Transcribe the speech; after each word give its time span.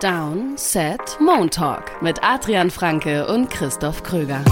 Down, 0.00 0.58
Set, 0.58 1.18
Moon 1.20 1.48
Talk 1.48 2.02
mit 2.02 2.22
Adrian 2.22 2.70
Franke 2.70 3.26
und 3.26 3.48
Christoph 3.48 4.02
Kröger. 4.02 4.44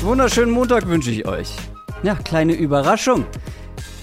Wunderschönen 0.00 0.50
Montag 0.50 0.88
wünsche 0.88 1.12
ich 1.12 1.24
euch. 1.24 1.54
Ja, 2.02 2.16
kleine 2.16 2.54
Überraschung. 2.54 3.26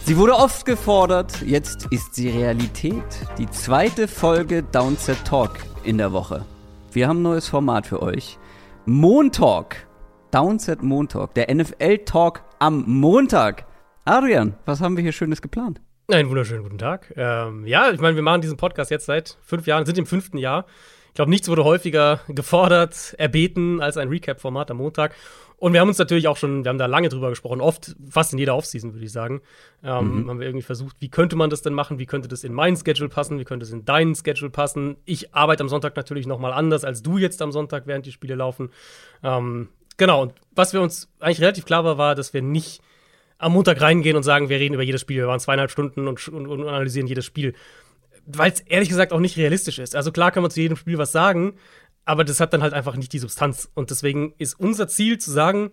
Sie 0.06 0.16
wurde 0.16 0.36
oft 0.36 0.66
gefordert, 0.66 1.42
jetzt 1.42 1.88
ist 1.92 2.16
sie 2.16 2.30
Realität. 2.30 3.04
Die 3.38 3.50
zweite 3.50 4.08
Folge 4.08 4.64
Downset 4.64 5.26
Talk 5.26 5.58
in 5.84 5.98
der 5.98 6.14
Woche. 6.14 6.46
Wir 6.94 7.10
haben 7.10 7.20
ein 7.20 7.24
neues 7.24 7.50
Format 7.50 7.88
für 7.88 8.02
euch. 8.02 8.40
Montalk. 8.86 9.86
Downset 10.34 10.82
Montalk. 10.82 11.36
Der 11.36 11.54
NFL-Talk 11.54 12.42
am 12.58 12.86
Montag. 12.88 13.68
Adrian, 14.04 14.56
was 14.66 14.82
haben 14.82 14.98
wir 14.98 15.04
hier 15.04 15.12
Schönes 15.12 15.44
geplant? 15.44 15.80
Einen 16.08 16.28
wunderschönen 16.28 16.64
guten 16.64 16.80
Tag. 16.80 17.14
Ähm, 17.16 17.68
ja, 17.68 17.92
ich 17.92 18.00
meine, 18.00 18.16
wir 18.16 18.24
machen 18.24 18.42
diesen 18.42 18.58
Podcast 18.58 18.90
jetzt 18.90 19.06
seit 19.06 19.38
fünf 19.44 19.68
Jahren, 19.68 19.86
sind 19.86 20.00
im 20.00 20.08
fünften 20.08 20.40
Jahr. 20.40 20.66
Ich 21.10 21.14
glaube, 21.14 21.30
nichts 21.30 21.48
wurde 21.50 21.64
häufiger 21.64 22.22
gefordert, 22.30 23.14
erbeten 23.20 23.80
als 23.80 23.98
ein 23.98 24.10
Recap-Format 24.10 24.72
am 24.72 24.78
Montag. 24.78 25.14
Und 25.58 25.74
wir 25.74 25.80
haben 25.80 25.88
uns 25.88 26.00
natürlich 26.00 26.28
auch 26.28 26.36
schon, 26.36 26.66
wir 26.66 26.70
haben 26.70 26.80
da 26.80 26.88
lange 26.88 27.10
drüber 27.10 27.30
gesprochen, 27.30 27.62
oft, 27.62 27.96
fast 28.10 28.34
in 28.34 28.40
jeder 28.40 28.56
Offseason, 28.56 28.94
würde 28.94 29.06
ich 29.06 29.12
sagen, 29.12 29.42
ähm, 29.84 30.24
mhm. 30.24 30.30
haben 30.30 30.40
wir 30.40 30.48
irgendwie 30.48 30.66
versucht, 30.66 30.96
wie 31.00 31.10
könnte 31.10 31.36
man 31.36 31.52
das 31.52 31.62
denn 31.62 31.74
machen, 31.74 32.00
wie 32.00 32.08
könnte 32.08 32.28
das 32.28 32.44
in 32.44 32.54
meinen 32.54 32.76
Schedule 32.76 33.08
passen, 33.08 33.38
wie 33.40 33.46
könnte 33.46 33.66
es 33.66 33.72
in 33.72 33.86
deinen 33.86 34.16
Schedule 34.16 34.50
passen. 34.50 34.98
Ich 35.06 35.36
arbeite 35.36 35.62
am 35.62 35.70
Sonntag 35.70 35.96
natürlich 35.96 36.26
noch 36.26 36.40
mal 36.40 36.52
anders 36.52 36.84
als 36.84 37.04
du 37.04 37.20
jetzt 37.20 37.42
am 37.42 37.52
Sonntag, 37.52 37.86
während 37.86 38.08
die 38.08 38.12
Spiele 38.12 38.34
laufen. 38.36 38.72
Ähm, 39.22 39.70
genau, 39.98 40.24
und 40.24 40.34
was 40.52 40.74
wir 40.74 40.82
uns 40.82 41.10
eigentlich 41.20 41.42
relativ 41.42 41.66
klar 41.66 41.84
war, 41.84 41.98
war, 41.98 42.16
dass 42.16 42.34
wir 42.34 42.42
nicht 42.42 42.82
am 43.38 43.54
Montag 43.54 43.82
reingehen 43.82 44.16
und 44.16 44.24
sagen, 44.24 44.50
wir 44.50 44.60
reden 44.60 44.74
über 44.74 44.84
jedes 44.84 45.02
Spiel. 45.02 45.18
Wir 45.18 45.28
waren 45.28 45.40
zweieinhalb 45.40 45.72
Stunden 45.72 46.08
und, 46.08 46.28
und, 46.30 46.48
und 46.48 46.68
analysieren 46.68 47.08
jedes 47.08 47.26
Spiel. 47.26 47.54
Weil 48.26 48.52
es 48.52 48.62
ehrlich 48.62 48.90
gesagt 48.90 49.12
auch 49.12 49.20
nicht 49.20 49.38
realistisch 49.38 49.80
ist. 49.80 49.96
Also 49.96 50.12
klar 50.12 50.32
kann 50.32 50.44
man 50.44 50.52
zu 50.52 50.62
jedem 50.62 50.78
Spiel 50.78 50.98
was 50.98 51.12
sagen, 51.12 51.56
aber 52.06 52.24
das 52.24 52.40
hat 52.40 52.54
dann 52.54 52.62
halt 52.62 52.74
einfach 52.74 52.96
nicht 52.96 53.12
die 53.12 53.20
Substanz. 53.20 53.70
Und 53.74 53.90
deswegen 53.90 54.34
ist 54.38 54.60
unser 54.60 54.88
Ziel 54.88 55.18
zu 55.18 55.32
sagen, 55.32 55.72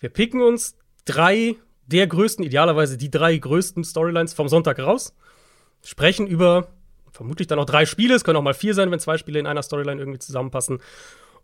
wir 0.00 0.10
picken 0.10 0.40
uns 0.40 0.76
drei 1.04 1.56
der 1.86 2.06
größten, 2.06 2.44
idealerweise 2.44 2.98
die 2.98 3.10
drei 3.10 3.36
größten 3.36 3.82
Storylines 3.82 4.34
vom 4.34 4.48
Sonntag 4.48 4.78
raus, 4.78 5.14
sprechen 5.82 6.26
über 6.26 6.68
vermutlich 7.10 7.48
dann 7.48 7.58
auch 7.58 7.64
drei 7.64 7.86
Spiele, 7.86 8.14
es 8.14 8.22
können 8.22 8.36
auch 8.36 8.42
mal 8.42 8.54
vier 8.54 8.74
sein, 8.74 8.90
wenn 8.90 9.00
zwei 9.00 9.18
Spiele 9.18 9.40
in 9.40 9.46
einer 9.46 9.62
Storyline 9.62 10.00
irgendwie 10.00 10.20
zusammenpassen 10.20 10.80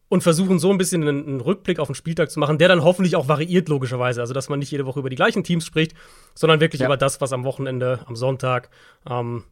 und 0.08 0.22
versuchen 0.22 0.58
so 0.58 0.70
ein 0.70 0.78
bisschen 0.78 1.02
einen, 1.02 1.26
einen, 1.26 1.40
Rückblick 1.40 1.78
auf 1.78 1.88
den 1.88 1.94
Spieltag 1.94 2.30
zu 2.30 2.38
machen, 2.38 2.58
der 2.58 2.68
dann 2.68 2.84
hoffentlich 2.84 3.16
auch 3.16 3.28
variiert, 3.28 3.68
logischerweise. 3.68 4.20
Also, 4.20 4.34
dass 4.34 4.48
man 4.48 4.58
nicht 4.58 4.70
jede 4.70 4.86
Woche 4.86 5.00
über 5.00 5.10
die 5.10 5.16
gleichen 5.16 5.44
Teams 5.44 5.64
spricht, 5.64 5.94
sondern 6.34 6.60
wirklich 6.60 6.80
ja. 6.80 6.86
über 6.86 6.96
das, 6.96 7.20
was 7.20 7.32
am 7.32 7.44
Wochenende, 7.44 8.00
am 8.06 8.16
Sonntag 8.16 8.70
ähm, 9.08 9.44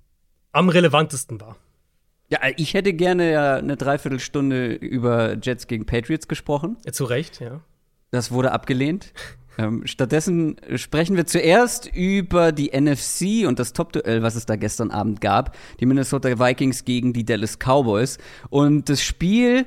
am 0.53 0.69
relevantesten 0.69 1.41
war. 1.41 1.57
Ja, 2.29 2.39
ich 2.57 2.73
hätte 2.73 2.95
gerne 2.95 3.31
ja 3.31 3.57
eine 3.57 3.77
Dreiviertelstunde 3.77 4.73
über 4.73 5.37
Jets 5.43 5.67
gegen 5.67 5.85
Patriots 5.85 6.29
gesprochen. 6.29 6.79
Ja, 6.85 6.93
zu 6.93 7.05
Recht, 7.05 7.41
ja. 7.41 7.61
Das 8.11 8.31
wurde 8.31 8.53
abgelehnt. 8.53 9.13
ähm, 9.59 9.87
stattdessen 9.87 10.57
sprechen 10.77 11.17
wir 11.17 11.27
zuerst 11.27 11.95
über 11.95 12.53
die 12.53 12.71
NFC 12.79 13.47
und 13.47 13.59
das 13.59 13.75
Top-Duell, 13.75 14.23
was 14.23 14.35
es 14.35 14.47
da 14.47 14.57
gestern 14.57 14.91
Abend 14.91 15.21
gab. 15.21 15.57
Die 15.81 15.87
Minnesota 15.87 16.39
Vikings 16.39 16.85
gegen 16.87 17.13
die 17.13 17.25
Dallas 17.25 17.59
Cowboys. 17.59 18.17
Und 18.49 18.89
das 18.89 19.03
Spiel, 19.03 19.67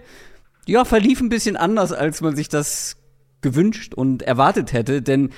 ja, 0.67 0.85
verlief 0.85 1.21
ein 1.21 1.29
bisschen 1.29 1.57
anders, 1.57 1.91
als 1.91 2.21
man 2.21 2.35
sich 2.35 2.49
das 2.49 2.97
gewünscht 3.41 3.93
und 3.93 4.23
erwartet 4.23 4.73
hätte, 4.73 5.01
denn 5.01 5.29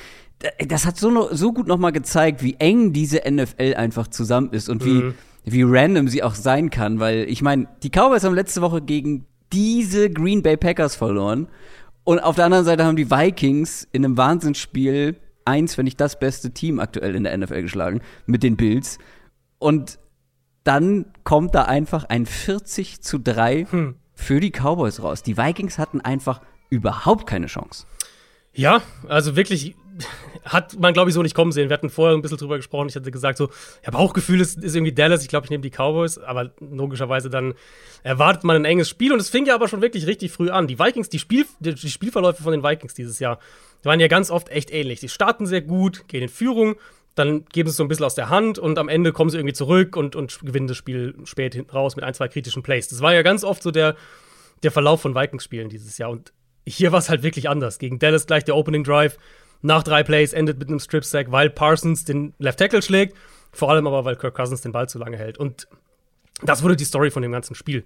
das 0.67 0.85
hat 0.85 0.97
so, 0.97 1.33
so 1.33 1.51
gut 1.51 1.67
nochmal 1.67 1.91
gezeigt, 1.91 2.43
wie 2.43 2.55
eng 2.59 2.93
diese 2.93 3.21
NFL 3.29 3.73
einfach 3.75 4.07
zusammen 4.07 4.51
ist 4.53 4.69
und 4.69 4.85
wie 4.85 5.01
mhm 5.01 5.13
wie 5.49 5.63
random 5.63 6.09
sie 6.09 6.23
auch 6.23 6.35
sein 6.35 6.69
kann, 6.69 6.99
weil 6.99 7.25
ich 7.29 7.41
meine, 7.41 7.67
die 7.81 7.89
Cowboys 7.89 8.23
haben 8.23 8.35
letzte 8.35 8.61
Woche 8.61 8.81
gegen 8.81 9.25
diese 9.53 10.09
Green 10.09 10.43
Bay 10.43 10.57
Packers 10.57 10.95
verloren 10.95 11.47
und 12.03 12.19
auf 12.19 12.35
der 12.35 12.45
anderen 12.45 12.65
Seite 12.65 12.83
haben 12.83 12.97
die 12.97 13.09
Vikings 13.09 13.87
in 13.93 14.03
einem 14.03 14.17
Wahnsinnsspiel 14.17 15.15
eins, 15.45 15.77
wenn 15.77 15.85
nicht 15.85 16.01
das 16.01 16.19
beste 16.19 16.51
Team 16.51 16.79
aktuell 16.79 17.15
in 17.15 17.23
der 17.23 17.37
NFL 17.37 17.61
geschlagen 17.61 18.01
mit 18.25 18.43
den 18.43 18.57
Bills 18.57 18.97
und 19.57 19.99
dann 20.65 21.05
kommt 21.23 21.55
da 21.55 21.63
einfach 21.63 22.03
ein 22.03 22.25
40 22.25 23.01
zu 23.01 23.17
3 23.17 23.67
hm. 23.69 23.95
Für 24.17 24.39
die 24.39 24.51
Cowboys 24.51 25.01
raus. 25.01 25.23
Die 25.23 25.37
Vikings 25.37 25.77
hatten 25.77 26.01
einfach 26.01 26.41
überhaupt 26.69 27.27
keine 27.27 27.47
Chance. 27.47 27.85
Ja, 28.53 28.81
also 29.07 29.35
wirklich 29.35 29.75
hat 30.43 30.79
man, 30.79 30.93
glaube 30.93 31.09
ich, 31.09 31.13
so 31.13 31.21
nicht 31.21 31.35
kommen 31.35 31.51
sehen. 31.51 31.69
Wir 31.69 31.75
hatten 31.75 31.89
vorher 31.89 32.17
ein 32.17 32.21
bisschen 32.21 32.39
drüber 32.39 32.57
gesprochen. 32.57 32.89
Ich 32.89 32.95
hatte 32.95 33.11
gesagt, 33.11 33.37
so, 33.37 33.49
ja, 33.85 33.91
Bauchgefühl 33.91 34.41
ist, 34.41 34.57
ist 34.61 34.75
irgendwie 34.75 34.91
Dallas. 34.91 35.21
Ich 35.21 35.27
glaube, 35.27 35.45
ich 35.45 35.51
nehme 35.51 35.61
die 35.61 35.69
Cowboys. 35.69 36.17
Aber 36.17 36.51
logischerweise 36.59 37.29
dann 37.29 37.53
erwartet 38.03 38.43
man 38.43 38.55
ein 38.55 38.65
enges 38.65 38.89
Spiel. 38.89 39.13
Und 39.13 39.19
es 39.19 39.29
fing 39.29 39.45
ja 39.45 39.53
aber 39.53 39.67
schon 39.67 39.81
wirklich 39.81 40.07
richtig 40.07 40.31
früh 40.31 40.49
an. 40.49 40.67
Die 40.67 40.79
Vikings, 40.79 41.09
die, 41.09 41.19
Spiel, 41.19 41.45
die 41.59 41.89
Spielverläufe 41.89 42.41
von 42.41 42.51
den 42.51 42.63
Vikings 42.63 42.95
dieses 42.95 43.19
Jahr, 43.19 43.39
waren 43.83 43.99
ja 43.99 44.07
ganz 44.07 44.31
oft 44.31 44.49
echt 44.49 44.71
ähnlich. 44.71 44.99
Sie 44.99 45.09
starten 45.09 45.45
sehr 45.45 45.61
gut, 45.61 46.07
gehen 46.07 46.23
in 46.23 46.29
Führung, 46.29 46.75
dann 47.17 47.45
geben 47.45 47.67
sie 47.67 47.71
es 47.71 47.77
so 47.77 47.83
ein 47.83 47.87
bisschen 47.87 48.05
aus 48.05 48.15
der 48.15 48.29
Hand 48.29 48.59
und 48.59 48.77
am 48.77 48.89
Ende 48.89 49.11
kommen 49.11 49.29
sie 49.29 49.37
irgendwie 49.37 49.53
zurück 49.53 49.95
und, 49.95 50.15
und 50.15 50.39
gewinnen 50.41 50.67
das 50.67 50.77
Spiel 50.77 51.15
spät 51.23 51.57
raus 51.73 51.95
mit 51.95 52.05
ein, 52.05 52.13
zwei 52.13 52.27
kritischen 52.27 52.63
Plays. 52.63 52.87
Das 52.87 53.01
war 53.01 53.13
ja 53.13 53.23
ganz 53.23 53.43
oft 53.43 53.63
so 53.63 53.71
der, 53.71 53.95
der 54.63 54.71
Verlauf 54.71 55.01
von 55.01 55.15
Vikings-Spielen 55.15 55.69
dieses 55.69 55.97
Jahr. 55.97 56.11
Und 56.11 56.31
hier 56.65 56.91
war 56.91 56.99
es 56.99 57.09
halt 57.09 57.23
wirklich 57.23 57.49
anders. 57.49 57.79
Gegen 57.79 57.97
Dallas 57.97 58.27
gleich 58.27 58.43
der 58.43 58.55
Opening 58.55 58.83
Drive 58.83 59.17
nach 59.61 59.81
drei 59.81 60.03
Plays 60.03 60.33
endet 60.33 60.59
mit 60.59 60.67
einem 60.67 60.79
Strip-Sack, 60.79 61.31
weil 61.31 61.49
Parsons 61.49 62.05
den 62.05 62.33
Left 62.37 62.59
Tackle 62.59 62.81
schlägt. 62.81 63.15
Vor 63.51 63.71
allem 63.71 63.87
aber, 63.87 64.05
weil 64.05 64.15
Kirk 64.15 64.35
Cousins 64.35 64.61
den 64.61 64.71
Ball 64.71 64.87
zu 64.87 64.99
lange 64.99 65.17
hält. 65.17 65.39
Und 65.39 65.67
das 66.43 66.61
wurde 66.61 66.75
die 66.75 66.85
Story 66.85 67.09
von 67.09 67.23
dem 67.23 67.31
ganzen 67.31 67.55
Spiel. 67.55 67.83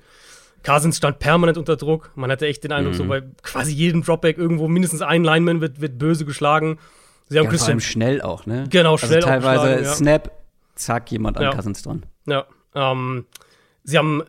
Cousins 0.64 0.98
stand 0.98 1.20
permanent 1.20 1.58
unter 1.58 1.78
Druck. 1.78 2.12
Man 2.16 2.30
hatte 2.30 2.48
echt 2.48 2.64
den 2.64 2.72
Eindruck, 2.72 2.94
mhm. 2.94 2.98
so 2.98 3.06
bei 3.06 3.24
quasi 3.42 3.72
jedem 3.72 4.04
Dropback 4.04 4.38
irgendwo 4.38 4.68
mindestens 4.68 5.02
ein 5.02 5.24
Lineman 5.24 5.62
wird, 5.62 5.80
wird 5.80 5.98
böse 5.98 6.26
geschlagen. 6.26 6.78
Sie 7.32 7.38
haben 7.40 7.46
ja, 7.46 7.50
Christian 7.50 7.66
vor 7.66 7.74
allem 7.74 7.80
schnell 7.80 8.22
auch, 8.22 8.46
ne? 8.46 8.66
Genau, 8.70 8.92
also 8.92 9.08
schnell 9.08 9.24
also 9.24 9.28
teilweise 9.28 9.84
ja. 9.84 9.94
Snap, 9.94 10.32
zack, 10.76 11.12
jemand 11.12 11.38
an 11.38 11.44
ja. 11.44 11.52
Cousins 11.52 11.82
dran. 11.82 12.06
Ja. 12.28 12.46
Ähm, 12.76 13.26
sie 13.84 13.98
haben 13.98 14.24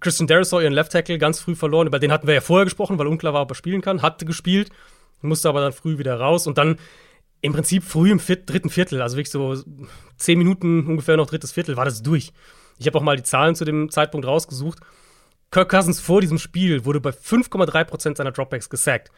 Christian 0.00 0.26
Derisaw 0.26 0.60
ihren 0.60 0.72
Left 0.72 0.92
Tackle 0.92 1.18
ganz 1.18 1.40
früh 1.40 1.54
verloren. 1.54 1.86
Über 1.86 1.98
den 1.98 2.12
hatten 2.12 2.26
wir 2.26 2.34
ja 2.34 2.40
vorher 2.40 2.64
gesprochen, 2.64 2.98
weil 2.98 3.06
unklar 3.06 3.32
war, 3.32 3.42
ob 3.42 3.50
er 3.50 3.54
spielen 3.54 3.80
kann. 3.80 4.02
Hatte 4.02 4.24
gespielt 4.24 4.70
musste 5.26 5.48
aber 5.48 5.60
dann 5.60 5.72
früh 5.72 5.98
wieder 5.98 6.18
raus 6.18 6.46
und 6.46 6.58
dann 6.58 6.78
im 7.42 7.52
Prinzip 7.52 7.84
früh 7.84 8.10
im 8.10 8.18
viert, 8.18 8.48
dritten 8.48 8.70
Viertel, 8.70 9.02
also 9.02 9.16
wirklich 9.16 9.30
so 9.30 9.56
zehn 10.16 10.38
Minuten 10.38 10.86
ungefähr 10.86 11.16
noch 11.16 11.26
drittes 11.26 11.52
Viertel, 11.52 11.76
war 11.76 11.84
das 11.84 12.02
durch. 12.02 12.32
Ich 12.78 12.86
habe 12.86 12.98
auch 12.98 13.02
mal 13.02 13.16
die 13.16 13.22
Zahlen 13.22 13.54
zu 13.54 13.64
dem 13.64 13.90
Zeitpunkt 13.90 14.26
rausgesucht. 14.26 14.80
Kirk 15.50 15.68
Cousins 15.68 16.00
vor 16.00 16.20
diesem 16.20 16.38
Spiel 16.38 16.84
wurde 16.84 17.00
bei 17.00 17.10
5,3% 17.10 18.16
seiner 18.16 18.32
Dropbacks 18.32 18.68
gesackt. 18.68 19.10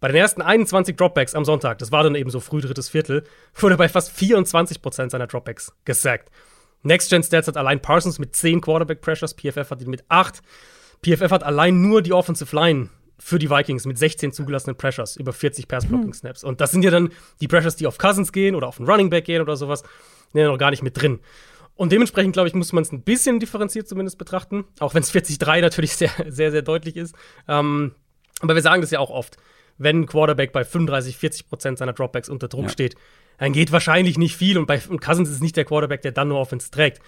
Bei 0.00 0.08
den 0.08 0.16
ersten 0.16 0.40
21 0.40 0.96
Dropbacks 0.96 1.34
am 1.34 1.44
Sonntag, 1.44 1.78
das 1.78 1.92
war 1.92 2.02
dann 2.02 2.14
eben 2.14 2.30
so 2.30 2.40
früh 2.40 2.62
drittes 2.62 2.88
Viertel, 2.88 3.22
wurde 3.54 3.76
bei 3.76 3.88
fast 3.88 4.16
24% 4.16 5.10
seiner 5.10 5.26
Dropbacks 5.26 5.74
gesackt. 5.84 6.30
Next 6.82 7.10
Gen 7.10 7.22
Stats 7.22 7.48
hat 7.48 7.58
allein 7.58 7.82
Parsons 7.82 8.18
mit 8.18 8.34
10 8.34 8.62
Quarterback 8.62 9.02
Pressures, 9.02 9.34
PFF 9.34 9.70
hat 9.70 9.82
ihn 9.82 9.90
mit 9.90 10.04
8. 10.08 10.40
PFF 11.04 11.30
hat 11.30 11.42
allein 11.42 11.82
nur 11.82 12.00
die 12.00 12.14
Offensive 12.14 12.56
Line 12.56 12.88
für 13.18 13.38
die 13.38 13.50
Vikings 13.50 13.84
mit 13.84 13.98
16 13.98 14.32
zugelassenen 14.32 14.76
Pressures 14.76 15.16
über 15.16 15.34
40 15.34 15.68
Pass-Blocking-Snaps. 15.68 16.42
Und 16.42 16.62
das 16.62 16.70
sind 16.70 16.82
ja 16.82 16.90
dann 16.90 17.10
die 17.42 17.48
Pressures, 17.48 17.76
die 17.76 17.86
auf 17.86 17.98
Cousins 17.98 18.32
gehen 18.32 18.54
oder 18.54 18.66
auf 18.66 18.80
einen 18.80 18.88
Running 18.88 19.10
Back 19.10 19.26
gehen 19.26 19.42
oder 19.42 19.56
sowas, 19.56 19.82
sind 20.32 20.40
ja 20.40 20.48
noch 20.48 20.56
gar 20.56 20.70
nicht 20.70 20.82
mit 20.82 20.98
drin. 20.98 21.20
Und 21.74 21.92
dementsprechend, 21.92 22.32
glaube 22.32 22.48
ich, 22.48 22.54
muss 22.54 22.72
man 22.72 22.82
es 22.82 22.92
ein 22.92 23.02
bisschen 23.02 23.40
differenziert 23.40 23.88
zumindest 23.88 24.16
betrachten, 24.16 24.64
auch 24.78 24.94
wenn 24.94 25.02
es 25.02 25.12
40-3 25.14 25.60
natürlich 25.60 25.94
sehr, 25.96 26.10
sehr, 26.28 26.50
sehr 26.50 26.62
deutlich 26.62 26.96
ist. 26.96 27.14
Ähm, 27.46 27.94
aber 28.40 28.54
wir 28.54 28.62
sagen 28.62 28.80
das 28.80 28.90
ja 28.90 29.00
auch 29.00 29.10
oft. 29.10 29.36
Wenn 29.80 30.02
ein 30.02 30.06
Quarterback 30.06 30.52
bei 30.52 30.62
35, 30.62 31.16
40 31.16 31.48
Prozent 31.48 31.78
seiner 31.78 31.94
Dropbacks 31.94 32.28
unter 32.28 32.48
Druck 32.48 32.64
ja. 32.64 32.68
steht, 32.68 32.96
dann 33.38 33.54
geht 33.54 33.72
wahrscheinlich 33.72 34.18
nicht 34.18 34.36
viel. 34.36 34.58
Und 34.58 34.66
bei 34.66 34.78
und 34.88 35.00
Cousins 35.00 35.30
ist 35.30 35.42
nicht 35.42 35.56
der 35.56 35.64
Quarterback, 35.64 36.02
der 36.02 36.12
dann 36.12 36.28
nur 36.28 36.38
Offense 36.38 36.70
trägt. 36.70 37.00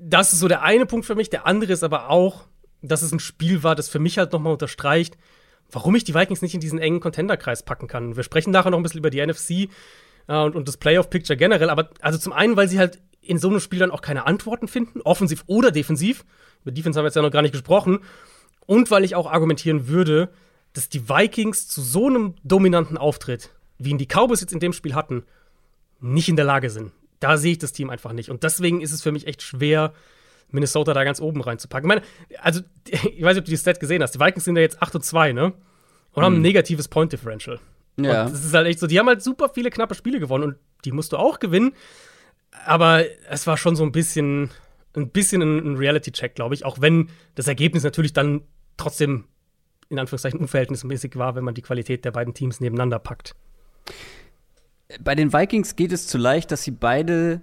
Das 0.00 0.32
ist 0.32 0.38
so 0.38 0.46
der 0.46 0.62
eine 0.62 0.86
Punkt 0.86 1.04
für 1.04 1.16
mich. 1.16 1.30
Der 1.30 1.46
andere 1.48 1.72
ist 1.72 1.82
aber 1.82 2.10
auch, 2.10 2.44
dass 2.80 3.02
es 3.02 3.10
ein 3.10 3.18
Spiel 3.18 3.64
war, 3.64 3.74
das 3.74 3.88
für 3.88 3.98
mich 3.98 4.18
halt 4.18 4.32
nochmal 4.32 4.52
unterstreicht, 4.52 5.18
warum 5.72 5.96
ich 5.96 6.04
die 6.04 6.14
Vikings 6.14 6.42
nicht 6.42 6.54
in 6.54 6.60
diesen 6.60 6.78
engen 6.78 7.00
Contender-Kreis 7.00 7.64
packen 7.64 7.88
kann. 7.88 8.16
Wir 8.16 8.22
sprechen 8.22 8.52
nachher 8.52 8.70
noch 8.70 8.78
ein 8.78 8.84
bisschen 8.84 9.00
über 9.00 9.10
die 9.10 9.20
NFC 9.20 9.50
äh, 9.50 9.66
und, 10.28 10.54
und 10.54 10.68
das 10.68 10.76
Playoff-Picture 10.76 11.36
generell, 11.36 11.70
aber 11.70 11.90
also 12.00 12.18
zum 12.18 12.32
einen, 12.32 12.56
weil 12.56 12.68
sie 12.68 12.78
halt 12.78 13.00
in 13.20 13.38
so 13.38 13.48
einem 13.48 13.58
Spiel 13.58 13.80
dann 13.80 13.90
auch 13.90 14.00
keine 14.00 14.26
Antworten 14.26 14.68
finden, 14.68 15.00
offensiv 15.00 15.42
oder 15.48 15.72
defensiv. 15.72 16.24
Über 16.62 16.70
Defense 16.70 16.96
haben 16.96 17.04
wir 17.04 17.08
jetzt 17.08 17.16
ja 17.16 17.22
noch 17.22 17.32
gar 17.32 17.42
nicht 17.42 17.52
gesprochen. 17.52 17.98
Und 18.66 18.92
weil 18.92 19.04
ich 19.04 19.16
auch 19.16 19.30
argumentieren 19.30 19.88
würde, 19.88 20.30
dass 20.78 20.88
die 20.88 21.08
Vikings 21.08 21.66
zu 21.66 21.82
so 21.82 22.06
einem 22.06 22.34
dominanten 22.44 22.96
Auftritt, 22.96 23.50
wie 23.78 23.90
ihn 23.90 23.98
die 23.98 24.06
Cowboys 24.06 24.40
jetzt 24.40 24.52
in 24.52 24.60
dem 24.60 24.72
Spiel 24.72 24.94
hatten, 24.94 25.24
nicht 26.00 26.28
in 26.28 26.36
der 26.36 26.44
Lage 26.44 26.70
sind. 26.70 26.92
Da 27.18 27.36
sehe 27.36 27.50
ich 27.50 27.58
das 27.58 27.72
Team 27.72 27.90
einfach 27.90 28.12
nicht. 28.12 28.30
Und 28.30 28.44
deswegen 28.44 28.80
ist 28.80 28.92
es 28.92 29.02
für 29.02 29.10
mich 29.10 29.26
echt 29.26 29.42
schwer, 29.42 29.92
Minnesota 30.50 30.94
da 30.94 31.02
ganz 31.02 31.20
oben 31.20 31.40
reinzupacken. 31.40 31.90
Ich 31.90 31.96
meine, 31.96 32.06
also, 32.40 32.60
ich 32.86 33.22
weiß 33.22 33.34
nicht, 33.34 33.40
ob 33.40 33.44
du 33.46 33.50
die 33.50 33.56
Stat 33.56 33.80
gesehen 33.80 34.04
hast. 34.04 34.14
Die 34.14 34.20
Vikings 34.20 34.44
sind 34.44 34.54
ja 34.54 34.62
jetzt 34.62 34.80
8 34.80 34.94
und 34.94 35.04
2, 35.04 35.32
ne? 35.32 35.52
Und 36.12 36.22
haben 36.22 36.34
ein 36.34 36.36
mhm. 36.36 36.42
negatives 36.42 36.86
Point 36.86 37.12
Differential. 37.12 37.58
Ja. 37.96 38.26
Und 38.26 38.32
das 38.32 38.44
ist 38.44 38.54
halt 38.54 38.68
echt 38.68 38.78
so, 38.78 38.86
die 38.86 39.00
haben 39.00 39.08
halt 39.08 39.20
super 39.20 39.48
viele 39.48 39.70
knappe 39.70 39.96
Spiele 39.96 40.20
gewonnen 40.20 40.44
und 40.44 40.56
die 40.84 40.92
musst 40.92 41.12
du 41.12 41.16
auch 41.16 41.40
gewinnen. 41.40 41.72
Aber 42.66 43.04
es 43.28 43.48
war 43.48 43.56
schon 43.56 43.74
so 43.74 43.82
ein 43.82 43.90
bisschen, 43.90 44.50
ein 44.94 45.10
bisschen 45.10 45.42
ein 45.42 45.76
Reality-Check, 45.76 46.36
glaube 46.36 46.54
ich. 46.54 46.64
Auch 46.64 46.80
wenn 46.80 47.10
das 47.34 47.48
Ergebnis 47.48 47.82
natürlich 47.82 48.12
dann 48.12 48.42
trotzdem 48.76 49.24
in 49.90 49.98
Anführungszeichen 49.98 50.40
unverhältnismäßig 50.40 51.16
war, 51.16 51.34
wenn 51.34 51.44
man 51.44 51.54
die 51.54 51.62
Qualität 51.62 52.04
der 52.04 52.12
beiden 52.12 52.34
Teams 52.34 52.60
nebeneinander 52.60 52.98
packt. 52.98 53.34
Bei 55.02 55.14
den 55.14 55.32
Vikings 55.32 55.76
geht 55.76 55.92
es 55.92 56.06
zu 56.06 56.18
leicht, 56.18 56.50
dass 56.50 56.62
sie 56.62 56.70
beide, 56.70 57.42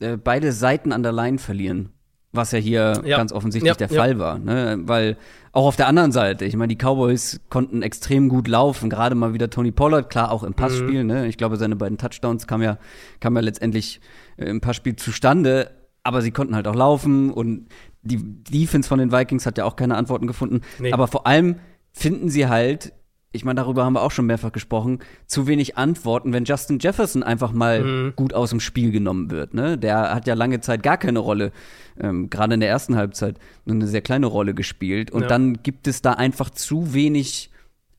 äh, 0.00 0.16
beide 0.16 0.52
Seiten 0.52 0.92
an 0.92 1.02
der 1.02 1.12
Line 1.12 1.38
verlieren. 1.38 1.90
Was 2.32 2.52
ja 2.52 2.60
hier 2.60 3.02
ja. 3.04 3.16
ganz 3.16 3.32
offensichtlich 3.32 3.72
ja, 3.72 3.74
der 3.74 3.88
Fall 3.88 4.20
war. 4.20 4.38
Ne? 4.38 4.78
Weil 4.84 5.16
auch 5.50 5.66
auf 5.66 5.74
der 5.74 5.88
anderen 5.88 6.12
Seite, 6.12 6.44
ich 6.44 6.54
meine, 6.54 6.72
die 6.72 6.76
Cowboys 6.76 7.40
konnten 7.50 7.82
extrem 7.82 8.28
gut 8.28 8.46
laufen. 8.46 8.88
Gerade 8.88 9.16
mal 9.16 9.34
wieder 9.34 9.50
Tony 9.50 9.72
Pollard, 9.72 10.10
klar 10.10 10.30
auch 10.30 10.44
im 10.44 10.54
Passspiel. 10.54 11.02
Mhm. 11.02 11.08
Ne? 11.08 11.26
Ich 11.26 11.38
glaube, 11.38 11.56
seine 11.56 11.74
beiden 11.74 11.98
Touchdowns 11.98 12.46
kamen 12.46 12.62
ja, 12.62 12.78
kamen 13.18 13.34
ja 13.34 13.42
letztendlich 13.42 14.00
äh, 14.36 14.44
im 14.44 14.60
Passspiel 14.60 14.94
zustande. 14.94 15.72
Aber 16.04 16.22
sie 16.22 16.30
konnten 16.30 16.54
halt 16.54 16.68
auch 16.68 16.74
laufen 16.74 17.30
und 17.30 17.68
die 18.02 18.18
Defense 18.44 18.88
von 18.88 18.98
den 18.98 19.12
Vikings 19.12 19.44
hat 19.44 19.58
ja 19.58 19.64
auch 19.64 19.76
keine 19.76 19.96
Antworten 19.96 20.26
gefunden. 20.26 20.60
Nee. 20.78 20.92
Aber 20.92 21.08
vor 21.08 21.26
allem 21.26 21.56
finden 21.92 22.30
sie 22.30 22.48
halt 22.48 22.92
ich 23.32 23.44
meine, 23.44 23.60
darüber 23.60 23.84
haben 23.84 23.92
wir 23.92 24.02
auch 24.02 24.10
schon 24.10 24.26
mehrfach 24.26 24.50
gesprochen, 24.50 24.98
zu 25.26 25.46
wenig 25.46 25.76
Antworten, 25.78 26.32
wenn 26.32 26.44
Justin 26.44 26.80
Jefferson 26.80 27.22
einfach 27.22 27.52
mal 27.52 27.84
mhm. 27.84 28.12
gut 28.16 28.34
aus 28.34 28.50
dem 28.50 28.58
Spiel 28.58 28.90
genommen 28.90 29.30
wird. 29.30 29.54
Ne? 29.54 29.78
Der 29.78 30.14
hat 30.14 30.26
ja 30.26 30.34
lange 30.34 30.60
Zeit 30.60 30.82
gar 30.82 30.98
keine 30.98 31.20
Rolle, 31.20 31.52
ähm, 32.00 32.28
gerade 32.28 32.54
in 32.54 32.60
der 32.60 32.68
ersten 32.68 32.96
Halbzeit, 32.96 33.38
nur 33.64 33.76
eine 33.76 33.86
sehr 33.86 34.02
kleine 34.02 34.26
Rolle 34.26 34.52
gespielt. 34.52 35.12
Und 35.12 35.22
ja. 35.22 35.28
dann 35.28 35.62
gibt 35.62 35.86
es 35.86 36.02
da 36.02 36.14
einfach 36.14 36.50
zu 36.50 36.92
wenig 36.92 37.50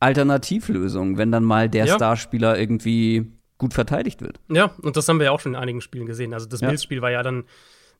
Alternativlösungen, 0.01 1.17
wenn 1.17 1.31
dann 1.31 1.45
mal 1.45 1.69
der 1.69 1.85
ja. 1.85 1.95
Starspieler 1.95 2.59
irgendwie 2.59 3.31
gut 3.57 3.73
verteidigt 3.73 4.21
wird. 4.21 4.39
Ja, 4.49 4.71
und 4.81 4.97
das 4.97 5.07
haben 5.07 5.19
wir 5.19 5.27
ja 5.27 5.31
auch 5.31 5.39
schon 5.39 5.53
in 5.53 5.59
einigen 5.59 5.79
Spielen 5.79 6.07
gesehen. 6.07 6.33
Also 6.33 6.47
das 6.47 6.59
ja. 6.59 6.67
Bills-Spiel 6.67 7.01
war 7.01 7.11
ja 7.11 7.23
dann 7.23 7.45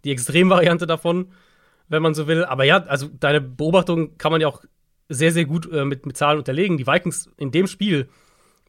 die 0.03 0.11
Extremvariante 0.11 0.85
davon, 0.85 1.27
wenn 1.87 2.01
man 2.01 2.13
so 2.13 2.27
will. 2.27 2.43
Aber 2.43 2.65
ja, 2.65 2.83
also 2.83 3.07
deine 3.19 3.39
Beobachtung 3.39 4.17
kann 4.17 4.33
man 4.33 4.41
ja 4.41 4.47
auch 4.47 4.63
sehr, 5.09 5.31
sehr 5.31 5.45
gut 5.45 5.71
äh, 5.71 5.85
mit, 5.85 6.05
mit 6.05 6.17
Zahlen 6.17 6.37
unterlegen. 6.37 6.77
Die 6.77 6.87
Vikings 6.87 7.29
in 7.37 7.51
dem 7.51 7.67
Spiel 7.67 8.09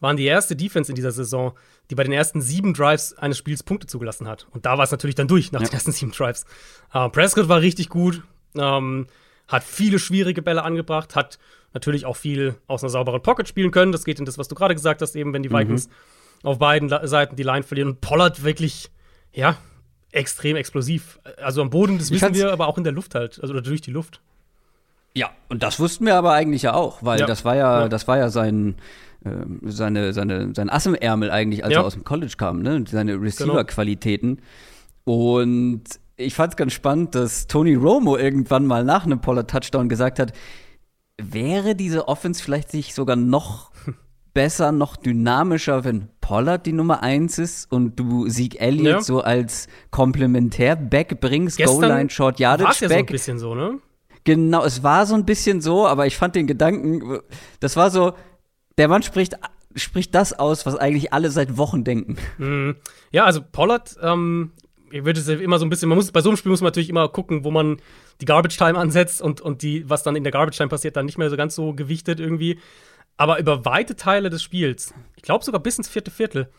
waren 0.00 0.16
die 0.16 0.24
erste 0.24 0.56
Defense 0.56 0.90
in 0.90 0.96
dieser 0.96 1.12
Saison, 1.12 1.52
die 1.88 1.94
bei 1.94 2.02
den 2.02 2.12
ersten 2.12 2.40
sieben 2.40 2.74
Drives 2.74 3.14
eines 3.14 3.38
Spiels 3.38 3.62
Punkte 3.62 3.86
zugelassen 3.86 4.26
hat. 4.26 4.46
Und 4.50 4.66
da 4.66 4.76
war 4.76 4.84
es 4.84 4.90
natürlich 4.90 5.14
dann 5.14 5.28
durch 5.28 5.52
nach 5.52 5.60
ja. 5.60 5.68
den 5.68 5.74
ersten 5.74 5.92
sieben 5.92 6.12
Drives. 6.12 6.44
Äh, 6.92 7.08
Prescott 7.10 7.48
war 7.48 7.60
richtig 7.60 7.88
gut, 7.88 8.22
ähm, 8.56 9.06
hat 9.46 9.62
viele 9.62 9.98
schwierige 9.98 10.42
Bälle 10.42 10.64
angebracht, 10.64 11.14
hat 11.14 11.38
natürlich 11.72 12.04
auch 12.04 12.16
viel 12.16 12.56
aus 12.66 12.82
einer 12.82 12.90
sauberen 12.90 13.22
Pocket 13.22 13.46
spielen 13.46 13.70
können. 13.70 13.92
Das 13.92 14.04
geht 14.04 14.18
in 14.18 14.24
das, 14.24 14.38
was 14.38 14.48
du 14.48 14.54
gerade 14.54 14.74
gesagt 14.74 15.02
hast, 15.02 15.14
eben 15.14 15.32
wenn 15.32 15.42
die 15.42 15.48
mhm. 15.48 15.58
Vikings 15.58 15.88
mhm. 15.88 15.92
auf 16.48 16.58
beiden 16.58 16.88
Seiten 16.88 17.36
die 17.36 17.42
Line 17.44 17.62
verlieren. 17.62 17.90
Und 17.90 18.00
Pollard 18.00 18.42
wirklich, 18.42 18.90
ja, 19.32 19.56
extrem 20.10 20.56
explosiv. 20.56 21.20
Also 21.38 21.62
am 21.62 21.70
Boden, 21.70 21.98
das 21.98 22.10
wissen 22.10 22.34
wir, 22.34 22.52
aber 22.52 22.66
auch 22.66 22.76
in 22.76 22.84
der 22.84 22.92
Luft 22.92 23.14
halt, 23.14 23.40
also 23.40 23.58
durch 23.60 23.80
die 23.80 23.92
Luft. 23.92 24.20
Ja, 25.14 25.30
und 25.48 25.62
das 25.62 25.78
wussten 25.78 26.06
wir 26.06 26.16
aber 26.16 26.32
eigentlich 26.32 26.62
ja 26.62 26.74
auch, 26.74 27.02
weil 27.02 27.20
ja. 27.20 27.26
das 27.26 27.44
war 27.44 27.56
ja, 27.56 27.82
ja, 27.82 27.88
das 27.88 28.08
war 28.08 28.16
ja 28.16 28.30
sein, 28.30 28.76
äh, 29.24 29.30
seine, 29.64 30.12
seine, 30.12 30.54
sein 30.54 30.70
Ass 30.70 30.86
im 30.86 30.94
Ärmel 30.94 31.30
eigentlich, 31.30 31.64
als 31.64 31.74
ja. 31.74 31.80
er 31.80 31.86
aus 31.86 31.94
dem 31.94 32.04
College 32.04 32.34
kam, 32.36 32.62
ne? 32.62 32.84
Seine 32.88 33.12
genau. 33.12 33.24
Receiver-Qualitäten. 33.24 34.40
Genau. 35.04 35.38
Und 35.40 35.82
ich 36.16 36.34
fand 36.34 36.54
es 36.54 36.56
ganz 36.56 36.72
spannend, 36.72 37.14
dass 37.14 37.46
Tony 37.46 37.74
Romo 37.74 38.16
irgendwann 38.16 38.66
mal 38.66 38.84
nach 38.84 39.04
einem 39.04 39.20
Pollard-Touchdown 39.20 39.88
gesagt 39.88 40.18
hat, 40.18 40.32
wäre 41.20 41.74
diese 41.74 42.08
Offense 42.08 42.42
vielleicht 42.42 42.70
sich 42.70 42.94
sogar 42.94 43.16
noch 43.16 43.70
besser, 44.34 44.72
noch 44.72 44.96
dynamischer, 44.96 45.84
wenn 45.84 46.08
Pollard 46.22 46.64
die 46.64 46.72
Nummer 46.72 47.02
eins 47.02 47.38
ist 47.38 47.70
und 47.70 47.96
du 47.96 48.28
Sieg 48.28 48.60
Elliott 48.60 48.86
ja. 48.86 49.00
so 49.02 49.20
als 49.20 49.68
Komplementär-Back 49.90 51.20
bringst, 51.20 51.62
Goal-Line, 51.62 52.08
Short 52.08 52.40
Yardage-Back. 52.40 52.80
Ja 52.80 52.88
so 52.88 52.94
ein 52.94 53.06
bisschen 53.06 53.38
so, 53.38 53.54
ne? 53.54 53.78
Genau, 54.24 54.64
es 54.64 54.82
war 54.82 55.06
so 55.06 55.14
ein 55.14 55.24
bisschen 55.24 55.60
so, 55.60 55.86
aber 55.86 56.06
ich 56.06 56.16
fand 56.16 56.34
den 56.34 56.46
Gedanken, 56.46 57.20
das 57.60 57.76
war 57.76 57.90
so, 57.90 58.14
der 58.78 58.88
Mann 58.88 59.02
spricht, 59.02 59.36
spricht 59.74 60.14
das 60.14 60.32
aus, 60.38 60.64
was 60.66 60.76
eigentlich 60.76 61.12
alle 61.12 61.30
seit 61.30 61.56
Wochen 61.56 61.84
denken. 61.84 62.16
Mhm. 62.38 62.76
Ja, 63.10 63.24
also 63.24 63.40
Pollard, 63.42 63.96
ähm, 64.00 64.52
ich 64.90 65.04
würde 65.04 65.20
es 65.20 65.28
immer 65.28 65.58
so 65.58 65.66
ein 65.66 65.70
bisschen, 65.70 65.88
man 65.88 65.96
muss, 65.96 66.12
bei 66.12 66.20
so 66.20 66.28
einem 66.28 66.36
Spiel 66.36 66.50
muss 66.50 66.60
man 66.60 66.68
natürlich 66.68 66.90
immer 66.90 67.08
gucken, 67.08 67.44
wo 67.44 67.50
man 67.50 67.78
die 68.20 68.26
Garbage 68.26 68.56
Time 68.56 68.78
ansetzt 68.78 69.22
und, 69.22 69.40
und 69.40 69.62
die, 69.62 69.88
was 69.88 70.02
dann 70.02 70.16
in 70.16 70.22
der 70.22 70.32
Garbage 70.32 70.56
Time 70.56 70.68
passiert, 70.68 70.96
dann 70.96 71.06
nicht 71.06 71.18
mehr 71.18 71.30
so 71.30 71.36
ganz 71.36 71.54
so 71.54 71.72
gewichtet 71.72 72.20
irgendwie. 72.20 72.58
Aber 73.16 73.38
über 73.38 73.64
weite 73.64 73.96
Teile 73.96 74.30
des 74.30 74.42
Spiels, 74.42 74.94
ich 75.16 75.22
glaube 75.22 75.44
sogar 75.44 75.60
bis 75.60 75.78
ins 75.78 75.88
vierte 75.88 76.10
Viertel, 76.10 76.50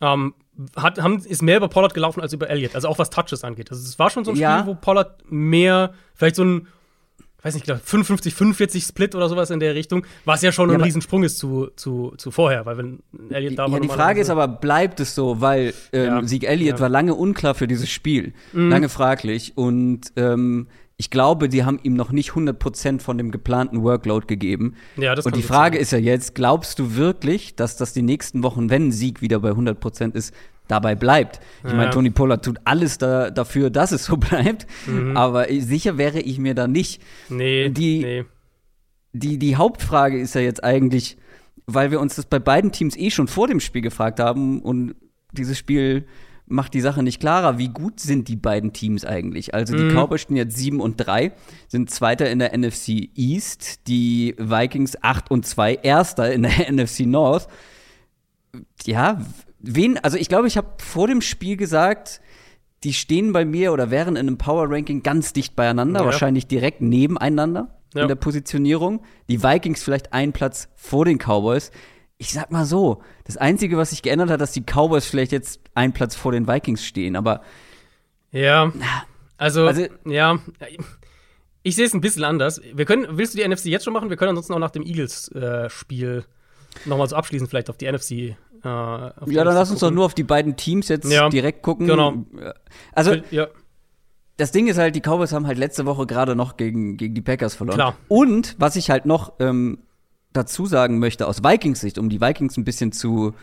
ähm, 0.00 0.34
hat, 0.76 1.00
haben, 1.00 1.18
ist 1.24 1.42
mehr 1.42 1.56
über 1.56 1.68
Pollard 1.68 1.94
gelaufen 1.94 2.20
als 2.20 2.32
über 2.32 2.48
Elliott, 2.48 2.74
also 2.74 2.88
auch 2.88 2.98
was 2.98 3.10
Touches 3.10 3.44
angeht. 3.44 3.70
Also 3.70 3.82
es 3.82 3.98
war 3.98 4.10
schon 4.10 4.24
so 4.24 4.32
ein 4.32 4.36
ja. 4.36 4.60
Spiel, 4.60 4.72
wo 4.72 4.74
Pollard 4.74 5.22
mehr, 5.30 5.94
vielleicht 6.14 6.36
so 6.36 6.44
ein 6.44 6.68
weiß 7.42 7.54
nicht, 7.54 7.66
55, 7.66 8.34
45 8.34 8.84
Split 8.84 9.14
oder 9.14 9.28
sowas 9.28 9.50
in 9.50 9.60
der 9.60 9.74
Richtung, 9.74 10.04
was 10.24 10.42
ja 10.42 10.50
schon 10.50 10.70
ja, 10.70 10.76
ein 10.76 10.82
Riesensprung 10.82 11.22
ist 11.22 11.38
zu, 11.38 11.68
zu, 11.76 12.14
zu 12.16 12.30
vorher, 12.30 12.66
weil 12.66 12.78
wenn 12.78 12.98
Elliott 13.30 13.58
da 13.58 13.66
Ja, 13.66 13.78
die 13.78 13.88
Frage 13.88 14.20
ist 14.20 14.30
aber, 14.30 14.48
bleibt 14.48 14.98
es 15.00 15.14
so, 15.14 15.40
weil 15.40 15.72
ähm, 15.92 16.04
ja. 16.04 16.22
Sieg 16.24 16.44
Elliott 16.44 16.76
ja. 16.76 16.80
war 16.80 16.88
lange 16.88 17.14
unklar 17.14 17.54
für 17.54 17.68
dieses 17.68 17.88
Spiel, 17.88 18.32
mhm. 18.52 18.70
lange 18.70 18.88
fraglich 18.88 19.52
und 19.56 20.12
ähm, 20.16 20.66
ich 21.00 21.10
glaube, 21.10 21.48
die 21.48 21.64
haben 21.64 21.78
ihm 21.84 21.94
noch 21.94 22.10
nicht 22.10 22.32
100% 22.32 23.00
von 23.00 23.16
dem 23.18 23.30
geplanten 23.30 23.84
Workload 23.84 24.26
gegeben. 24.26 24.74
Ja, 24.96 25.14
das 25.14 25.26
und 25.26 25.36
die 25.36 25.42
Frage 25.42 25.76
sein. 25.76 25.82
ist 25.82 25.92
ja 25.92 25.98
jetzt, 25.98 26.34
glaubst 26.34 26.80
du 26.80 26.96
wirklich, 26.96 27.54
dass 27.54 27.76
das 27.76 27.92
die 27.92 28.02
nächsten 28.02 28.42
Wochen, 28.42 28.68
wenn 28.68 28.90
Sieg 28.90 29.22
wieder 29.22 29.38
bei 29.38 29.50
100% 29.50 30.16
ist, 30.16 30.34
dabei 30.68 30.94
bleibt. 30.94 31.40
Ich 31.66 31.72
meine, 31.72 31.90
Tony 31.90 32.10
Pollard 32.10 32.44
tut 32.44 32.60
alles 32.64 32.98
da, 32.98 33.30
dafür, 33.30 33.70
dass 33.70 33.90
es 33.92 34.04
so 34.04 34.16
bleibt, 34.18 34.66
mhm. 34.86 35.16
aber 35.16 35.46
sicher 35.48 35.98
wäre 35.98 36.20
ich 36.20 36.38
mir 36.38 36.54
da 36.54 36.68
nicht. 36.68 37.02
Nee, 37.28 37.70
die, 37.70 37.98
nee. 38.00 38.24
Die, 39.12 39.38
die 39.38 39.56
Hauptfrage 39.56 40.18
ist 40.20 40.34
ja 40.34 40.42
jetzt 40.42 40.62
eigentlich, 40.62 41.16
weil 41.66 41.90
wir 41.90 42.00
uns 42.00 42.14
das 42.14 42.26
bei 42.26 42.38
beiden 42.38 42.72
Teams 42.72 42.96
eh 42.96 43.10
schon 43.10 43.26
vor 43.26 43.48
dem 43.48 43.58
Spiel 43.58 43.82
gefragt 43.82 44.20
haben 44.20 44.60
und 44.60 44.94
dieses 45.32 45.58
Spiel 45.58 46.06
macht 46.48 46.74
die 46.74 46.80
Sache 46.80 47.02
nicht 47.02 47.20
klarer, 47.20 47.58
wie 47.58 47.68
gut 47.68 48.00
sind 48.00 48.28
die 48.28 48.36
beiden 48.36 48.72
Teams 48.72 49.04
eigentlich? 49.04 49.54
Also 49.54 49.76
die 49.76 49.84
mhm. 49.84 49.94
Cowboys 49.94 50.22
stehen 50.22 50.36
jetzt 50.36 50.56
7 50.56 50.80
und 50.80 50.96
3, 50.96 51.32
sind 51.68 51.90
Zweiter 51.90 52.30
in 52.30 52.38
der 52.38 52.56
NFC 52.56 53.10
East, 53.14 53.86
die 53.86 54.34
Vikings 54.38 55.02
8 55.02 55.30
und 55.30 55.46
2, 55.46 55.74
Erster 55.82 56.32
in 56.32 56.42
der 56.42 56.72
NFC 56.72 57.00
North. 57.00 57.48
Ja, 58.84 59.20
wen, 59.60 59.98
also 59.98 60.16
ich 60.16 60.28
glaube, 60.28 60.48
ich 60.48 60.56
habe 60.56 60.74
vor 60.78 61.08
dem 61.08 61.20
Spiel 61.20 61.56
gesagt, 61.56 62.20
die 62.84 62.92
stehen 62.92 63.32
bei 63.32 63.44
mir 63.44 63.72
oder 63.72 63.90
wären 63.90 64.16
in 64.16 64.28
einem 64.28 64.38
Power 64.38 64.70
Ranking 64.70 65.02
ganz 65.02 65.32
dicht 65.32 65.56
beieinander, 65.56 66.00
ja. 66.00 66.06
wahrscheinlich 66.06 66.46
direkt 66.46 66.80
nebeneinander 66.80 67.78
ja. 67.94 68.02
in 68.02 68.08
der 68.08 68.14
Positionierung. 68.14 69.04
Die 69.28 69.42
Vikings 69.42 69.82
vielleicht 69.82 70.12
einen 70.12 70.32
Platz 70.32 70.68
vor 70.76 71.04
den 71.04 71.18
Cowboys. 71.18 71.70
Ich 72.18 72.32
sag 72.32 72.50
mal 72.50 72.64
so, 72.64 73.02
das 73.24 73.36
Einzige, 73.36 73.76
was 73.76 73.90
sich 73.90 74.02
geändert 74.02 74.30
hat, 74.30 74.40
dass 74.40 74.52
die 74.52 74.62
Cowboys 74.62 75.06
vielleicht 75.06 75.32
jetzt 75.32 75.60
einen 75.74 75.92
Platz 75.92 76.14
vor 76.14 76.32
den 76.32 76.48
Vikings 76.48 76.84
stehen, 76.84 77.16
aber. 77.16 77.42
Ja. 78.30 78.72
Also, 79.36 79.66
also 79.66 79.86
ja. 80.04 80.38
Ich 81.62 81.76
sehe 81.76 81.86
es 81.86 81.94
ein 81.94 82.00
bisschen 82.00 82.24
anders. 82.24 82.60
Wir 82.72 82.84
können, 82.84 83.06
willst 83.10 83.34
du 83.34 83.38
die 83.38 83.48
NFC 83.48 83.66
jetzt 83.66 83.84
schon 83.84 83.92
machen? 83.92 84.10
Wir 84.10 84.16
können 84.16 84.30
ansonsten 84.30 84.54
auch 84.54 84.58
nach 84.58 84.70
dem 84.70 84.82
Eagles-Spiel 84.82 86.24
äh, 86.24 86.88
nochmal 86.88 87.08
so 87.08 87.16
abschließend 87.16 87.50
vielleicht 87.50 87.70
auf 87.70 87.76
die 87.76 87.90
NFC 87.90 88.36
äh, 88.64 88.68
ja, 88.68 89.44
dann 89.44 89.54
lass 89.54 89.70
uns 89.70 89.80
doch 89.80 89.90
nur 89.90 90.04
auf 90.04 90.14
die 90.14 90.24
beiden 90.24 90.56
Teams 90.56 90.88
jetzt 90.88 91.10
ja, 91.10 91.28
direkt 91.28 91.62
gucken. 91.62 91.86
Genau. 91.86 92.24
Also, 92.92 93.14
ja. 93.30 93.48
das 94.36 94.52
Ding 94.52 94.66
ist 94.66 94.78
halt, 94.78 94.94
die 94.96 95.00
Cowboys 95.00 95.32
haben 95.32 95.46
halt 95.46 95.58
letzte 95.58 95.86
Woche 95.86 96.06
gerade 96.06 96.36
noch 96.36 96.56
gegen, 96.56 96.96
gegen 96.96 97.14
die 97.14 97.22
Packers 97.22 97.54
verloren. 97.54 97.76
Klar. 97.76 97.96
Und 98.08 98.56
was 98.58 98.76
ich 98.76 98.90
halt 98.90 99.06
noch 99.06 99.34
ähm, 99.40 99.78
dazu 100.32 100.66
sagen 100.66 100.98
möchte 100.98 101.26
aus 101.26 101.42
Vikings 101.42 101.80
Sicht, 101.80 101.98
um 101.98 102.08
die 102.08 102.20
Vikings 102.20 102.56
ein 102.56 102.64
bisschen 102.64 102.92
zu 102.92 103.34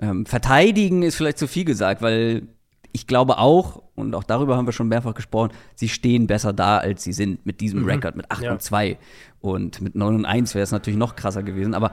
ähm, 0.00 0.26
verteidigen, 0.26 1.02
ist 1.02 1.16
vielleicht 1.16 1.38
zu 1.38 1.46
viel 1.46 1.64
gesagt, 1.64 2.02
weil 2.02 2.48
ich 2.94 3.08
glaube 3.08 3.38
auch, 3.38 3.82
und 3.96 4.14
auch 4.14 4.22
darüber 4.22 4.56
haben 4.56 4.66
wir 4.66 4.72
schon 4.72 4.86
mehrfach 4.86 5.14
gesprochen, 5.14 5.50
sie 5.74 5.88
stehen 5.88 6.28
besser 6.28 6.52
da, 6.52 6.78
als 6.78 7.02
sie 7.02 7.12
sind 7.12 7.44
mit 7.44 7.60
diesem 7.60 7.80
mhm. 7.80 7.86
Rekord, 7.88 8.14
mit 8.14 8.30
8 8.30 8.42
ja. 8.42 8.52
und 8.52 8.62
2. 8.62 8.98
Und 9.40 9.80
mit 9.80 9.96
9 9.96 10.14
und 10.14 10.24
1 10.24 10.54
wäre 10.54 10.62
es 10.62 10.70
natürlich 10.70 10.98
noch 10.98 11.16
krasser 11.16 11.42
gewesen. 11.42 11.74
Aber 11.74 11.90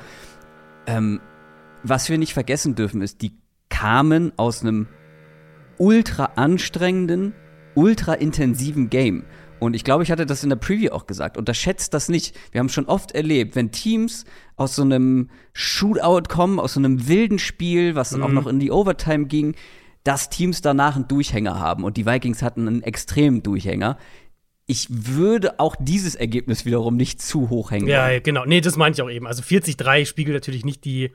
ähm, 0.85 1.19
was 1.83 2.09
wir 2.09 2.17
nicht 2.17 2.33
vergessen 2.33 2.75
dürfen, 2.75 3.01
ist, 3.01 3.21
die 3.21 3.33
kamen 3.69 4.31
aus 4.38 4.61
einem 4.61 4.88
ultra 5.77 6.25
anstrengenden, 6.35 7.33
ultra 7.75 8.13
intensiven 8.13 8.89
Game. 8.89 9.23
Und 9.59 9.75
ich 9.75 9.83
glaube, 9.83 10.01
ich 10.01 10.11
hatte 10.11 10.25
das 10.25 10.43
in 10.43 10.50
der 10.50 10.55
Preview 10.55 10.91
auch 10.91 11.05
gesagt. 11.05 11.38
Unterschätzt 11.38 11.93
das 11.93 12.09
nicht. 12.09 12.35
Wir 12.51 12.59
haben 12.59 12.69
schon 12.69 12.88
oft 12.88 13.11
erlebt, 13.11 13.55
wenn 13.55 13.71
Teams 13.71 14.25
aus 14.55 14.75
so 14.75 14.81
einem 14.81 15.29
Shootout 15.53 16.23
kommen, 16.29 16.59
aus 16.59 16.73
so 16.73 16.79
einem 16.79 17.07
wilden 17.07 17.38
Spiel, 17.38 17.93
was 17.93 18.09
dann 18.09 18.21
mhm. 18.21 18.25
auch 18.25 18.31
noch 18.31 18.47
in 18.47 18.59
die 18.59 18.71
Overtime 18.71 19.25
ging, 19.25 19.55
dass 20.03 20.29
Teams 20.29 20.61
danach 20.61 20.95
einen 20.95 21.07
Durchhänger 21.07 21.59
haben. 21.59 21.83
Und 21.83 21.97
die 21.97 22.07
Vikings 22.07 22.41
hatten 22.41 22.67
einen 22.67 22.81
extremen 22.81 23.43
Durchhänger. 23.43 24.00
Ich 24.65 24.88
würde 24.89 25.59
auch 25.59 25.75
dieses 25.79 26.15
Ergebnis 26.15 26.65
wiederum 26.65 26.95
nicht 26.95 27.21
zu 27.21 27.50
hoch 27.50 27.69
hängen. 27.69 27.88
Ja, 27.88 28.19
genau. 28.19 28.45
Nee, 28.45 28.61
das 28.61 28.77
meinte 28.77 29.00
ich 29.00 29.03
auch 29.03 29.11
eben. 29.11 29.27
Also 29.27 29.43
40-3 29.43 30.05
spiegelt 30.05 30.35
natürlich 30.35 30.65
nicht 30.65 30.85
die 30.85 31.11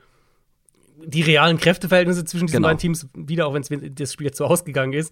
die 1.05 1.21
realen 1.21 1.57
Kräfteverhältnisse 1.57 2.25
zwischen 2.25 2.47
diesen 2.47 2.57
Genau. 2.57 2.67
beiden 2.69 2.79
Teams 2.79 3.07
wieder, 3.13 3.47
auch 3.47 3.53
wenn 3.53 3.63
das 3.95 4.13
Spiel 4.13 4.25
jetzt 4.27 4.37
so 4.37 4.45
ausgegangen 4.45 4.93
ist. 4.93 5.11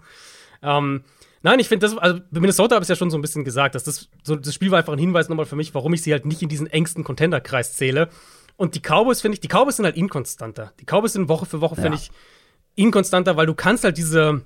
Ähm, 0.64 1.04
nein, 1.44 1.60
ich 1.60 1.68
finde 1.68 1.86
das, 1.88 1.98
also 1.98 2.20
bei 2.32 2.40
Minnesota 2.40 2.76
habe 2.76 2.84
ich 2.84 2.90
ja 2.90 2.96
schon 2.96 3.12
so 3.12 3.18
ein 3.18 3.22
bisschen 3.22 3.44
gesagt, 3.44 3.76
dass 3.76 3.84
das, 3.84 4.10
so, 4.24 4.36
das 4.36 4.54
Spiel 4.54 4.72
war 4.72 4.80
einfach 4.80 4.94
ein 4.94 5.00
Hinweis 5.00 5.30
nochmal 5.30 5.46
für 5.46 5.56
mich, 5.56 5.74
warum 5.76 5.94
ich 5.94 6.02
sie 6.02 6.12
halt 6.12 6.26
nicht 6.26 6.42
in 6.42 6.50
diesen 6.50 6.68
engsten 6.68 7.04
Contender-Kreis 7.04 7.74
zähle. 7.74 8.10
Und 8.58 8.74
die 8.76 8.80
Cowboys, 8.80 9.22
finde 9.22 9.36
ich, 9.36 9.42
die 9.42 9.48
Cowboys 9.50 9.76
sind 9.76 9.86
halt 9.86 9.98
inkonstanter. 9.98 10.74
Die 10.80 10.86
Cowboys 10.86 11.14
sind 11.14 11.28
Woche 11.30 11.46
für 11.46 11.62
Woche, 11.62 11.76
finde 11.76 11.90
Ja. 11.90 11.96
ich, 11.96 12.12
inkonstanter, 12.76 13.38
weil 13.38 13.46
du 13.46 13.54
kannst 13.54 13.84
halt 13.84 13.98
diese 13.98 14.42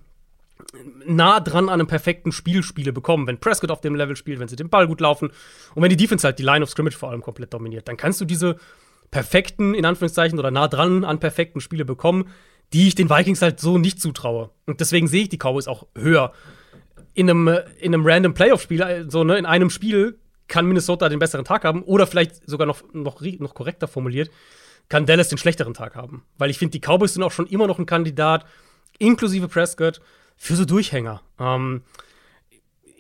nah 1.06 1.40
dran 1.40 1.70
an 1.70 1.76
einem 1.76 1.88
perfekten 1.88 2.32
Spielspiele 2.32 2.92
bekommen, 2.92 3.28
wenn 3.28 3.40
Prescott 3.40 3.72
auf 3.72 3.82
dem 3.82 3.96
Level 3.96 4.16
spielt, 4.16 4.40
wenn 4.40 4.48
sie 4.50 4.56
den 4.58 4.70
Ball 4.70 4.88
gut 4.88 5.00
laufen 5.00 5.30
und 5.74 5.82
wenn 5.82 5.90
die 5.90 5.96
Defense 5.98 6.28
halt 6.28 6.38
die 6.38 6.44
Line 6.44 6.64
of 6.64 6.70
Scrimmage 6.70 6.98
vor 6.98 7.10
allem 7.12 7.22
komplett 7.22 7.54
dominiert, 7.54 7.88
dann 7.88 7.96
kannst 7.98 8.20
du 8.20 8.26
diese 8.26 8.58
perfekten, 9.12 9.74
in 9.74 9.86
Anführungszeichen, 9.86 10.40
oder 10.40 10.52
nah 10.52 10.68
dran 10.68 11.04
an 11.04 11.20
perfekten 11.20 11.62
Spiele 11.62 11.86
bekommen, 11.86 12.30
die 12.74 12.88
ich 12.88 12.96
den 12.96 13.10
Vikings 13.10 13.42
halt 13.42 13.60
so 13.60 13.78
nicht 13.78 14.02
zutraue. 14.02 14.52
Und 14.66 14.80
deswegen 14.80 15.08
sehe 15.08 15.24
ich 15.24 15.30
die 15.30 15.38
Cowboys 15.38 15.68
auch 15.68 15.88
höher. 15.98 16.34
In 17.14 17.30
einem, 17.30 17.48
äh, 17.48 17.64
in 17.80 17.94
einem 17.94 18.06
random 18.06 18.34
Playoff-Spiel, 18.34 18.82
äh, 18.82 19.06
so 19.10 19.24
ne, 19.24 19.38
in 19.38 19.46
einem 19.46 19.70
Spiel 19.70 20.20
kann 20.48 20.66
Minnesota 20.66 21.10
den 21.10 21.20
besseren 21.20 21.46
Tag 21.46 21.64
haben 21.64 21.84
oder 21.84 22.08
vielleicht 22.08 22.48
sogar 22.50 22.68
noch, 22.68 22.82
noch, 22.94 23.22
noch 23.22 23.54
korrekter 23.54 23.88
formuliert, 23.88 24.30
kann 24.88 25.06
Dallas 25.06 25.30
den 25.30 25.38
schlechteren 25.38 25.74
Tag 25.74 25.96
haben. 25.96 26.24
Weil 26.38 26.50
ich 26.50 26.58
finde, 26.58 26.72
die 26.72 26.80
Cowboys 26.80 27.14
sind 27.14 27.24
auch 27.24 27.32
schon 27.32 27.48
immer 27.48 27.68
noch 27.68 27.80
ein 27.80 27.86
Kandidat, 27.86 28.46
inklusive 28.98 29.48
Prescott, 29.48 30.02
für 30.36 30.56
so 30.56 30.66
Durchhänger. 30.66 31.22
Ähm, 31.40 31.84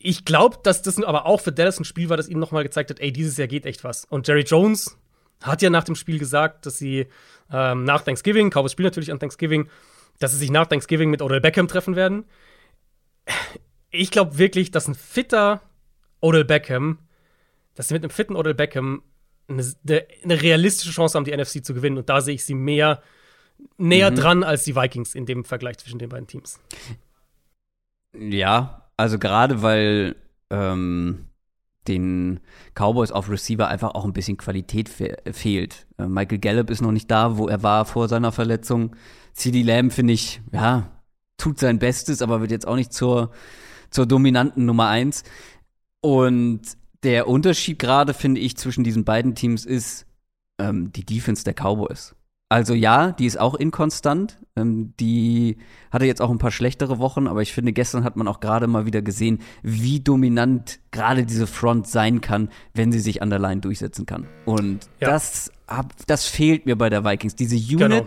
ich 0.02 0.26
glaube, 0.26 0.58
dass 0.64 0.82
das 0.82 1.02
aber 1.04 1.26
auch 1.26 1.42
für 1.42 1.52
Dallas 1.52 1.80
ein 1.80 1.86
Spiel 1.86 2.10
war, 2.10 2.18
das 2.18 2.30
ihnen 2.30 2.40
nochmal 2.40 2.64
gezeigt 2.64 2.90
hat, 2.90 3.00
ey, 3.00 3.12
dieses 3.12 3.38
Jahr 3.38 3.48
geht 3.48 3.66
echt 3.66 3.84
was. 3.84 4.06
Und 4.06 4.28
Jerry 4.28 4.44
Jones 4.44 4.98
hat 5.42 5.62
ja 5.62 5.70
nach 5.70 5.84
dem 5.84 5.96
Spiel 5.96 6.20
gesagt, 6.20 6.66
dass 6.66 6.78
sie 6.78 7.08
ähm, 7.52 7.84
nach 7.84 8.02
Thanksgiving, 8.02 8.50
Cowboys 8.50 8.72
spielen 8.72 8.88
natürlich 8.88 9.12
an 9.12 9.20
Thanksgiving, 9.20 9.70
dass 10.20 10.32
sie 10.32 10.38
sich 10.38 10.52
nach 10.52 10.68
Thanksgiving 10.68 11.10
mit 11.10 11.22
Odell 11.22 11.42
Beckham 11.42 11.68
treffen 11.68 11.96
werden. 11.96 12.26
Ich 13.92 14.12
glaube 14.12 14.38
wirklich, 14.38 14.72
dass 14.72 14.88
ein 14.88 14.96
fitter 14.96 15.62
Odell 16.20 16.46
Beckham, 16.46 17.00
dass 17.76 17.88
sie 17.88 17.94
mit 17.94 18.04
einem 18.04 18.12
fitten 18.12 18.36
Odell 18.36 18.54
Beckham 18.54 19.02
eine, 19.48 19.64
eine, 20.24 20.42
realistische 20.42 20.92
Chance 20.92 21.18
haben, 21.18 21.26
die 21.26 21.36
NFC 21.36 21.66
zu 21.66 21.74
gewinnen. 21.74 21.98
Und 21.98 22.10
da 22.10 22.22
sehe 22.22 22.36
ich 22.36 22.46
sie 22.46 22.54
mehr 22.54 23.02
näher 23.78 24.12
dran 24.12 24.44
als 24.44 24.64
die 24.64 24.76
Vikings 24.76 25.16
in 25.16 25.26
dem 25.26 25.44
Vergleich 25.44 25.78
zwischen 25.80 26.00
den 26.00 26.10
beiden 26.10 26.28
Teams. 26.28 26.60
Ja, 28.18 28.90
also 28.96 29.20
gerade 29.20 29.62
weil 29.62 30.16
ähm, 30.50 31.29
den 31.88 32.40
Cowboys 32.76 33.12
auf 33.12 33.30
Receiver 33.30 33.68
einfach 33.68 33.96
auch 33.96 34.06
ein 34.06 34.14
bisschen 34.14 34.38
Qualität 34.38 34.90
fe 34.90 35.18
fehlt. 35.32 35.88
Äh, 35.98 36.08
Michael 36.08 36.40
Gallup 36.40 36.70
ist 36.70 36.82
noch 36.82 36.92
nicht 36.92 37.10
da, 37.10 37.38
wo 37.38 37.48
er 37.48 37.64
war 37.64 37.86
vor 37.86 38.08
seiner 38.08 38.32
Verletzung. 38.32 38.96
CD 39.34 39.64
Lamb, 39.64 39.94
finde 39.94 40.14
ich, 40.14 40.42
ja, 40.52 40.92
tut 41.38 41.60
sein 41.60 41.80
Bestes, 41.80 42.22
aber 42.22 42.42
wird 42.42 42.52
jetzt 42.52 42.68
auch 42.68 42.76
nicht 42.76 42.94
zur, 42.94 43.32
zur 43.90 44.06
dominanten 44.06 44.66
Nummer 44.66 44.88
eins. 44.90 45.24
Und 46.02 46.62
der 47.04 47.28
Unterschied 47.28 47.80
gerade, 47.80 48.14
finde 48.14 48.42
ich, 48.42 48.58
zwischen 48.58 48.84
diesen 48.84 49.06
beiden 49.06 49.36
Teams 49.36 49.66
ist 49.66 50.06
ähm, 50.60 50.92
die 50.92 51.06
Defense 51.06 51.44
der 51.44 51.54
Cowboys. 51.54 52.16
Also 52.50 52.74
ja, 52.74 53.12
die 53.12 53.26
ist 53.26 53.40
auch 53.40 53.56
inkonstant. 53.56 54.38
Ähm, 54.60 54.94
die 55.00 55.58
hatte 55.92 56.06
jetzt 56.06 56.22
auch 56.22 56.30
ein 56.30 56.38
paar 56.38 56.52
schlechtere 56.52 57.00
Wochen, 57.00 57.28
aber 57.28 57.42
ich 57.42 57.54
finde, 57.54 57.74
gestern 57.74 58.04
hat 58.04 58.16
man 58.16 58.28
auch 58.28 58.40
gerade 58.40 58.68
mal 58.68 58.86
wieder 58.86 59.02
gesehen, 59.02 59.40
wie 59.64 60.00
dominant 60.00 60.80
gerade 60.92 61.26
diese 61.26 61.48
Front 61.48 61.88
sein 61.88 62.22
kann, 62.22 62.50
wenn 62.74 62.92
sie 62.92 63.00
sich 63.00 63.22
an 63.22 63.30
der 63.30 63.40
Line 63.40 63.62
durchsetzen 63.62 64.06
kann. 64.06 64.28
Und 64.46 64.90
Ja. 65.00 65.10
das, 65.10 65.52
das 66.08 66.26
fehlt 66.26 66.66
mir 66.66 66.76
bei 66.76 66.90
der 66.90 67.04
Vikings. 67.06 67.36
Diese 67.36 67.56
Unit, 67.56 67.80
Genau. 67.80 68.06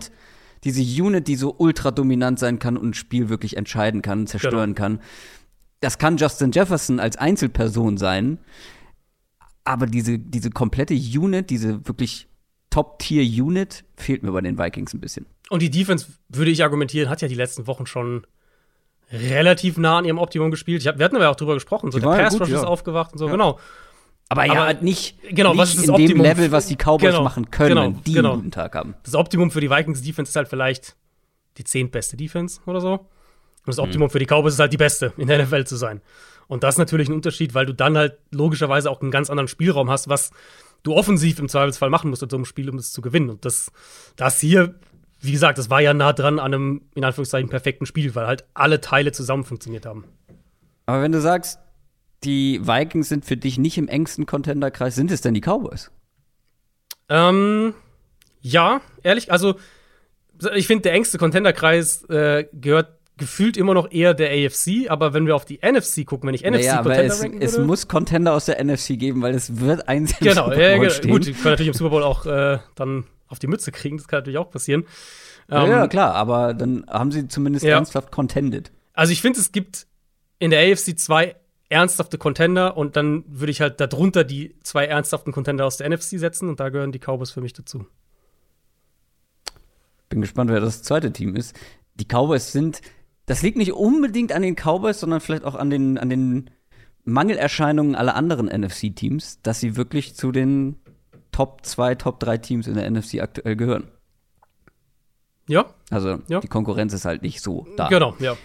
diese 0.63 1.03
Unit, 1.03 1.27
die 1.27 1.35
so 1.35 1.55
ultra 1.57 1.91
dominant 1.91 2.39
sein 2.39 2.59
kann 2.59 2.77
und 2.77 2.89
ein 2.89 2.93
Spiel 2.93 3.29
wirklich 3.29 3.57
entscheiden 3.57 4.01
kann, 4.01 4.27
zerstören 4.27 4.75
kann. 4.75 4.99
Das 5.81 5.97
kann 5.97 6.15
Justin 6.17 6.51
Jefferson 6.51 6.99
als 7.01 7.17
Einzelperson 7.17 7.97
sein, 7.97 8.37
aber 9.65 9.85
diese, 9.85 10.19
diese 10.19 10.49
komplette 10.49 10.93
Unit, 10.93 11.49
diese 11.49 11.87
wirklich 11.87 12.27
Top-Tier-Unit 12.73 13.83
fehlt 13.95 14.23
mir 14.23 14.31
bei 14.31 14.41
den 14.41 14.57
Vikings 14.57 14.93
ein 14.93 14.99
bisschen. 14.99 15.25
Und 15.49 15.61
die 15.61 15.69
Defense, 15.69 16.07
würde 16.29 16.49
ich 16.51 16.63
argumentieren, 16.63 17.09
hat 17.09 17.21
ja 17.21 17.27
die 17.27 17.35
letzten 17.35 17.67
Wochen 17.67 17.85
schon 17.85 18.25
relativ 19.11 19.77
nah 19.77 19.99
an 19.99 20.05
ihrem 20.05 20.17
Optimum 20.17 20.49
gespielt. 20.51 20.85
Hab, 20.87 20.97
wir 20.97 21.05
hatten 21.05 21.15
aber 21.15 21.25
ja 21.25 21.31
auch 21.31 21.35
drüber 21.35 21.53
gesprochen. 21.53 21.91
So 21.91 21.99
Die 21.99 22.05
der 22.05 22.15
ja 22.17 22.23
Pass 22.23 22.39
Rush 22.39 22.49
ist 22.49 22.61
ja. 22.61 22.63
aufgewacht 22.63 23.13
und 23.13 23.19
so, 23.19 23.27
genau. 23.27 23.59
Aber 24.29 24.45
ja, 24.45 24.53
Aber- 24.69 24.81
nicht, 24.81 25.17
genau, 25.29 25.51
nicht 25.51 25.59
was 25.59 25.69
ist 25.69 25.77
das 25.79 25.83
in 25.89 25.93
dem 25.95 26.03
Optimum? 26.05 26.25
Level, 26.25 26.51
was 26.51 26.67
die 26.67 26.75
Cowboys 26.75 27.11
Genau, 27.11 27.23
machen 27.23 27.51
können, 27.51 27.69
genau, 27.75 28.01
die 28.05 28.13
genau. 28.13 28.29
einen 28.31 28.39
guten 28.39 28.51
Tag 28.51 28.73
haben. 28.73 28.95
Das 29.03 29.13
Optimum 29.13 29.51
für 29.51 29.61
die 29.61 29.69
Vikings 29.69 30.01
Defense 30.01 30.29
ist 30.31 30.35
halt 30.35 30.47
vielleicht 30.47 30.95
die 31.57 31.63
zehntbeste 31.63 32.17
Defense 32.17 32.59
oder 32.65 32.81
so. 32.81 32.93
Und 32.93 32.99
Mhm. 33.01 33.05
das 33.67 33.79
Optimum 33.79 34.09
für 34.09 34.17
die 34.19 34.25
Cowboys 34.25 34.53
ist 34.53 34.59
halt 34.59 34.73
die 34.73 34.77
beste 34.77 35.13
in 35.17 35.27
der 35.27 35.37
NFL 35.45 35.65
zu 35.65 35.75
sein. 35.75 36.01
Und 36.47 36.63
das 36.63 36.75
ist 36.75 36.79
natürlich 36.79 37.07
ein 37.09 37.13
Unterschied, 37.13 37.53
weil 37.53 37.65
du 37.67 37.73
dann 37.73 37.95
halt 37.97 38.17
logischerweise 38.31 38.89
auch 38.89 39.01
einen 39.01 39.11
ganz 39.11 39.29
anderen 39.29 39.47
Spielraum 39.47 39.89
hast, 39.91 40.07
was 40.09 40.31
du 40.83 40.93
offensiv 40.93 41.39
im 41.39 41.49
Zweifelsfall 41.49 41.89
machen 41.89 42.09
musst 42.09 42.23
in 42.23 42.29
so 42.29 42.35
einem 42.35 42.45
Spiel, 42.45 42.69
um 42.69 42.77
es 42.77 42.91
zu 42.91 43.01
gewinnen. 43.01 43.29
Und 43.29 43.45
das, 43.45 43.71
das 44.15 44.39
hier, 44.39 44.75
wie 45.21 45.31
gesagt, 45.31 45.57
das 45.57 45.69
war 45.69 45.81
ja 45.81 45.93
nah 45.93 46.13
dran 46.13 46.39
an 46.39 46.53
einem, 46.53 46.81
in 46.93 47.03
Anführungszeichen, 47.03 47.49
perfekten 47.49 47.85
Spiel, 47.85 48.13
weil 48.15 48.27
halt 48.27 48.45
alle 48.53 48.81
Teile 48.81 49.11
zusammen 49.11 49.45
funktioniert 49.45 49.85
haben. 49.85 50.05
Aber 50.85 51.01
wenn 51.01 51.13
du 51.13 51.21
sagst, 51.21 51.59
die 52.23 52.65
Vikings 52.65 53.09
sind 53.09 53.25
für 53.25 53.37
dich 53.37 53.57
nicht 53.57 53.77
im 53.77 53.87
engsten 53.87 54.25
Contenderkreis, 54.25 54.95
sind 54.95 55.11
es 55.11 55.21
denn 55.21 55.33
die 55.33 55.41
Cowboys? 55.41 55.91
Ähm, 57.09 57.73
ja, 58.41 58.81
ehrlich, 59.03 59.31
also 59.31 59.55
ich 60.55 60.67
finde, 60.67 60.83
der 60.83 60.93
engste 60.93 61.17
Contenderkreis 61.17 62.03
äh, 62.09 62.45
gehört 62.53 62.99
gefühlt 63.17 63.57
immer 63.57 63.73
noch 63.73 63.91
eher 63.91 64.13
der 64.13 64.31
AFC, 64.31 64.89
aber 64.89 65.13
wenn 65.13 65.27
wir 65.27 65.35
auf 65.35 65.45
die 65.45 65.59
NFC 65.63 66.05
gucken, 66.05 66.27
wenn 66.27 66.35
ich 66.35 66.41
NFC 66.43 66.53
naja, 66.65 66.81
Contender 66.81 67.13
es, 67.13 67.21
ranken 67.21 67.41
es 67.41 67.53
würde, 67.53 67.65
muss 67.65 67.87
Contender 67.87 68.33
aus 68.33 68.45
der 68.45 68.63
NFC 68.63 68.97
geben, 68.99 69.21
weil 69.21 69.35
es 69.35 69.59
wird 69.59 69.87
eins 69.87 70.13
im 70.13 70.27
genau, 70.27 70.45
Super 70.45 70.61
ja, 70.61 70.69
ja, 70.69 70.77
genau. 70.77 70.89
stehen. 70.89 71.11
gut, 71.11 71.25
die 71.25 71.33
können 71.33 71.51
natürlich 71.51 71.67
im 71.67 71.73
Super 71.73 71.89
Bowl 71.91 72.03
auch 72.03 72.25
äh, 72.25 72.59
dann 72.75 73.05
auf 73.27 73.39
die 73.39 73.47
Mütze 73.47 73.71
kriegen, 73.71 73.97
das 73.97 74.07
kann 74.07 74.19
natürlich 74.19 74.39
auch 74.39 74.49
passieren. 74.49 74.85
ja, 75.49 75.63
Ähm, 75.63 75.69
ja, 75.69 75.87
klar, 75.87 76.15
aber 76.15 76.53
dann 76.53 76.85
haben 76.87 77.11
sie 77.11 77.27
zumindest 77.27 77.65
Ja. 77.65 77.75
ernsthaft 77.75 78.11
contended. 78.11 78.71
Also 78.93 79.11
ich 79.13 79.21
finde, 79.21 79.39
es 79.39 79.51
gibt 79.51 79.87
in 80.39 80.51
der 80.51 80.71
AFC 80.71 80.97
zwei 80.97 81.35
ernsthafte 81.69 82.17
Contender 82.17 82.77
und 82.77 82.95
dann 82.95 83.23
würde 83.27 83.51
ich 83.51 83.61
halt 83.61 83.79
darunter 83.79 84.23
die 84.23 84.55
zwei 84.63 84.85
ernsthaften 84.85 85.31
Contender 85.31 85.65
aus 85.65 85.77
der 85.77 85.89
NFC 85.89 86.19
setzen 86.19 86.49
und 86.49 86.59
da 86.59 86.69
gehören 86.69 86.91
die 86.91 86.99
Cowboys 86.99 87.31
für 87.31 87.41
mich 87.41 87.53
dazu. 87.53 87.85
Bin 90.09 90.21
gespannt, 90.21 90.51
wer 90.51 90.59
das 90.59 90.83
zweite 90.83 91.11
Team 91.11 91.35
ist. 91.35 91.55
Die 91.95 92.05
Cowboys 92.05 92.51
sind, 92.51 92.81
das 93.25 93.41
liegt 93.41 93.57
nicht 93.57 93.73
unbedingt 93.73 94.31
an 94.31 94.41
den 94.41 94.55
Cowboys, 94.55 94.99
sondern 94.99 95.21
vielleicht 95.21 95.43
auch 95.45 95.55
an 95.55 95.69
den, 95.69 95.97
an 95.97 96.09
den 96.09 96.49
Mangelerscheinungen 97.05 97.95
aller 97.95 98.15
anderen 98.15 98.47
NFC-Teams, 98.47 99.41
dass 99.41 99.59
sie 99.59 99.75
wirklich 99.75 100.15
zu 100.15 100.31
den 100.31 100.77
Top 101.31 101.65
2, 101.65 101.95
Top 101.95 102.19
3 102.19 102.37
Teams 102.37 102.67
in 102.67 102.75
der 102.75 102.89
NFC 102.89 103.19
aktuell 103.21 103.55
gehören. 103.55 103.87
Ja, 105.47 105.65
Also 105.89 106.19
Ja. 106.29 106.39
die 106.39 106.47
Konkurrenz 106.47 106.93
ist 106.93 107.05
halt 107.05 107.21
nicht 107.21 107.41
so 107.41 107.67
da. 107.75 107.89
genau, 107.89 108.15
ja. 108.19 108.37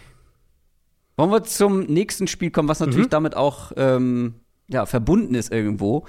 Wollen 1.16 1.30
wir 1.30 1.42
zum 1.44 1.80
nächsten 1.80 2.26
Spiel 2.26 2.50
kommen, 2.50 2.68
was 2.68 2.80
natürlich 2.80 3.06
Mhm. 3.06 3.10
damit 3.10 3.36
auch 3.36 3.72
ähm, 3.76 4.34
ja, 4.68 4.84
verbunden 4.86 5.34
ist 5.34 5.52
irgendwo. 5.52 6.06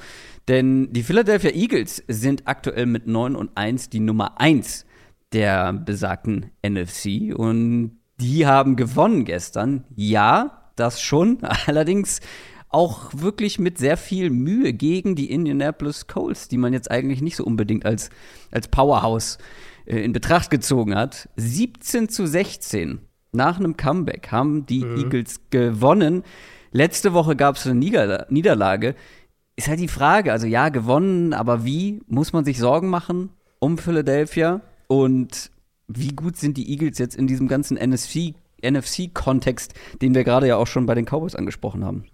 Denn 0.48 0.92
die 0.92 1.04
Philadelphia 1.04 1.52
Eagles 1.52 2.04
sind 2.08 2.48
aktuell 2.48 2.86
mit 2.88 3.08
9 3.08 3.36
und 3.36 3.52
1 3.56 3.90
die 3.90 4.00
Nummer 4.00 4.40
1 4.42 4.86
der 5.32 5.74
besagten 5.74 6.52
NFC. 6.64 7.34
Und 7.36 7.99
die 8.20 8.46
haben 8.46 8.76
gewonnen 8.76 9.26
gestern. 9.26 9.86
Ja, 9.96 10.72
das 10.76 11.02
schon. 11.02 11.40
Allerdings 11.66 12.22
auch 12.70 13.12
wirklich 13.16 13.58
mit 13.60 13.78
sehr 13.78 13.98
viel 13.98 14.30
Mühe 14.30 14.74
gegen 14.74 15.16
die 15.16 15.32
Indianapolis 15.32 16.08
Colts, 16.08 16.48
die 16.48 16.58
man 16.58 16.74
jetzt 16.74 16.92
eigentlich 16.92 17.22
nicht 17.22 17.36
so 17.36 17.44
unbedingt 17.44 17.86
als, 17.86 18.10
als 18.52 18.68
Powerhouse 18.68 19.40
äh, 19.86 20.00
in 20.04 20.14
Betracht 20.14 20.50
gezogen 20.52 20.96
hat. 20.96 21.30
17 21.36 22.10
zu 22.10 22.28
16 22.28 23.00
nach 23.32 23.60
einem 23.60 23.78
Comeback 23.78 24.32
haben 24.32 24.66
die 24.66 24.82
Eagles 24.82 25.42
gewonnen. 25.50 26.24
Letzte 26.72 27.14
Woche 27.14 27.36
gab 27.36 27.56
es 27.56 27.66
eine 27.66 27.76
Niederla 27.76 28.26
Niederlage. 28.30 28.96
Ist 29.56 29.68
halt 29.68 29.80
die 29.80 29.88
Frage, 29.88 30.32
also 30.32 30.48
ja, 30.48 30.70
gewonnen, 30.70 31.34
aber 31.34 31.66
wie? 31.66 32.02
Muss 32.08 32.34
man 32.34 32.46
sich 32.46 32.58
Sorgen 32.58 32.90
machen 32.90 33.30
um 33.60 33.78
Philadelphia? 33.78 34.62
Und 34.88 35.52
wie 35.90 36.16
gut 36.16 36.38
sind 36.38 36.56
die 36.56 36.72
Eagles 36.72 36.98
jetzt 36.98 37.16
in 37.16 37.28
diesem 37.28 37.48
ganzen 37.48 37.78
NFC 37.78 38.36
NFC-Kontext, 38.62 39.74
den 40.02 40.14
wir 40.14 40.24
gerade 40.24 40.48
ja 40.48 40.58
auch 40.58 40.68
schon 40.68 40.86
bei 40.86 40.94
den 40.94 41.06
Cowboys 41.06 41.36
angesprochen 41.36 41.86
haben? 41.86 42.06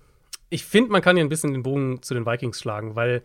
ich 0.49 0.65
finde, 0.65 0.91
man 0.91 1.01
kann 1.01 1.15
hier 1.15 1.25
ein 1.25 1.29
bisschen 1.29 1.53
den 1.53 1.63
Bogen 1.63 2.01
zu 2.01 2.13
den 2.13 2.25
Vikings 2.25 2.59
schlagen, 2.59 2.95
weil 2.95 3.23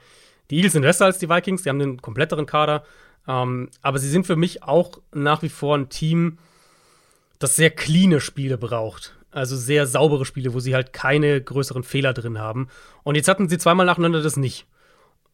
die 0.50 0.56
Eagles 0.56 0.72
sind 0.72 0.82
besser 0.82 1.04
als 1.04 1.18
die 1.18 1.28
Vikings, 1.28 1.62
die 1.62 1.68
haben 1.68 1.80
einen 1.80 2.02
kompletteren 2.02 2.46
Kader. 2.46 2.84
Ähm, 3.28 3.68
aber 3.82 3.98
sie 3.98 4.08
sind 4.08 4.26
für 4.26 4.36
mich 4.36 4.62
auch 4.62 4.98
nach 5.12 5.42
wie 5.42 5.48
vor 5.48 5.76
ein 5.76 5.88
Team, 5.88 6.38
das 7.38 7.56
sehr 7.56 7.70
cleane 7.70 8.20
Spiele 8.20 8.58
braucht. 8.58 9.16
Also 9.30 9.56
sehr 9.56 9.86
saubere 9.86 10.24
Spiele, 10.24 10.54
wo 10.54 10.60
sie 10.60 10.74
halt 10.74 10.92
keine 10.92 11.40
größeren 11.40 11.84
Fehler 11.84 12.12
drin 12.12 12.38
haben. 12.38 12.68
Und 13.04 13.14
jetzt 13.14 13.28
hatten 13.28 13.48
sie 13.48 13.58
zweimal 13.58 13.86
nacheinander 13.86 14.22
das 14.22 14.36
nicht. 14.36 14.66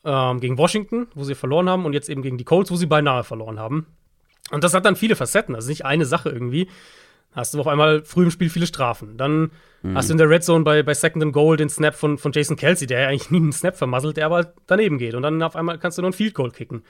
Ähm, 0.05 0.41
gegen 0.41 0.59
Washington, 0.59 1.09
wo 1.15 1.25
sie 1.25 1.35
verloren 1.35 1.71
haben, 1.71 1.87
und 1.87 1.95
jetzt 1.95 2.11
eben 2.11 2.23
gegen 2.23 2.37
die 2.37 2.45
Colts, 2.45 2.71
wo 2.71 2.77
sie 2.77 2.87
beinahe 2.87 3.25
verloren 3.25 3.59
haben. 3.59 3.87
Und 4.51 4.65
das 4.65 4.75
hat 4.75 4.85
dann 4.85 4.97
viele 4.97 5.17
Facetten, 5.17 5.55
also 5.55 5.69
nicht 5.69 5.85
eine 5.85 6.07
Sache 6.07 6.31
irgendwie. 6.31 6.69
Hast 7.33 7.53
du 7.53 7.61
auf 7.61 7.67
einmal 7.67 8.03
früh 8.05 8.25
im 8.25 8.31
Spiel 8.31 8.49
viele 8.49 8.67
Strafen. 8.67 9.19
Dann 9.19 9.51
mhm. 9.83 9.95
hast 9.95 10.09
du 10.09 10.13
in 10.13 10.19
der 10.19 10.31
Red 10.31 10.45
Zone 10.45 10.65
bei, 10.65 10.83
bei 10.83 10.95
Second 10.95 11.23
and 11.23 11.33
Goal 11.33 11.57
den 11.57 11.69
Snap 11.69 11.95
von, 11.95 12.17
von 12.17 12.33
Jason 12.33 12.57
Kelsey, 12.57 12.87
der 12.87 13.01
ja 13.01 13.09
eigentlich 13.09 13.31
nie 13.31 13.39
einen 13.39 13.53
Snap 13.53 13.77
vermasselt, 13.77 14.17
der 14.17 14.27
aber 14.27 14.37
halt 14.37 14.49
daneben 14.67 14.99
geht. 14.99 15.15
Und 15.15 15.23
dann 15.23 15.43
auf 15.43 15.55
einmal 15.55 15.79
kannst 15.79 15.99
du 15.99 16.03
nur 16.03 16.09
einen 16.09 16.15
Field 16.15 16.35
Goal 16.35 16.51
kicken. 16.51 16.83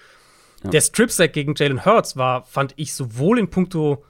Ja. 0.62 0.70
Der 0.70 0.80
Strip-Sack 0.80 1.32
gegen 1.32 1.54
Jalen 1.56 1.84
Hurts 1.84 2.16
war, 2.16 2.44
fand 2.44 2.74
ich, 2.76 2.94
sowohl 2.94 3.38
in 3.38 3.50
puncto 3.50 4.04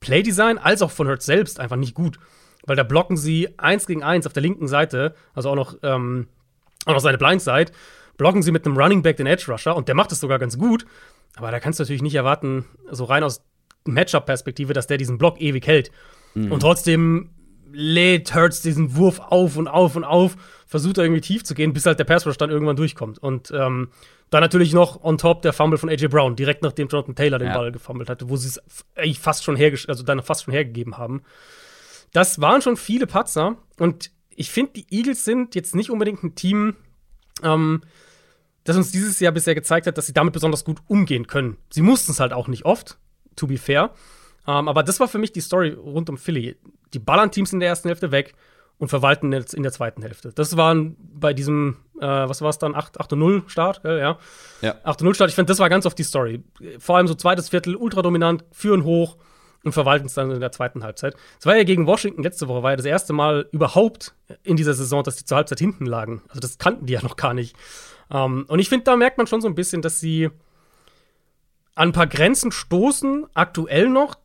Playdesign 0.00 0.58
als 0.58 0.82
auch 0.82 0.90
von 0.90 1.08
Hurts 1.08 1.26
selbst 1.26 1.58
einfach 1.58 1.76
nicht 1.76 1.94
gut. 1.94 2.18
Weil 2.66 2.76
da 2.76 2.82
blocken 2.82 3.16
sie 3.16 3.48
eins 3.58 3.86
gegen 3.86 4.02
eins 4.02 4.26
auf 4.26 4.32
der 4.32 4.42
linken 4.42 4.68
Seite, 4.68 5.14
also 5.34 5.50
auch 5.50 5.54
noch, 5.54 5.76
ähm, 5.82 6.28
auch 6.84 6.92
noch 6.92 7.00
seine 7.00 7.18
Blindside, 7.18 7.72
blocken 8.18 8.42
sie 8.42 8.52
mit 8.52 8.66
einem 8.66 8.76
Running 8.76 9.02
Back 9.02 9.16
den 9.16 9.26
Edge 9.26 9.50
Rusher 9.50 9.74
und 9.74 9.88
der 9.88 9.94
macht 9.94 10.12
es 10.12 10.20
sogar 10.20 10.38
ganz 10.38 10.58
gut. 10.58 10.84
Aber 11.36 11.50
da 11.50 11.60
kannst 11.60 11.78
du 11.78 11.82
natürlich 11.82 12.02
nicht 12.02 12.14
erwarten, 12.14 12.64
so 12.90 13.04
rein 13.04 13.22
aus 13.22 13.42
Matchup-Perspektive, 13.84 14.72
dass 14.72 14.86
der 14.86 14.96
diesen 14.96 15.18
Block 15.18 15.40
ewig 15.40 15.66
hält. 15.66 15.90
Mhm. 16.34 16.52
Und 16.52 16.60
trotzdem 16.60 17.30
lädt 17.72 18.34
Hurts 18.34 18.62
diesen 18.62 18.96
Wurf 18.96 19.20
auf 19.20 19.56
und 19.56 19.68
auf 19.68 19.94
und 19.94 20.04
auf, 20.04 20.36
versucht 20.66 20.98
er 20.98 21.04
irgendwie 21.04 21.20
tief 21.20 21.44
zu 21.44 21.54
gehen, 21.54 21.72
bis 21.72 21.86
halt 21.86 21.98
der 21.98 22.04
Pass 22.04 22.24
dann 22.38 22.50
irgendwann 22.50 22.76
durchkommt. 22.76 23.18
Und 23.18 23.50
ähm, 23.50 23.90
dann 24.30 24.42
natürlich 24.42 24.72
noch 24.72 25.02
on 25.02 25.18
top 25.18 25.42
der 25.42 25.52
Fumble 25.52 25.78
von 25.78 25.88
AJ 25.88 26.08
Brown, 26.08 26.36
direkt 26.36 26.62
nachdem 26.62 26.88
Jonathan 26.88 27.14
Taylor 27.14 27.38
den 27.38 27.48
ja. 27.48 27.54
Ball 27.54 27.72
gefummelt 27.72 28.10
hatte, 28.10 28.28
wo 28.28 28.36
sie 28.36 28.48
es 28.48 28.62
eigentlich 28.94 29.18
fast 29.18 29.44
schon 29.44 29.56
also 29.56 30.02
dann 30.02 30.22
fast 30.22 30.44
schon 30.44 30.52
hergegeben 30.52 30.98
haben. 30.98 31.22
Das 32.12 32.40
waren 32.40 32.62
schon 32.62 32.76
viele 32.76 33.06
Patzer 33.06 33.56
und 33.78 34.10
ich 34.34 34.50
finde, 34.50 34.72
die 34.76 34.86
Eagles 34.90 35.24
sind 35.24 35.54
jetzt 35.54 35.74
nicht 35.74 35.90
unbedingt 35.90 36.22
ein 36.22 36.34
Team, 36.34 36.76
ähm, 37.42 37.82
das 38.68 38.76
uns 38.76 38.92
dieses 38.92 39.18
Jahr 39.20 39.32
bisher 39.32 39.54
gezeigt 39.54 39.86
hat, 39.86 39.96
dass 39.96 40.06
sie 40.06 40.12
damit 40.12 40.34
besonders 40.34 40.64
gut 40.64 40.78
umgehen 40.88 41.26
können. 41.26 41.56
Sie 41.70 41.82
mussten 41.82 42.12
es 42.12 42.20
halt 42.20 42.32
auch 42.32 42.48
nicht 42.48 42.64
oft, 42.64 42.98
to 43.34 43.46
be 43.46 43.56
fair. 43.56 43.90
Ähm, 44.46 44.68
aber 44.68 44.82
das 44.82 45.00
war 45.00 45.08
für 45.08 45.18
mich 45.18 45.32
die 45.32 45.40
Story 45.40 45.70
rund 45.70 46.10
um 46.10 46.18
Philly. 46.18 46.56
Die 46.92 46.98
ballern 46.98 47.30
Teams 47.30 47.52
in 47.52 47.60
der 47.60 47.68
ersten 47.68 47.88
Hälfte 47.88 48.10
weg 48.12 48.34
und 48.78 48.88
verwalten 48.88 49.32
jetzt 49.32 49.54
in 49.54 49.62
der 49.62 49.72
zweiten 49.72 50.02
Hälfte. 50.02 50.32
Das 50.32 50.56
waren 50.56 50.96
bei 50.98 51.32
diesem, 51.32 51.78
äh, 52.00 52.06
was 52.06 52.42
war 52.42 52.50
es 52.50 52.58
dann, 52.58 52.74
8-0 52.74 53.48
Start, 53.48 53.84
äh, 53.84 53.98
ja. 53.98 54.18
ja. 54.60 54.74
8-0 54.84 55.14
Start, 55.14 55.30
ich 55.30 55.34
finde, 55.34 55.50
das 55.50 55.58
war 55.58 55.68
ganz 55.68 55.86
oft 55.86 55.98
die 55.98 56.04
Story. 56.04 56.44
Vor 56.78 56.96
allem 56.96 57.08
so 57.08 57.14
zweites 57.14 57.48
Viertel, 57.48 57.74
ultra 57.74 58.02
dominant, 58.02 58.44
führen 58.52 58.84
hoch 58.84 59.16
und 59.64 59.72
verwalten 59.72 60.06
es 60.06 60.14
dann 60.14 60.30
in 60.30 60.40
der 60.40 60.52
zweiten 60.52 60.84
Halbzeit. 60.84 61.16
Es 61.40 61.46
war 61.46 61.56
ja 61.56 61.64
gegen 61.64 61.86
Washington 61.86 62.22
letzte 62.22 62.48
Woche, 62.48 62.62
war 62.62 62.70
ja 62.70 62.76
das 62.76 62.86
erste 62.86 63.12
Mal 63.12 63.48
überhaupt 63.50 64.14
in 64.44 64.56
dieser 64.56 64.74
Saison, 64.74 65.02
dass 65.02 65.16
die 65.16 65.24
zur 65.24 65.36
Halbzeit 65.36 65.58
hinten 65.58 65.86
lagen. 65.86 66.22
Also 66.28 66.40
das 66.40 66.58
kannten 66.58 66.86
die 66.86 66.92
ja 66.92 67.02
noch 67.02 67.16
gar 67.16 67.34
nicht. 67.34 67.56
Ähm, 68.10 68.44
und 68.48 68.58
ich 68.58 68.68
finde, 68.68 68.84
da 68.84 68.96
merkt 68.96 69.18
man 69.18 69.26
schon 69.26 69.40
so 69.40 69.48
ein 69.48 69.54
bisschen, 69.54 69.82
dass 69.82 70.00
sie 70.00 70.30
an 71.74 71.90
ein 71.90 71.92
paar 71.92 72.06
Grenzen 72.06 72.52
stoßen, 72.52 73.26
aktuell 73.34 73.88
noch. 73.88 74.16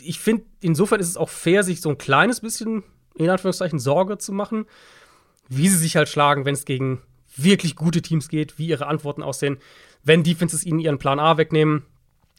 Ich 0.00 0.20
finde, 0.20 0.44
insofern 0.60 1.00
ist 1.00 1.08
es 1.08 1.16
auch 1.16 1.28
fair, 1.28 1.64
sich 1.64 1.80
so 1.80 1.90
ein 1.90 1.98
kleines 1.98 2.40
bisschen 2.40 2.84
in 3.16 3.28
Anführungszeichen 3.28 3.78
Sorge 3.78 4.18
zu 4.18 4.32
machen, 4.32 4.66
wie 5.48 5.68
sie 5.68 5.76
sich 5.76 5.96
halt 5.96 6.08
schlagen, 6.08 6.44
wenn 6.44 6.54
es 6.54 6.64
gegen 6.64 7.02
wirklich 7.36 7.76
gute 7.76 8.02
Teams 8.02 8.28
geht, 8.28 8.58
wie 8.58 8.68
ihre 8.68 8.86
Antworten 8.86 9.22
aussehen, 9.22 9.58
wenn 10.02 10.22
Defenses 10.22 10.64
ihnen 10.64 10.78
ihren 10.78 10.98
Plan 10.98 11.20
A 11.20 11.36
wegnehmen. 11.36 11.84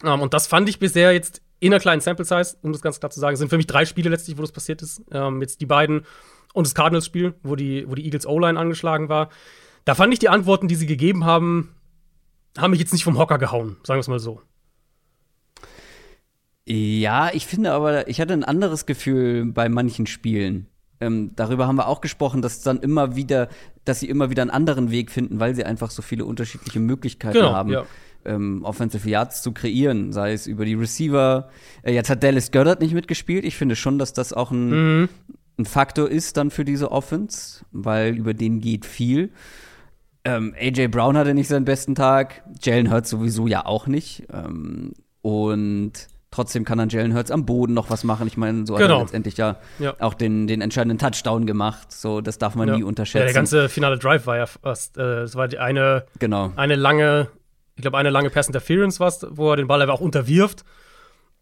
Um, 0.02 0.10
ähm, 0.10 0.22
und 0.22 0.34
das 0.34 0.48
fand 0.48 0.68
ich 0.70 0.80
bisher 0.80 1.14
jetzt 1.14 1.42
in 1.60 1.72
einer 1.72 1.80
kleinen 1.80 2.02
Sample 2.02 2.26
Size, 2.26 2.58
um 2.64 2.72
das 2.72 2.82
ganz 2.82 3.00
klar 3.00 3.12
zu 3.12 3.20
sagen, 3.20 3.36
sind 3.36 3.50
für 3.50 3.58
mich 3.58 3.68
drei 3.68 3.86
Spiele 3.86 4.10
letztlich, 4.10 4.38
wo 4.38 4.42
das 4.42 4.52
passiert 4.52 4.82
ist. 4.82 5.04
Ähm, 5.12 5.42
jetzt 5.42 5.62
die 5.62 5.68
beiden 5.68 6.06
und 6.54 6.66
das 6.66 6.74
Cardinals-Spiel, 6.74 7.36
wo 7.44 7.56
die, 7.56 7.88
wo 7.88 7.96
die 7.96 8.06
Eagles 8.06 8.26
O-Line 8.26 8.60
angeschlagen 8.60 9.10
war. 9.10 9.30
Da 9.86 9.96
fand 9.96 10.14
ich 10.14 10.20
die 10.20 10.30
Antworten, 10.30 10.68
die 10.68 10.76
sie 10.76 10.86
gegeben 10.86 11.26
haben, 11.26 11.76
haben 12.58 12.72
mich 12.72 12.80
jetzt 12.80 12.94
nicht 12.94 13.04
vom 13.04 13.18
Hocker 13.18 13.38
gehauen, 13.38 13.78
sagen 13.84 13.98
wir 13.98 14.02
es 14.02 14.08
mal 14.08 14.20
so. 14.20 14.42
Ja, 16.68 17.32
ich 17.34 17.48
finde 17.48 17.72
aber, 17.72 18.08
ich 18.08 18.22
hatte 18.22 18.34
ein 18.34 18.44
anderes 18.44 18.86
Gefühl 18.86 19.46
bei 19.46 19.68
manchen 19.68 20.06
Spielen. 20.06 20.68
Ähm, 21.00 21.32
darüber 21.36 21.68
haben 21.68 21.78
wir 21.78 21.88
auch 21.88 22.00
gesprochen, 22.00 22.44
dass 22.44 22.62
dann 22.62 22.80
immer 22.80 23.16
wieder, 23.16 23.50
dass 23.86 24.00
sie 24.00 24.08
immer 24.08 24.30
wieder 24.30 24.44
einen 24.44 24.52
anderen 24.52 24.92
Weg 24.92 25.10
finden, 25.10 25.40
weil 25.40 25.56
sie 25.56 25.66
einfach 25.66 25.90
so 25.90 26.04
viele 26.04 26.26
unterschiedliche 26.26 26.80
Möglichkeiten 26.80 27.40
genau, 27.40 27.54
haben. 27.54 27.72
Ja. 27.72 27.86
Ähm, 28.24 28.64
Offensive 28.64 29.10
Yards 29.10 29.42
zu 29.42 29.52
kreieren, 29.52 30.14
sei 30.14 30.34
es 30.34 30.46
über 30.46 30.64
die 30.64 30.76
Receiver. 30.76 31.50
Äh, 31.82 31.96
jetzt 31.96 32.12
hat 32.12 32.22
Dallas 32.22 32.52
Goddard 32.52 32.80
nicht 32.80 32.94
mitgespielt. 32.94 33.44
Ich 33.44 33.56
finde 33.56 33.76
schon, 33.76 33.98
dass 33.98 34.14
das 34.14 34.32
auch 34.32 34.52
ein, 34.52 35.00
mhm. 35.00 35.10
ein 35.58 35.66
Faktor 35.66 36.08
ist 36.08 36.38
dann 36.38 36.52
für 36.52 36.64
diese 36.64 36.92
Offense, 36.92 37.66
weil 37.72 38.16
über 38.16 38.36
den 38.36 38.60
geht 38.60 38.86
viel. 38.86 39.32
Ähm, 40.24 40.56
AJ 40.60 40.88
Brown 40.88 41.18
hatte 41.18 41.34
nicht 41.34 41.48
seinen 41.48 41.66
besten 41.66 41.96
Tag, 41.96 42.44
Jalen 42.62 42.92
Hurts 42.92 43.10
sowieso 43.10 43.48
ja 43.48 43.66
auch 43.66 43.88
nicht. 43.88 44.28
Ähm, 44.32 44.94
und 45.22 46.08
Trotzdem 46.32 46.64
kann 46.64 46.78
dann 46.78 46.88
Jalen 46.88 47.14
Hurts 47.14 47.30
am 47.30 47.46
Boden 47.46 47.74
noch 47.74 47.90
was 47.90 48.06
machen. 48.06 48.26
Ich 48.26 48.38
meine, 48.38 48.66
so 48.66 48.76
genau. 48.76 48.76
hat 48.76 48.82
er 48.82 48.88
genau. 48.88 49.02
letztendlich 49.02 49.36
ja, 49.36 49.58
ja, 49.80 49.96
auch 50.00 50.14
den, 50.14 50.48
den 50.48 50.62
entscheidenden 50.62 50.98
Touchdown 50.98 51.46
gemacht. 51.46 51.92
So, 51.92 52.22
das 52.22 52.38
darf 52.38 52.56
man 52.56 52.70
ja. 52.70 52.78
nie 52.78 52.84
unterschätzen. 52.84 53.18
Ja, 53.18 53.26
der 53.26 53.34
ganze 53.34 53.68
finale 53.68 53.98
Drive 53.98 54.26
war 54.28 54.38
ja 54.38 54.46
fast, 54.46 54.98
äh, 54.98 55.24
es 55.24 55.36
war 55.36 55.50
die 55.50 55.60
eine, 55.60 56.06
genau. 56.20 56.54
eine 56.56 56.76
lange, 56.76 57.28
ich 57.76 57.82
glaube, 57.82 57.98
eine 57.98 58.12
lange 58.12 58.30
Pass 58.30 58.48
Interference 58.48 59.02
war 59.02 59.12
wo 59.32 59.52
er 59.52 59.58
den 59.58 59.68
Ball 59.68 59.82
einfach 59.82 59.96
auch 59.96 60.02
unterwirft. 60.02 60.64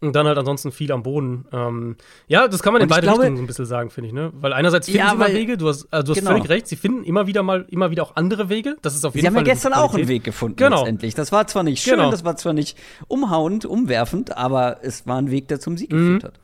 Und 0.02 0.16
dann 0.16 0.26
halt 0.26 0.38
ansonsten 0.38 0.72
viel 0.72 0.90
am 0.92 1.02
Boden. 1.02 1.44
Ähm, 1.52 1.96
ja, 2.26 2.48
das 2.48 2.62
kann 2.62 2.72
man 2.72 2.80
in 2.80 2.88
beide 2.88 3.02
glaube, 3.02 3.20
Richtungen 3.20 3.36
so 3.36 3.42
ein 3.42 3.46
bisschen 3.46 3.66
sagen, 3.66 3.90
finde 3.90 4.08
ich, 4.08 4.14
ne? 4.14 4.32
Weil 4.32 4.54
einerseits 4.54 4.86
finden 4.86 5.00
ja, 5.00 5.10
sie 5.10 5.16
mal 5.16 5.34
Wege, 5.34 5.58
du 5.58 5.68
hast, 5.68 5.88
also 5.90 6.06
du 6.06 6.12
hast 6.12 6.20
genau. 6.20 6.30
völlig 6.30 6.48
recht, 6.48 6.68
sie 6.68 6.76
finden 6.76 7.04
immer 7.04 7.26
wieder 7.26 7.42
mal, 7.42 7.66
immer 7.68 7.90
wieder 7.90 8.04
auch 8.04 8.16
andere 8.16 8.48
Wege. 8.48 8.76
Das 8.80 8.94
ist 8.94 9.04
auf 9.04 9.14
jeden 9.14 9.26
sie 9.26 9.26
Fall. 9.26 9.32
Sie 9.32 9.38
haben 9.40 9.46
ja 9.46 9.52
gestern 9.52 9.72
auch 9.74 9.94
einen 9.94 10.08
Weg 10.08 10.24
gefunden, 10.24 10.56
genau. 10.56 10.78
letztendlich. 10.78 11.14
Das 11.14 11.32
war 11.32 11.46
zwar 11.46 11.64
nicht 11.64 11.82
schön, 11.82 11.96
genau. 11.96 12.10
das 12.10 12.24
war 12.24 12.36
zwar 12.36 12.54
nicht 12.54 12.78
umhauend, 13.08 13.66
umwerfend, 13.66 14.38
aber 14.38 14.78
es 14.82 15.06
war 15.06 15.18
ein 15.18 15.30
Weg, 15.30 15.48
der 15.48 15.60
zum 15.60 15.76
Sieg 15.76 15.92
mhm. 15.92 15.96
geführt 15.96 16.24
hat. 16.24 16.40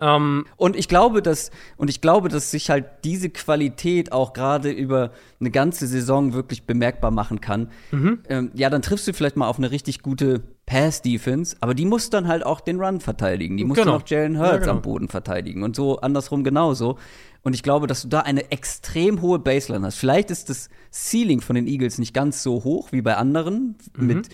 Um, 0.00 0.06
ähm, 0.06 0.46
und 0.56 0.76
ich 0.76 0.88
glaube, 0.88 1.20
dass 1.20 1.50
und 1.76 1.90
ich 1.90 2.00
glaube, 2.00 2.30
dass 2.30 2.50
sich 2.50 2.70
halt 2.70 2.86
diese 3.04 3.28
Qualität 3.28 4.12
auch 4.12 4.32
gerade 4.32 4.70
über 4.70 5.10
eine 5.40 5.50
ganze 5.50 5.86
Saison 5.86 6.32
wirklich 6.32 6.62
bemerkbar 6.62 7.10
machen 7.10 7.42
kann. 7.42 7.68
Mhm. 7.90 8.20
Ähm, 8.30 8.50
ja, 8.54 8.70
dann 8.70 8.80
triffst 8.80 9.06
du 9.06 9.12
vielleicht 9.12 9.36
mal 9.36 9.46
auf 9.46 9.58
eine 9.58 9.70
richtig 9.70 10.00
gute 10.00 10.42
Pass-Defense, 10.70 11.56
aber 11.58 11.74
die 11.74 11.84
muss 11.84 12.10
dann 12.10 12.28
halt 12.28 12.46
auch 12.46 12.60
den 12.60 12.80
Run 12.80 13.00
verteidigen. 13.00 13.56
Die 13.56 13.64
muss 13.64 13.76
genau. 13.76 13.92
dann 13.92 14.00
auch 14.00 14.06
Jalen 14.06 14.38
Hurts 14.38 14.52
ja, 14.52 14.58
genau. 14.58 14.72
am 14.72 14.82
Boden 14.82 15.08
verteidigen 15.08 15.64
und 15.64 15.74
so 15.74 15.98
andersrum 15.98 16.44
genauso. 16.44 16.96
Und 17.42 17.54
ich 17.54 17.64
glaube, 17.64 17.88
dass 17.88 18.02
du 18.02 18.08
da 18.08 18.20
eine 18.20 18.52
extrem 18.52 19.20
hohe 19.20 19.40
Baseline 19.40 19.84
hast. 19.84 19.96
Vielleicht 19.96 20.30
ist 20.30 20.48
das 20.48 20.68
Ceiling 20.92 21.40
von 21.40 21.56
den 21.56 21.66
Eagles 21.66 21.98
nicht 21.98 22.14
ganz 22.14 22.44
so 22.44 22.62
hoch 22.62 22.92
wie 22.92 23.02
bei 23.02 23.16
anderen 23.16 23.78
mhm. 23.96 24.06
mit 24.06 24.28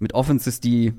mit 0.00 0.12
Offenses, 0.12 0.60
die 0.60 0.92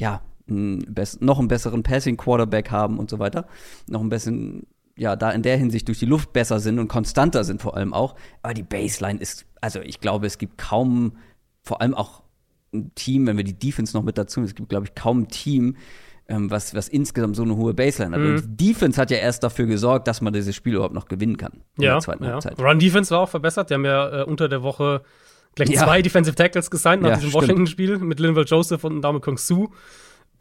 ja 0.00 0.22
noch 0.46 1.38
einen 1.38 1.48
besseren 1.48 1.82
Passing 1.82 2.16
Quarterback 2.16 2.70
haben 2.70 2.98
und 2.98 3.10
so 3.10 3.18
weiter, 3.18 3.46
noch 3.88 4.00
ein 4.00 4.08
bisschen 4.08 4.66
ja, 4.96 5.16
da 5.16 5.30
in 5.30 5.42
der 5.42 5.58
Hinsicht 5.58 5.88
durch 5.88 5.98
die 5.98 6.06
Luft 6.06 6.32
besser 6.32 6.60
sind 6.60 6.78
und 6.78 6.88
konstanter 6.88 7.44
sind 7.44 7.60
vor 7.60 7.76
allem 7.76 7.92
auch. 7.92 8.14
Aber 8.42 8.54
die 8.54 8.62
Baseline 8.62 9.18
ist, 9.18 9.44
also 9.60 9.80
ich 9.80 10.00
glaube, 10.00 10.26
es 10.26 10.38
gibt 10.38 10.56
kaum, 10.56 11.16
vor 11.62 11.82
allem 11.82 11.94
auch 11.94 12.22
ein 12.72 12.94
Team, 12.94 13.26
wenn 13.26 13.36
wir 13.36 13.44
die 13.44 13.58
Defense 13.58 13.96
noch 13.96 14.02
mit 14.02 14.18
dazu, 14.18 14.42
es 14.42 14.54
gibt, 14.54 14.68
glaube 14.68 14.86
ich, 14.86 14.94
kaum 14.94 15.22
ein 15.22 15.28
Team, 15.28 15.76
ähm, 16.28 16.50
was, 16.50 16.74
was 16.74 16.88
insgesamt 16.88 17.36
so 17.36 17.42
eine 17.42 17.56
hohe 17.56 17.74
Baseline 17.74 18.16
hat. 18.16 18.22
Mhm. 18.22 18.34
Und 18.36 18.60
die 18.60 18.68
Defense 18.68 19.00
hat 19.00 19.10
ja 19.10 19.18
erst 19.18 19.42
dafür 19.42 19.66
gesorgt, 19.66 20.08
dass 20.08 20.20
man 20.20 20.32
dieses 20.32 20.54
Spiel 20.54 20.74
überhaupt 20.74 20.94
noch 20.94 21.06
gewinnen 21.06 21.36
kann. 21.36 21.62
Ja, 21.78 21.98
ja. 21.98 22.38
Run 22.58 22.78
Defense 22.78 23.10
war 23.10 23.20
auch 23.20 23.28
verbessert. 23.28 23.70
Die 23.70 23.74
haben 23.74 23.84
ja 23.84 24.22
äh, 24.22 24.24
unter 24.24 24.48
der 24.48 24.62
Woche 24.62 25.02
gleich 25.54 25.70
ja. 25.70 25.84
zwei 25.84 26.00
Defensive 26.00 26.34
Tackles 26.34 26.70
gesigned 26.70 27.02
nach 27.02 27.10
ja, 27.10 27.16
diesem 27.16 27.34
Washington-Spiel 27.34 27.98
mit 27.98 28.20
Linval 28.20 28.44
Joseph 28.44 28.84
und 28.84 29.02
Dame 29.02 29.20
Kong 29.20 29.36
Su 29.36 29.68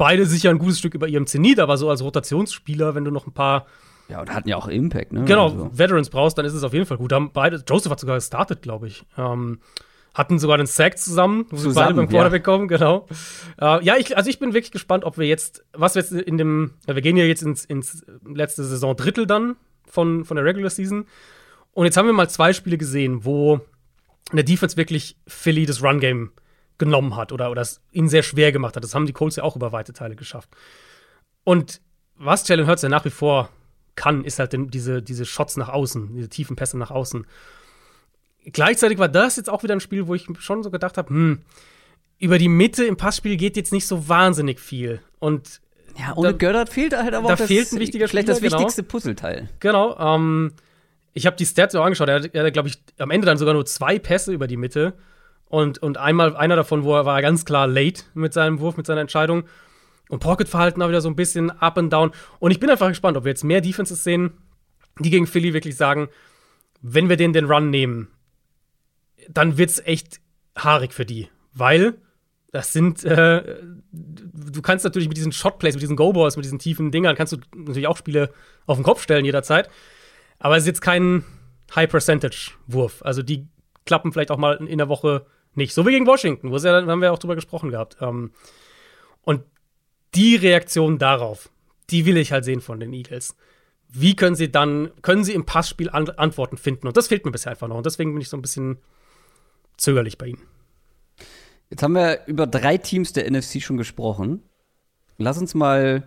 beide 0.01 0.25
sicher 0.25 0.49
ein 0.49 0.57
gutes 0.57 0.79
Stück 0.79 0.95
über 0.95 1.07
ihrem 1.07 1.27
Zenit, 1.27 1.59
aber 1.59 1.77
so 1.77 1.87
als 1.87 2.01
Rotationsspieler, 2.01 2.95
wenn 2.95 3.05
du 3.05 3.11
noch 3.11 3.27
ein 3.27 3.33
paar 3.33 3.67
ja, 4.09 4.19
und 4.19 4.33
hatten 4.33 4.49
ja 4.49 4.57
auch 4.57 4.67
Impact, 4.67 5.13
ne? 5.13 5.25
Genau, 5.25 5.49
also. 5.49 5.69
Veterans 5.71 6.09
brauchst, 6.09 6.37
dann 6.39 6.45
ist 6.45 6.53
es 6.53 6.63
auf 6.63 6.73
jeden 6.73 6.87
Fall 6.87 6.97
gut. 6.97 7.13
Haben 7.13 7.29
beide, 7.31 7.63
Joseph 7.67 7.91
hat 7.91 7.99
sogar 7.99 8.15
gestartet, 8.15 8.63
glaube 8.63 8.87
ich. 8.87 9.05
Ähm, 9.15 9.59
hatten 10.13 10.39
sogar 10.39 10.58
den 10.58 10.67
Sack 10.67 10.97
zusammen, 10.97 11.45
wo 11.50 11.58
zusammen, 11.58 11.74
sie 11.74 11.80
beide 11.80 11.93
beim 11.93 12.10
Quarterback 12.10 12.41
ja. 12.41 12.45
kommen, 12.45 12.67
genau. 12.67 13.08
Äh, 13.60 13.84
ja, 13.84 13.95
ich, 13.97 14.17
also 14.17 14.30
ich 14.30 14.39
bin 14.39 14.54
wirklich 14.54 14.71
gespannt, 14.71 15.06
ob 15.06 15.17
wir 15.17 15.28
jetzt, 15.28 15.63
was 15.74 15.95
wir 15.95 16.02
jetzt 16.02 16.12
in 16.12 16.38
dem, 16.38 16.74
wir 16.86 17.02
gehen 17.02 17.17
ja 17.17 17.24
jetzt 17.24 17.43
ins, 17.43 17.63
ins 17.65 18.06
letzte 18.26 18.63
Saison 18.63 18.95
Drittel 18.95 19.26
dann 19.26 19.56
von, 19.88 20.26
von 20.26 20.36
der 20.36 20.45
Regular 20.45 20.69
Season. 20.69 21.06
Und 21.71 21.86
jetzt 21.86 21.95
haben 21.95 22.08
wir 22.08 22.13
mal 22.13 22.30
zwei 22.30 22.52
Spiele 22.52 22.78
gesehen, 22.78 23.24
wo 23.24 23.62
in 24.32 24.36
der 24.36 24.43
Defense 24.43 24.78
wirklich 24.78 25.17
Philly 25.28 25.65
das 25.65 25.82
Run-Game 25.82 26.32
genommen 26.78 27.15
hat 27.15 27.32
oder, 27.32 27.52
oder 27.52 27.62
es 27.62 27.82
ihnen 27.91 28.10
sehr 28.10 28.24
schwer 28.24 28.52
gemacht 28.52 28.76
hat. 28.76 28.84
Das 28.84 28.95
haben 28.95 29.06
die 29.06 29.13
Colts 29.13 29.36
ja 29.36 29.43
auch 29.43 29.56
über 29.56 29.71
weite 29.71 29.93
Teile 29.93 30.15
geschafft. 30.15 30.50
Und 31.43 31.82
was 32.15 32.47
Jalen 32.47 32.67
Hurts 32.67 32.82
ja 32.82 32.89
nach 32.89 33.06
wie 33.06 33.10
vor 33.10 33.50
kann, 33.95 34.24
ist 34.24 34.39
halt 34.39 34.56
diese, 34.74 35.02
diese 35.02 35.26
Shots 35.26 35.58
nach 35.58 35.69
außen, 35.69 36.15
diese 36.15 36.30
tiefen 36.30 36.56
Pässe 36.56 36.78
nach 36.78 36.91
außen. 36.91 37.26
Gleichzeitig 38.45 38.97
war 38.97 39.10
das 39.10 39.36
jetzt 39.36 39.49
auch 39.49 39.63
wieder 39.63 39.75
ein 39.75 39.82
Spiel, 39.82 40.08
wo 40.08 40.15
ich 40.15 40.27
schon 40.39 40.63
so 40.63 40.71
gedacht 40.71 40.97
habe, 40.97 41.10
hm, 41.10 41.41
über 42.17 42.38
die 42.38 42.49
Mitte 42.49 42.86
im 42.86 42.97
Passspiel 42.97 43.38
geht 43.38 43.58
jetzt 43.58 43.73
nicht 43.73 43.88
so 43.88 44.08
wahnsinnig 44.08 44.60
viel. 44.60 45.01
Und 45.19 45.62
ja, 45.97 46.13
ohne 46.15 46.32
da, 46.32 46.38
Gördert 46.38 46.69
fehlt 46.69 46.95
halt 46.95 47.13
aber 47.13 47.27
da 47.27 47.34
auch 47.34 47.38
das, 47.38 47.47
fehlt 47.47 47.71
ein 47.71 47.80
wichtiger 47.80 48.08
vielleicht 48.08 48.27
Spieler, 48.27 48.39
das 48.39 48.41
genau. 48.41 48.60
wichtigste. 48.60 48.84
Puzzleteil. 48.84 49.49
Genau. 49.60 49.97
Ähm, 49.97 50.54
ich 51.13 51.25
habe 51.25 51.36
die 51.36 51.45
Stats 51.45 51.75
auch 51.75 51.84
angeschaut. 51.84 52.10
Er 52.10 52.21
hat, 52.21 52.34
hat 52.34 52.54
glaube 52.54 52.69
ich, 52.69 52.82
am 52.97 53.12
Ende 53.12 53.25
dann 53.25 53.38
sogar 53.38 53.54
nur 53.54 53.65
zwei 53.65 53.99
Pässe 53.99 54.32
über 54.32 54.47
die 54.47 54.58
Mitte. 54.58 54.93
Und, 55.49 55.80
und 55.80 55.97
einmal, 55.97 56.36
einer 56.38 56.56
davon, 56.56 56.84
wo 56.84 56.95
er 56.95 57.06
war 57.06 57.21
ganz 57.21 57.43
klar 57.43 57.67
late 57.67 58.04
mit 58.13 58.34
seinem 58.34 58.60
Wurf, 58.60 58.77
mit 58.77 58.86
seiner 58.86 59.01
Entscheidung. 59.01 59.43
Und 60.08 60.19
Pocket-Verhalten 60.19 60.82
auch 60.82 60.89
wieder 60.89 61.01
so 61.01 61.10
ein 61.10 61.15
bisschen 61.15 61.51
up 61.51 61.77
and 61.77 61.91
down. 61.91 62.12
Und 62.39 62.51
ich 62.51 62.60
bin 62.60 62.69
einfach 62.69 62.88
gespannt, 62.88 63.17
ob 63.17 63.25
wir 63.25 63.32
jetzt 63.32 63.43
mehr 63.43 63.62
Defenses 63.62 64.04
sehen, 64.04 64.32
die 64.99 65.10
gegen 65.10 65.27
Philly 65.27 65.54
wirklich 65.54 65.75
sagen, 65.75 66.08
wenn 66.82 67.10
wir 67.10 67.17
den 67.17 67.34
den 67.34 67.45
Run 67.45 67.69
nehmen, 67.69 68.08
dann 69.29 69.57
wird's 69.57 69.79
echt 69.79 70.21
haarig 70.55 70.93
für 70.93 71.05
die. 71.05 71.29
Weil 71.53 71.95
das 72.51 72.73
sind, 72.73 73.03
äh, 73.05 73.55
du 73.91 74.62
kannst 74.62 74.84
natürlich 74.84 75.07
mit 75.07 75.17
diesen 75.17 75.31
Shotplays, 75.31 75.75
mit 75.75 75.81
diesen 75.81 75.95
Go-Balls, 75.95 76.36
mit 76.36 76.45
diesen 76.45 76.60
tiefen 76.60 76.91
Dingern, 76.91 77.15
kannst 77.15 77.34
du 77.34 77.38
natürlich 77.55 77.88
auch 77.88 77.97
Spiele 77.97 78.34
auf 78.65 78.77
den 78.77 78.84
Kopf 78.84 79.01
stellen 79.01 79.25
jederzeit. 79.25 79.69
Aber 80.38 80.57
es 80.57 80.63
ist 80.63 80.67
jetzt 80.67 80.81
kein 80.81 81.23
High-Percentage-Wurf. 81.75 83.01
Also 83.03 83.23
die 83.23 83.47
klappen 83.86 84.12
vielleicht 84.12 84.31
auch 84.31 84.38
mal 84.38 84.55
in 84.55 84.77
der 84.77 84.89
Woche 84.89 85.25
nicht. 85.53 85.73
So 85.73 85.86
wie 85.86 85.91
gegen 85.91 86.07
Washington, 86.07 86.51
wo 86.51 86.57
ja, 86.57 86.86
haben 86.86 87.01
wir 87.01 87.13
auch 87.13 87.19
drüber 87.19 87.36
gesprochen 87.36 87.71
gehabt. 87.71 87.97
Ähm, 88.01 88.31
und 89.21 89.43
die 90.13 90.36
Reaktion 90.36 90.97
darauf, 90.97 91.49
die 91.89 92.05
will 92.05 92.17
ich 92.17 92.31
halt 92.31 92.43
sehen 92.43 92.62
von 92.62 92.79
den 92.79 92.93
Eagles. 92.93 93.36
Wie 93.88 94.15
können 94.15 94.36
sie 94.36 94.51
dann, 94.51 94.91
können 95.01 95.23
sie 95.23 95.34
im 95.34 95.45
Passspiel 95.45 95.89
an 95.89 96.10
Antworten 96.10 96.57
finden? 96.57 96.88
Und 96.88 96.97
das 96.97 97.07
fehlt 97.07 97.25
mir 97.25 97.31
bisher 97.31 97.51
einfach 97.51 97.67
noch. 97.67 97.77
Und 97.77 97.86
deswegen 97.86 98.13
bin 98.13 98.21
ich 98.21 98.29
so 98.29 98.38
ein 98.38 98.41
bisschen 98.41 98.79
zögerlich 99.81 100.17
bei 100.17 100.27
ihnen. 100.27 100.41
Jetzt 101.69 101.83
haben 101.83 101.93
wir 101.93 102.21
über 102.27 102.47
drei 102.47 102.77
Teams 102.77 103.13
der 103.13 103.29
NFC 103.29 103.61
schon 103.61 103.77
gesprochen. 103.77 104.43
Lass 105.17 105.37
uns 105.37 105.53
mal 105.53 106.03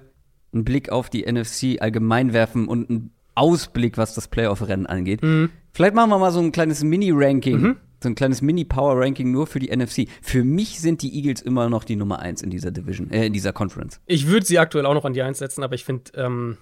einen 0.52 0.64
Blick 0.64 0.90
auf 0.90 1.10
die 1.10 1.30
NFC 1.30 1.80
allgemein 1.80 2.32
werfen 2.32 2.68
und 2.68 2.90
einen 2.90 3.14
Ausblick, 3.34 3.96
was 3.96 4.14
das 4.14 4.28
Playoff-Rennen 4.28 4.86
angeht. 4.86 5.22
Mhm. 5.22 5.50
Vielleicht 5.72 5.94
machen 5.94 6.10
wir 6.10 6.18
mal 6.18 6.30
so 6.30 6.40
ein 6.40 6.52
kleines 6.52 6.84
Mini-Ranking, 6.84 7.60
mhm. 7.60 7.76
so 8.00 8.08
ein 8.08 8.14
kleines 8.14 8.42
Mini-Power-Ranking 8.42 9.30
nur 9.30 9.46
für 9.46 9.58
die 9.58 9.74
NFC. 9.74 10.06
Für 10.22 10.44
mich 10.44 10.80
sind 10.80 11.02
die 11.02 11.16
Eagles 11.16 11.42
immer 11.42 11.68
noch 11.68 11.84
die 11.84 11.96
Nummer 11.96 12.20
eins 12.20 12.42
in 12.42 12.50
dieser 12.50 12.70
Division, 12.70 13.10
äh, 13.10 13.26
in 13.26 13.32
dieser 13.32 13.52
Conference. 13.52 14.00
Ich 14.06 14.28
würde 14.28 14.46
sie 14.46 14.58
aktuell 14.58 14.86
auch 14.86 14.94
noch 14.94 15.04
an 15.04 15.14
die 15.14 15.22
eins 15.22 15.38
setzen, 15.38 15.64
aber 15.64 15.74
ich 15.74 15.84
finde, 15.84 16.12
ähm, 16.14 16.58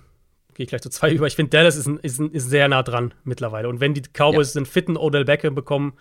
gehe 0.55 0.65
ich 0.65 0.71
gleich 0.71 0.83
zu 0.83 0.91
zwei 0.91 1.13
über. 1.15 1.27
Ich 1.27 1.37
finde, 1.37 1.51
Dallas 1.51 1.77
ist, 1.77 1.87
ein, 1.87 1.99
ist, 1.99 2.21
ein, 2.21 2.31
ist, 2.31 2.49
sehr 2.49 2.69
nah 2.69 2.83
dran 2.83 3.13
mittlerweile. 3.25 3.69
Und 3.69 3.81
wenn 3.81 3.93
die 3.93 4.03
Cowboys 4.03 4.55
ja. 4.55 4.61
einen 4.61 4.67
fitten 4.67 4.97
Odell 4.97 5.25
Beckham 5.25 5.55
bekommen, 5.55 5.95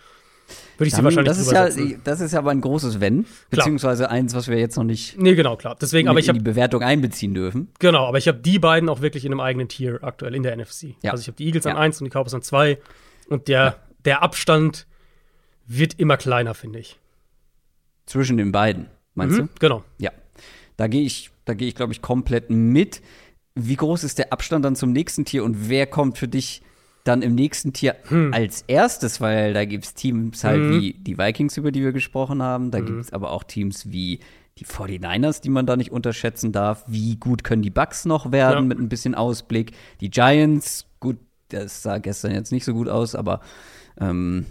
würde 0.82 0.88
ich 0.88 0.96
sie 0.96 1.04
wahrscheinlich 1.04 1.30
das 1.30 1.39
ist 1.39 1.52
ja, 1.52 1.98
Das 2.04 2.22
ist 2.22 2.32
ja 2.34 2.39
aber 2.39 2.52
ein 2.52 2.62
großes 2.62 3.00
Wenn, 3.00 3.26
beziehungsweise 3.50 4.10
eins, 4.10 4.34
was 4.34 4.48
wir 4.48 4.58
jetzt 4.58 4.76
noch 4.76 4.84
nicht 4.84 5.17
nee, 5.17 5.36
genau, 5.36 5.56
klar. 5.56 5.78
Deswegen, 5.80 6.10
aber 6.10 6.20
ich 6.20 6.28
in 6.28 6.36
die 6.36 6.41
Bewertung 6.41 6.82
einbeziehen 6.82 7.34
dürfen. 7.34 7.70
Genau, 7.80 8.08
aber 8.08 8.17
ich 8.17 8.28
habe 8.28 8.39
die 8.39 8.60
beiden 8.60 8.89
auch 8.89 9.02
wirklich 9.02 9.24
in 9.24 9.32
einem 9.32 9.39
eigenen 9.39 9.67
Tier 9.67 10.00
aktuell 10.02 10.36
in 10.36 10.44
der 10.44 10.56
NFC. 10.58 10.96
Ja. 11.04 11.12
Also 11.12 11.22
ich 11.22 11.28
habe 11.28 11.38
die 11.38 11.46
Eagles 11.46 11.65
ja. 11.65 11.72
an 11.72 11.78
eins 11.78 12.02
und 12.02 12.06
die 12.06 12.12
Cowboys 12.12 12.34
an 12.34 12.41
zwei 12.41 12.80
und 13.30 13.48
der, 13.48 13.63
ja. 13.63 13.76
der 14.06 14.24
Abstand 14.24 14.88
wird 15.67 16.00
immer 16.00 16.17
kleiner, 16.17 16.54
finde 16.54 16.80
ich. 16.80 17.00
Zwischen 18.06 18.38
den 18.38 18.52
beiden, 18.52 18.88
meinst 19.13 19.38
mhm, 19.38 19.44
du? 19.44 19.50
Genau. 19.60 19.84
Ja. 20.00 20.12
Da 20.78 20.88
gehe 20.88 21.04
ich, 21.04 21.30
da 21.46 21.54
gehe 21.54 21.67
ich, 21.67 21.76
glaube 21.76 21.94
ich, 21.94 22.02
komplett 22.02 22.50
mit. 22.50 23.02
Wie 23.54 23.76
groß 23.76 24.04
ist 24.04 24.17
der 24.17 24.34
Abstand 24.34 24.65
dann 24.65 24.76
zum 24.76 24.91
nächsten 24.91 25.26
Tier 25.26 25.44
und 25.44 25.70
wer 25.70 25.86
kommt 25.86 26.17
für 26.17 26.28
dich 26.28 26.63
dann 27.04 27.22
im 27.22 27.36
nächsten 27.36 27.74
Tier 27.74 27.96
hm. 28.08 28.34
als 28.34 28.64
erstes, 28.68 29.22
weil 29.22 29.54
da 29.54 29.66
gibt 29.66 29.86
es 29.86 29.94
Teams 29.94 30.44
halt 30.44 30.62
hm. 30.62 30.80
wie 30.80 30.94
die 30.94 31.18
Vikings, 31.18 31.58
über 31.58 31.72
die 31.72 31.82
wir 31.82 31.92
gesprochen 31.92 32.42
haben. 32.42 32.72
Da 32.72 32.80
hm. 32.80 32.86
gibt 32.86 33.02
es 33.02 33.14
aber 33.14 33.32
auch 33.32 33.44
Teams 33.44 33.92
wie 33.92 34.20
die 34.58 34.66
49ers, 34.66 35.42
die 35.42 35.50
man 35.50 35.66
da 35.66 35.76
nicht 35.76 35.92
unterschätzen 35.92 36.52
darf. 36.52 36.84
Wie 36.88 37.16
gut 37.16 37.44
können 37.44 37.62
die 37.62 37.70
Bucks 37.70 38.06
noch 38.06 38.32
werden 38.32 38.56
ja. 38.56 38.62
mit 38.62 38.80
ein 38.80 38.90
bisschen 38.90 39.16
Ausblick? 39.16 39.72
Die 40.02 40.10
Giants, 40.10 40.88
gut, 41.00 41.18
das 41.50 41.82
sah 41.82 41.98
gestern 41.98 42.32
jetzt 42.32 42.52
nicht 42.52 42.66
so 42.66 42.74
gut 42.74 42.88
aus, 42.88 43.16
aber 43.16 43.42
ähm, 44.00 44.46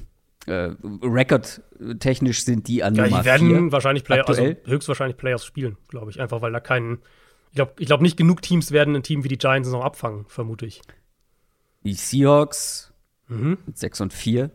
äh, 0.47 0.71
Rekordtechnisch 1.03 2.45
sind 2.45 2.67
die 2.67 2.83
an 2.83 2.95
ja, 2.95 3.05
Nummer 3.05 3.21
die 3.21 3.25
werden 3.25 3.73
wahrscheinlich 3.73 4.05
Play 4.05 4.21
also 4.21 4.43
höchstwahrscheinlich 4.65 5.17
Playoffs 5.17 5.45
spielen, 5.45 5.77
glaube 5.89 6.11
ich, 6.11 6.21
einfach 6.21 6.43
weil 6.43 6.53
da 6.53 6.61
keinen 6.61 6.99
ich 7.51 7.57
glaube 7.57 7.73
ich 7.79 7.87
glaub 7.87 8.01
nicht 8.01 8.17
genug 8.17 8.43
Teams 8.43 8.73
werden 8.73 8.95
ein 8.97 9.03
Team 9.03 9.25
wie 9.25 9.29
die 9.29 9.39
Giants 9.39 9.69
noch 9.71 9.85
abfangen, 9.85 10.25
vermute 10.29 10.67
ich 10.67 10.83
die 11.83 11.95
Seahawks 11.95 12.93
mhm. 13.29 13.59
mit 13.67 13.79
6 13.79 14.01
und 14.03 14.13
4. 14.13 14.51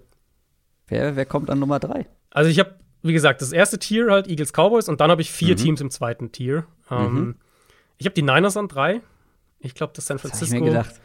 Wer, 0.87 1.15
wer 1.15 1.25
kommt 1.25 1.49
an 1.49 1.59
Nummer 1.59 1.79
3? 1.79 2.07
Also 2.29 2.49
ich 2.49 2.59
habe, 2.59 2.75
wie 3.01 3.13
gesagt, 3.13 3.41
das 3.41 3.51
erste 3.51 3.79
Tier 3.79 4.11
halt 4.11 4.27
Eagles 4.27 4.51
Cowboys 4.51 4.87
und 4.87 5.01
dann 5.01 5.09
habe 5.09 5.21
ich 5.21 5.31
vier 5.31 5.55
mhm. 5.55 5.59
Teams 5.59 5.81
im 5.81 5.89
zweiten 5.89 6.31
Tier. 6.31 6.65
Ähm, 6.91 7.13
mhm. 7.13 7.35
Ich 7.97 8.05
habe 8.05 8.13
die 8.13 8.21
Niners 8.21 8.57
an 8.57 8.67
3. 8.67 9.01
Ich 9.59 9.73
glaube, 9.73 9.93
das 9.95 10.05
San 10.05 10.19
Francisco. 10.19 10.45
Das 10.45 10.53
ich 10.53 10.59
mir 10.59 10.69
gedacht. 10.69 11.01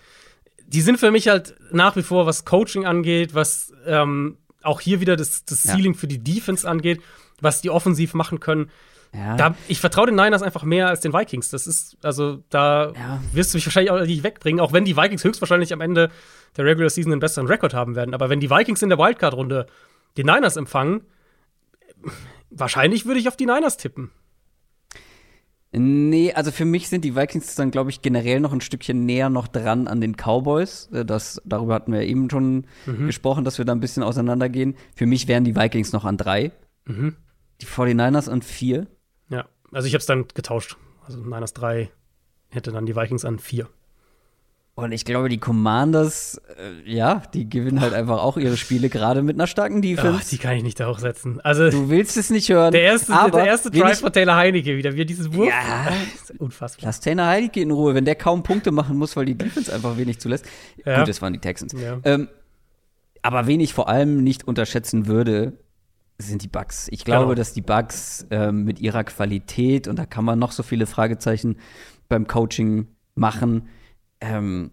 Die 0.67 0.83
sind 0.83 0.99
für 0.99 1.11
mich 1.11 1.29
halt 1.29 1.55
nach 1.73 1.97
wie 1.97 2.03
vor, 2.03 2.27
was 2.27 2.45
Coaching 2.45 2.85
angeht, 2.85 3.35
was 3.35 3.73
ähm, 3.87 4.37
auch 4.63 4.81
hier 4.81 5.01
wieder 5.01 5.17
das, 5.17 5.45
das 5.45 5.65
ja. 5.65 5.75
Ceiling 5.75 5.95
für 5.95 6.07
die 6.07 6.23
Defense 6.23 6.69
angeht, 6.69 7.01
was 7.41 7.61
die 7.61 7.71
offensiv 7.71 8.15
machen 8.15 8.41
können. 8.41 8.71
Ja. 9.13 9.37
Da, 9.37 9.55
ich 9.67 9.81
vertraue 9.81 10.07
den 10.07 10.15
Niners 10.15 10.43
einfach 10.43 10.63
mehr 10.63 10.89
als 10.89 11.01
den 11.01 11.13
Vikings. 11.13 11.51
Das 11.51 11.67
ist, 11.67 11.97
also, 12.03 12.45
da 12.49 12.93
ja. 12.93 13.21
wirst 13.33 13.53
du 13.53 13.57
mich 13.57 13.67
wahrscheinlich 13.67 13.91
auch 13.91 14.01
nicht 14.01 14.23
wegbringen, 14.23 14.61
auch 14.61 14.73
wenn 14.73 14.85
die 14.85 14.97
Vikings 14.97 15.25
höchstwahrscheinlich 15.25 15.73
am 15.73 15.81
Ende 15.81 16.11
der 16.57 16.65
Regular 16.65 16.91
Season 16.91 17.13
einen 17.13 17.21
besseren 17.21 17.49
Rekord 17.49 17.75
haben 17.75 17.97
werden. 17.97 18.15
Aber 18.15 18.31
wenn 18.31 18.41
die 18.41 18.51
Vikings 18.51 18.83
in 18.83 18.89
der 18.89 18.99
Wildcard-Runde 18.99 19.67
die 20.17 20.25
Niners 20.25 20.57
empfangen, 20.57 21.03
wahrscheinlich 22.51 23.07
würde 23.07 23.21
ich 23.21 23.29
auf 23.29 23.37
die 23.37 23.47
Niners 23.47 23.77
tippen. 23.77 24.11
Nee, 25.73 26.33
also 26.33 26.51
für 26.51 26.65
mich 26.65 26.89
sind 26.89 27.05
die 27.05 27.15
Vikings 27.15 27.55
dann, 27.55 27.71
glaube 27.71 27.91
ich, 27.91 28.03
generell 28.03 28.41
noch 28.41 28.53
ein 28.53 28.61
Stückchen 28.61 29.07
näher 29.07 29.31
noch 29.31 29.47
dran 29.47 29.87
an 29.87 30.01
den 30.01 30.17
Cowboys. 30.17 30.89
Äh, 30.93 31.05
das, 31.05 31.41
darüber 31.45 31.75
hatten 31.75 31.93
wir 31.93 32.03
eben 32.03 32.29
schon 32.29 32.67
mhm. 32.87 33.07
gesprochen, 33.07 33.45
dass 33.45 33.59
wir 33.59 33.65
da 33.65 33.73
ein 33.73 33.81
bisschen 33.81 34.03
auseinandergehen. 34.03 34.75
Für 34.97 35.07
mich 35.07 35.29
wären 35.29 35.45
die 35.45 35.55
Vikings 35.55 35.93
noch 35.93 36.05
an 36.05 36.17
drei. 36.17 36.51
Mhm. 36.87 37.15
Die 37.61 37.67
49ers 37.67 38.29
an 38.29 38.43
vier. 38.43 38.89
Also 39.73 39.87
ich 39.87 39.95
habe 39.95 40.01
es 40.01 40.07
dann 40.07 40.27
getauscht. 40.29 40.77
Also 41.07 41.19
Niners 41.19 41.53
3 41.55 41.91
hätte 42.51 42.73
dann 42.73 42.87
die 42.87 42.97
Vikings 42.97 43.25
an 43.25 43.39
4. 43.39 43.69
Und 44.77 44.93
ich 44.93 45.05
glaube, 45.05 45.29
die 45.29 45.39
Commanders, 45.39 46.41
äh, 46.57 46.91
ja, 46.91 47.23
die 47.35 47.51
gewinnen 47.51 47.81
halt 47.81 47.93
einfach 47.93 48.23
auch 48.23 48.39
ihre 48.39 48.57
Spiele, 48.57 48.89
gerade 48.89 49.21
mit 49.23 49.37
einer 49.37 49.47
starken 49.47 49.83
Defense. 49.83 50.21
Oh, 50.23 50.29
die 50.31 50.39
kann 50.39 50.57
ich 50.57 50.63
nicht 50.63 50.81
da 50.81 50.89
hochsetzen. 50.89 51.41
Also, 51.41 51.69
du 51.69 51.91
willst 51.91 52.17
es 52.17 52.31
nicht 52.31 52.49
hören. 52.49 52.73
Der 52.73 52.83
erste, 52.83 53.13
der 53.33 53.45
erste 53.45 53.71
Drive 53.71 54.01
von 54.01 54.13
Taylor 54.13 54.37
Heinecke 54.37 54.77
wieder, 54.77 54.95
wie 54.95 55.05
dieses 55.05 55.33
Wurf. 55.35 55.49
Ja, 55.49 55.93
unfassbar. 56.39 56.87
Lass 56.87 57.01
Taylor 57.01 57.27
Heinecke 57.27 57.61
in 57.61 57.73
Ruhe, 57.73 57.95
wenn 57.95 58.07
der 58.07 58.15
kaum 58.15 58.43
Punkte 58.43 58.71
machen 58.71 58.97
muss, 58.97 59.17
weil 59.17 59.27
die 59.27 59.35
Defense 59.35 59.73
einfach 59.75 59.99
wenig 59.99 60.19
zulässt. 60.19 60.47
Ja. 60.87 61.01
Gut, 61.01 61.09
das 61.09 61.21
waren 61.21 61.35
die 61.35 61.41
Texans. 61.41 61.75
Ja. 61.75 61.99
Ähm, 62.05 62.29
aber 63.23 63.47
wen 63.47 63.61
ich 63.61 63.75
vor 63.75 63.89
allem 63.89 64.23
nicht 64.23 64.49
unterschätzen 64.49 65.07
würde, 65.07 65.59
sind 66.29 66.43
die 66.43 66.49
Bugs. 66.49 66.89
Ich 66.91 67.05
glaube, 67.05 67.27
genau. 67.27 67.35
dass 67.35 67.53
die 67.53 67.63
Bugs 67.63 68.27
ähm, 68.31 68.65
mit 68.65 68.81
ihrer 68.81 69.05
Qualität, 69.05 69.89
und 69.89 69.97
da 69.99 70.07
kann 70.07 70.25
man 70.25 70.39
noch 70.39 70.53
so 70.53 70.63
viele 70.63 70.87
Fragezeichen 70.87 71.57
beim 72.09 72.27
Coaching 72.27 72.89
machen, 73.15 73.69
ähm, 74.21 74.71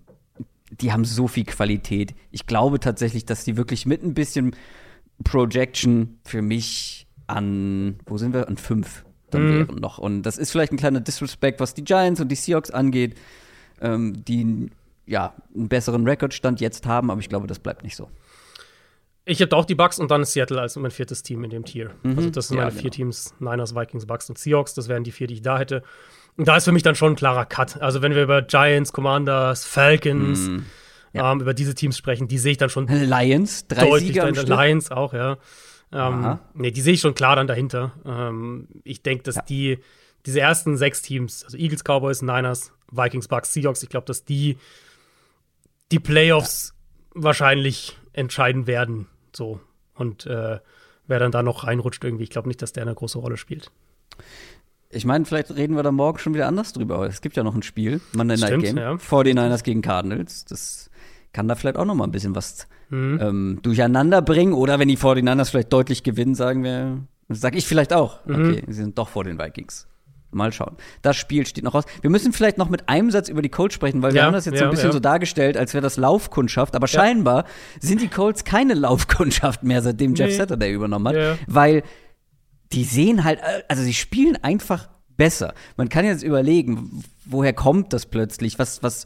die 0.69 0.91
haben 0.91 1.05
so 1.05 1.27
viel 1.27 1.45
Qualität. 1.45 2.13
Ich 2.31 2.45
glaube 2.45 2.79
tatsächlich, 2.79 3.25
dass 3.25 3.45
die 3.45 3.57
wirklich 3.57 3.86
mit 3.86 4.03
ein 4.03 4.13
bisschen 4.13 4.55
Projection 5.23 6.19
für 6.23 6.41
mich 6.41 7.07
an, 7.27 7.99
wo 8.05 8.17
sind 8.17 8.33
wir? 8.33 8.47
An 8.47 8.57
fünf 8.57 9.05
dann 9.29 9.43
mhm. 9.43 9.60
wären 9.60 9.75
noch. 9.75 9.97
Und 9.97 10.23
das 10.23 10.38
ist 10.38 10.51
vielleicht 10.51 10.71
ein 10.71 10.77
kleiner 10.77 11.01
Disrespect, 11.01 11.60
was 11.60 11.73
die 11.73 11.83
Giants 11.83 12.21
und 12.21 12.29
die 12.29 12.36
Seahawks 12.36 12.71
angeht, 12.71 13.17
ähm, 13.81 14.23
die 14.25 14.69
ja 15.05 15.33
einen 15.55 15.69
besseren 15.69 16.07
Rekordstand 16.07 16.60
jetzt 16.62 16.86
haben, 16.86 17.12
aber 17.12 17.19
ich 17.19 17.29
glaube, 17.29 17.47
das 17.47 17.60
bleibt 17.60 17.83
nicht 17.83 17.95
so. 17.95 18.10
Ich 19.29 19.41
habe 19.41 19.55
auch 19.57 19.65
die 19.65 19.75
Bucks 19.75 19.99
und 19.99 20.09
dann 20.09 20.23
Seattle 20.23 20.61
als 20.61 20.77
mein 20.77 20.89
viertes 20.89 21.21
Team 21.21 21.43
in 21.43 21.49
dem 21.49 21.65
Tier. 21.65 21.91
Mhm. 22.03 22.17
Also 22.17 22.29
das 22.29 22.47
sind 22.47 22.57
ja, 22.57 22.63
meine 22.63 22.71
genau. 22.71 22.81
vier 22.81 22.91
Teams: 22.91 23.33
Niners, 23.39 23.75
Vikings, 23.75 24.05
Bucks 24.05 24.29
und 24.29 24.37
Seahawks. 24.37 24.73
Das 24.73 24.87
wären 24.87 25.03
die 25.03 25.11
vier, 25.11 25.27
die 25.27 25.35
ich 25.35 25.41
da 25.41 25.59
hätte. 25.59 25.83
Und 26.37 26.47
da 26.47 26.55
ist 26.55 26.63
für 26.63 26.71
mich 26.71 26.83
dann 26.83 26.95
schon 26.95 27.13
ein 27.13 27.15
klarer 27.15 27.45
Cut. 27.45 27.81
Also 27.81 28.01
wenn 28.01 28.15
wir 28.15 28.23
über 28.23 28.41
Giants, 28.41 28.93
Commanders, 28.93 29.65
Falcons, 29.65 30.47
mhm. 30.47 30.65
ja. 31.11 31.31
ähm, 31.31 31.41
über 31.41 31.53
diese 31.53 31.75
Teams 31.75 31.97
sprechen, 31.97 32.29
die 32.29 32.37
sehe 32.37 32.53
ich 32.53 32.57
dann 32.57 32.69
schon 32.69 32.87
Lions, 32.87 33.67
drei 33.67 33.85
deutlich 33.85 34.07
Sieger 34.09 34.31
dahinter. 34.31 34.43
Lions 34.43 34.91
auch, 34.91 35.13
ja. 35.13 35.37
Ähm, 35.91 36.39
nee, 36.53 36.71
die 36.71 36.81
sehe 36.81 36.93
ich 36.93 37.01
schon 37.01 37.15
klar 37.15 37.35
dann 37.35 37.47
dahinter. 37.47 37.93
Ähm, 38.05 38.67
ich 38.83 39.01
denke, 39.01 39.23
dass 39.23 39.35
ja. 39.35 39.41
die 39.41 39.79
diese 40.25 40.39
ersten 40.39 40.77
sechs 40.77 41.01
Teams, 41.01 41.43
also 41.43 41.57
Eagles, 41.57 41.83
Cowboys, 41.83 42.21
Niners, 42.21 42.71
Vikings, 42.91 43.27
Bucks, 43.27 43.53
Seahawks, 43.53 43.83
ich 43.83 43.89
glaube, 43.89 44.05
dass 44.05 44.25
die 44.25 44.57
die 45.91 45.99
Playoffs 45.99 46.73
wahrscheinlich 47.13 47.97
entscheiden 48.13 48.67
werden. 48.67 49.07
So. 49.35 49.59
Und 49.95 50.25
äh, 50.25 50.59
wer 51.07 51.19
dann 51.19 51.31
da 51.31 51.43
noch 51.43 51.65
reinrutscht 51.65 52.03
irgendwie, 52.03 52.23
ich 52.23 52.29
glaube 52.29 52.47
nicht, 52.47 52.61
dass 52.61 52.73
der 52.73 52.83
eine 52.83 52.95
große 52.95 53.17
Rolle 53.17 53.37
spielt. 53.37 53.71
Ich 54.89 55.05
meine, 55.05 55.25
vielleicht 55.25 55.53
reden 55.55 55.75
wir 55.75 55.83
da 55.83 55.91
morgen 55.91 56.17
schon 56.17 56.33
wieder 56.33 56.47
anders 56.47 56.73
drüber. 56.73 57.05
Es 57.07 57.21
gibt 57.21 57.35
ja 57.35 57.43
noch 57.43 57.55
ein 57.55 57.63
Spiel, 57.63 57.99
Monday 58.13 58.37
Night 58.37 58.61
Game, 58.61 58.77
ja. 58.77 58.93
49ers 58.93 59.63
gegen 59.63 59.81
Cardinals. 59.81 60.45
Das 60.45 60.89
kann 61.33 61.47
da 61.47 61.55
vielleicht 61.55 61.77
auch 61.77 61.85
noch 61.85 61.95
mal 61.95 62.05
ein 62.05 62.11
bisschen 62.11 62.35
was 62.35 62.67
mhm. 62.89 63.19
ähm, 63.21 63.59
durcheinander 63.61 64.21
bringen. 64.21 64.53
Oder 64.53 64.79
wenn 64.79 64.87
die 64.87 64.97
49ers 64.97 65.49
vielleicht 65.49 65.73
deutlich 65.73 66.03
gewinnen, 66.03 66.35
sagen 66.35 66.63
wir, 66.63 67.03
sag 67.27 67.55
ich 67.55 67.67
vielleicht 67.67 67.91
auch, 67.93 68.25
mhm. 68.25 68.35
okay, 68.35 68.63
sie 68.67 68.73
sind 68.73 68.97
doch 68.97 69.09
vor 69.09 69.23
den 69.23 69.37
Vikings. 69.37 69.87
Mal 70.31 70.51
schauen. 70.51 70.75
Das 71.01 71.15
Spiel 71.15 71.45
steht 71.47 71.63
noch 71.63 71.73
aus. 71.73 71.85
Wir 72.01 72.09
müssen 72.09 72.33
vielleicht 72.33 72.57
noch 72.57 72.69
mit 72.69 72.89
einem 72.89 73.11
Satz 73.11 73.29
über 73.29 73.41
die 73.41 73.49
Colts 73.49 73.75
sprechen, 73.75 74.01
weil 74.01 74.13
wir 74.13 74.23
haben 74.23 74.33
das 74.33 74.45
jetzt 74.45 74.55
ja, 74.55 74.59
so 74.59 74.65
ein 74.65 74.71
bisschen 74.71 74.89
ja. 74.89 74.93
so 74.93 74.99
dargestellt, 74.99 75.55
als 75.55 75.73
wäre 75.73 75.81
das 75.81 75.95
Laufkundschaft. 75.97 76.75
Aber 76.75 76.87
ja. 76.87 76.99
scheinbar 76.99 77.45
sind 77.79 78.01
die 78.01 78.09
Colts 78.09 78.43
keine 78.43 78.73
Laufkundschaft 78.73 79.63
mehr, 79.63 79.81
seitdem 79.81 80.15
Jeff 80.15 80.29
nee. 80.29 80.35
Saturday 80.35 80.73
übernommen 80.73 81.07
hat. 81.07 81.39
Weil 81.47 81.83
die 82.73 82.83
sehen 82.83 83.23
halt, 83.23 83.39
also 83.69 83.83
sie 83.83 83.93
spielen 83.93 84.37
einfach 84.43 84.89
besser. 85.15 85.53
Man 85.77 85.89
kann 85.89 86.05
jetzt 86.05 86.23
überlegen, 86.23 87.03
woher 87.25 87.53
kommt 87.53 87.93
das 87.93 88.05
plötzlich? 88.05 88.59
Was, 88.59 88.83
was, 88.83 89.05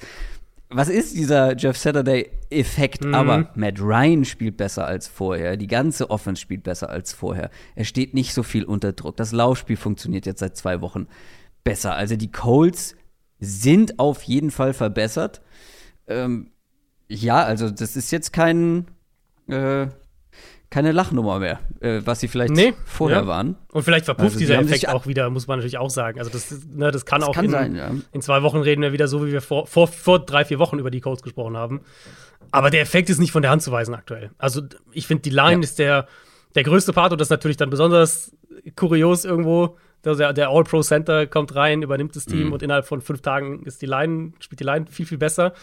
was 0.72 0.90
ist 0.90 1.16
dieser 1.16 1.56
Jeff 1.58 1.78
Saturday-Effekt? 1.78 3.04
Mhm. 3.06 3.14
Aber 3.14 3.52
Matt 3.56 3.80
Ryan 3.80 4.26
spielt 4.26 4.58
besser 4.58 4.86
als 4.86 5.08
vorher. 5.08 5.58
Die 5.58 5.68
ganze 5.68 6.10
Offense 6.10 6.42
spielt 6.42 6.64
besser 6.64 6.90
als 6.90 7.14
vorher. 7.14 7.50
Er 7.76 7.84
steht 7.86 8.14
nicht 8.14 8.34
so 8.34 8.42
viel 8.44 8.64
unter 8.64 8.94
Druck. 8.94 9.18
Das 9.18 9.32
Laufspiel 9.32 9.78
funktioniert 9.78 10.26
jetzt 10.26 10.40
seit 10.40 10.56
zwei 10.56 10.82
Wochen 10.82 11.08
besser. 11.64 11.96
Also 11.96 12.16
die 12.16 12.32
Colts 12.32 12.96
sind 13.40 14.00
auf 14.00 14.24
jeden 14.24 14.52
Fall 14.52 14.74
verbessert. 14.74 15.42
Ähm, 16.08 16.52
ja, 17.10 17.44
also 17.44 17.70
das 17.70 17.96
ist 17.96 18.12
jetzt 18.12 18.32
kein 18.32 18.88
äh, 19.48 19.88
keine 20.72 20.94
Lachnummer 20.94 21.38
mehr, 21.40 21.60
äh, 21.82 22.02
was 22.06 22.22
sie 22.22 22.28
vielleicht 22.28 22.54
Nee, 22.54 22.74
vorher 22.86 23.20
ja. 23.20 23.28
waren. 23.28 23.58
Und 23.74 23.84
vielleicht 23.84 24.06
verpufft 24.06 24.28
Also, 24.30 24.40
die 24.40 24.46
dieser 24.46 24.60
Effekt 24.60 24.88
auch 24.88 25.06
wieder, 25.06 25.30
muss 25.30 25.46
man 25.46 25.60
natürlich 25.60 25.78
auch 25.78 25.90
sagen. 25.92 26.18
Also 26.18 26.32
das, 26.32 26.50
ne, 26.74 26.90
das 26.92 27.06
kann 27.06 27.20
Das 27.20 27.30
auch 27.30 27.36
kann 27.36 27.46
in, 27.46 27.52
sein, 27.52 27.76
ja. 27.76 27.92
in 28.14 28.22
zwei 28.22 28.42
Wochen 28.42 28.58
reden 28.58 28.82
wir 28.82 28.94
wieder 28.94 29.08
so, 29.08 29.24
wie 29.28 29.32
wir 29.34 29.42
vor, 29.42 29.68
vor, 29.68 29.88
vor 29.88 30.20
drei, 30.26 30.46
vier 30.46 30.58
Wochen 30.60 30.80
über 30.80 30.90
die 30.90 31.02
Codes 31.02 31.22
gesprochen 31.22 31.56
haben. 31.58 31.82
Aber 32.52 32.70
der 32.72 32.82
Effekt 32.82 33.10
ist 33.10 33.20
nicht 33.20 33.32
von 33.32 33.42
der 33.44 33.52
Hand 33.52 33.62
zu 33.62 33.72
weisen 33.72 33.94
aktuell. 33.94 34.32
Also 34.38 34.62
ich 34.94 35.08
finde, 35.08 35.22
die 35.24 35.30
Line 35.30 35.58
Ja. 35.58 35.60
ist 35.60 35.78
der, 35.78 36.08
der 36.56 36.64
größte 36.64 36.94
Part 36.94 37.12
und 37.12 37.20
das 37.22 37.28
ist 37.28 37.32
natürlich 37.32 37.58
dann 37.58 37.70
besonders 37.70 38.34
kurios 38.76 39.26
irgendwo. 39.26 39.78
Der, 40.04 40.34
der 40.34 40.50
All-Pro-Center 40.50 41.28
kommt 41.28 41.54
rein, 41.54 41.82
übernimmt 41.84 42.16
das 42.16 42.26
Mhm. 42.28 42.32
Team 42.32 42.54
und 42.54 42.64
innerhalb 42.64 42.88
von 42.88 43.02
fünf 43.02 43.22
Tagen 43.22 43.64
ist 43.66 43.82
die 43.82 43.86
Line, 43.86 44.32
spielt 44.40 44.60
die 44.62 44.64
Line 44.64 44.86
viel, 44.90 45.06
viel 45.06 45.18
besser. 45.20 45.54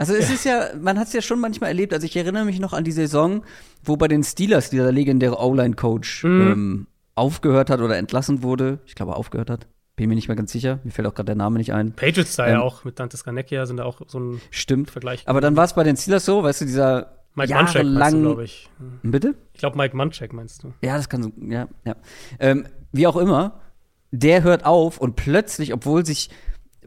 Also 0.00 0.14
es 0.14 0.30
ist 0.30 0.44
ja, 0.46 0.68
man 0.80 0.98
hat 0.98 1.08
es 1.08 1.12
ja 1.12 1.20
schon 1.20 1.40
manchmal 1.40 1.68
erlebt. 1.68 1.92
Also 1.92 2.06
ich 2.06 2.16
erinnere 2.16 2.44
mich 2.46 2.58
noch 2.58 2.72
an 2.72 2.84
die 2.84 2.92
Saison, 2.92 3.42
wo 3.84 3.96
bei 3.96 4.08
den 4.08 4.22
Steelers 4.24 4.70
dieser 4.70 4.90
legendäre 4.90 5.38
O-Line-Coach 5.38 6.24
Mhm. 6.24 6.40
ähm, 6.40 6.86
aufgehört 7.14 7.68
hat 7.68 7.80
oder 7.80 7.98
entlassen 7.98 8.42
wurde. 8.42 8.78
Ich 8.86 8.94
glaube, 8.94 9.14
aufgehört 9.14 9.50
hat. 9.50 9.66
Bin 9.96 10.08
mir 10.08 10.14
nicht 10.14 10.28
mehr 10.28 10.36
ganz 10.38 10.52
sicher. 10.52 10.78
Mir 10.84 10.90
fällt 10.92 11.06
auch 11.06 11.12
gerade 11.14 11.26
der 11.26 11.34
Name 11.34 11.58
nicht 11.58 11.74
ein. 11.74 11.92
Patriots 11.92 12.34
da 12.36 12.46
Ähm, 12.46 12.52
ja 12.54 12.60
auch 12.62 12.84
mit 12.84 12.98
Dante 12.98 13.18
Scarnecchia 13.18 13.66
sind 13.66 13.76
da 13.76 13.84
auch 13.84 14.00
so 14.06 14.18
ein 14.18 14.40
Stimmt. 14.50 14.90
Vergleich. 14.90 15.22
Aber 15.28 15.42
dann 15.42 15.54
war 15.56 15.64
es 15.64 15.74
bei 15.74 15.84
den 15.84 15.96
Steelers 15.98 16.24
so, 16.24 16.42
weißt 16.42 16.62
du, 16.62 16.64
dieser 16.64 17.12
Mike 17.34 17.54
Munchak 17.54 17.84
meinst 17.84 18.14
du, 18.16 18.20
glaube 18.22 18.44
ich. 18.44 18.70
Bitte? 19.02 19.34
Ich 19.52 19.60
glaube, 19.60 19.76
Mike 19.76 19.94
Munchak 19.96 20.32
meinst 20.32 20.62
du. 20.62 20.72
Ja, 20.82 20.96
das 20.96 21.08
kann 21.10 21.22
so, 21.22 21.30
ja, 21.46 21.68
ja. 21.84 21.94
Ähm, 22.38 22.64
wie 22.92 23.06
auch 23.06 23.16
immer, 23.18 23.60
der 24.12 24.42
hört 24.42 24.64
auf 24.64 24.98
und 24.98 25.14
plötzlich, 25.16 25.74
obwohl 25.74 26.06
sich, 26.06 26.30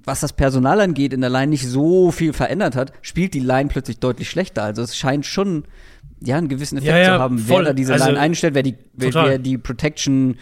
was 0.06 0.20
das 0.20 0.34
Personal 0.34 0.82
angeht, 0.82 1.14
in 1.14 1.22
der 1.22 1.30
Line 1.30 1.48
nicht 1.48 1.68
so 1.68 2.12
viel 2.12 2.34
verändert 2.34 2.76
hat, 2.76 2.92
spielt 3.02 3.34
die 3.34 3.40
Line 3.40 3.70
plötzlich 3.70 4.00
deutlich 4.00 4.30
schlechter. 4.30 4.64
Also 4.64 4.82
es 4.82 4.98
scheint 4.98 5.26
schon, 5.26 5.64
ja, 6.20 6.38
einen 6.38 6.50
gewissen 6.50 6.78
Effekt 6.78 6.92
Ja, 6.92 6.98
ja, 7.00 7.16
zu 7.18 7.22
haben, 7.22 7.38
voll. 7.40 7.60
wer 7.60 7.66
da 7.72 7.74
diese 7.74 7.94
Also, 7.94 8.08
Line 8.08 8.20
einstellt, 8.20 8.54
wer 8.56 8.64
die, 8.64 8.76
wer, 8.94 9.14
wer 9.14 9.38
die 9.40 9.58
Protection 9.58 10.38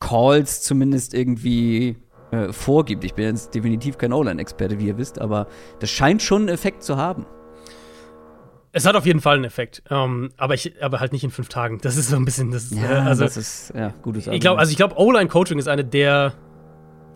Calls 0.00 0.62
zumindest 0.62 1.14
irgendwie 1.14 1.96
äh, 2.30 2.52
vorgibt. 2.52 3.04
Ich 3.04 3.14
bin 3.14 3.24
jetzt 3.26 3.54
definitiv 3.54 3.98
kein 3.98 4.12
O-Line-Experte, 4.12 4.78
wie 4.78 4.86
ihr 4.88 4.98
wisst, 4.98 5.20
aber 5.20 5.46
das 5.80 5.90
scheint 5.90 6.22
schon 6.22 6.42
einen 6.42 6.48
Effekt 6.48 6.82
zu 6.82 6.96
haben. 6.96 7.26
Es 8.72 8.84
hat 8.84 8.94
auf 8.94 9.06
jeden 9.06 9.20
Fall 9.20 9.36
einen 9.36 9.44
Effekt, 9.44 9.82
ähm, 9.90 10.32
aber, 10.36 10.52
ich, 10.52 10.82
aber 10.82 11.00
halt 11.00 11.12
nicht 11.12 11.24
in 11.24 11.30
fünf 11.30 11.48
Tagen. 11.48 11.78
Das 11.80 11.96
ist 11.96 12.10
so 12.10 12.16
ein 12.16 12.26
bisschen, 12.26 12.50
das, 12.50 12.72
äh, 12.72 12.84
also 12.84 13.24
das 13.24 13.38
ist, 13.38 13.72
ja, 13.74 13.94
gutes 14.02 14.26
ich 14.26 14.40
glaube, 14.40 14.58
also 14.58 14.70
ich 14.70 14.76
glaube, 14.76 14.96
O-Line-Coaching 14.98 15.58
ist 15.58 15.66
eine 15.66 15.82
der 15.82 16.34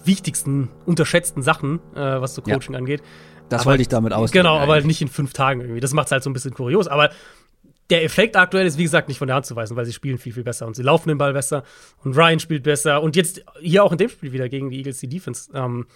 wichtigsten, 0.06 0.68
unterschätzten 0.86 1.42
Sachen, 1.42 1.80
äh, 1.94 2.20
was 2.20 2.34
so 2.34 2.42
Ja. 2.46 2.54
Coaching 2.54 2.74
angeht. 2.76 3.02
das 3.48 3.62
aber- 3.62 3.72
wollte 3.72 3.82
ich 3.82 3.88
damit 3.88 4.12
ausdrücken. 4.12 4.44
Genau, 4.44 4.58
aber 4.58 4.74
eigentlich. 4.74 4.86
nicht 4.86 5.02
in 5.02 5.08
fünf 5.08 5.32
Tagen 5.32 5.60
irgendwie. 5.60 5.80
Das 5.80 5.92
macht 5.92 6.06
es 6.06 6.12
halt 6.12 6.22
so 6.22 6.30
ein 6.30 6.32
bisschen 6.32 6.54
kurios. 6.54 6.86
Aber 6.86 7.10
der 7.90 8.04
Effekt 8.04 8.36
aktuell 8.36 8.64
ist, 8.66 8.78
wie 8.78 8.84
gesagt, 8.84 9.08
nicht 9.08 9.18
von 9.18 9.26
der 9.26 9.34
Hand 9.34 9.46
zu 9.46 9.56
weisen, 9.56 9.76
weil 9.76 9.84
sie 9.84 9.92
spielen 9.92 10.18
viel, 10.18 10.32
viel 10.32 10.44
besser 10.44 10.66
und 10.68 10.76
sie 10.76 10.82
laufen 10.84 11.08
den 11.08 11.18
Ball 11.18 11.32
besser 11.32 11.64
und 12.04 12.16
Ryan 12.16 12.38
spielt 12.38 12.62
besser. 12.62 13.02
Und 13.02 13.16
jetzt 13.16 13.42
hier 13.60 13.82
auch 13.82 13.90
in 13.90 13.98
dem 13.98 14.08
Spiel 14.08 14.30
wieder 14.32 14.48
gegen 14.48 14.70
die 14.70 14.78
Eagles, 14.78 14.98
die 14.98 15.08
Defense, 15.08 15.50
ähm, 15.52 15.86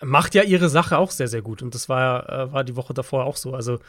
macht 0.00 0.34
ja 0.36 0.42
ihre 0.44 0.68
Sache 0.68 0.98
auch 0.98 1.10
sehr, 1.10 1.26
sehr 1.28 1.42
gut. 1.42 1.62
Und 1.62 1.74
das 1.74 1.88
war, 1.88 2.28
äh, 2.28 2.52
war 2.52 2.62
die 2.64 2.76
Woche 2.76 2.94
davor 2.94 3.24
auch 3.24 3.36
so. 3.36 3.54
Also 3.54 3.80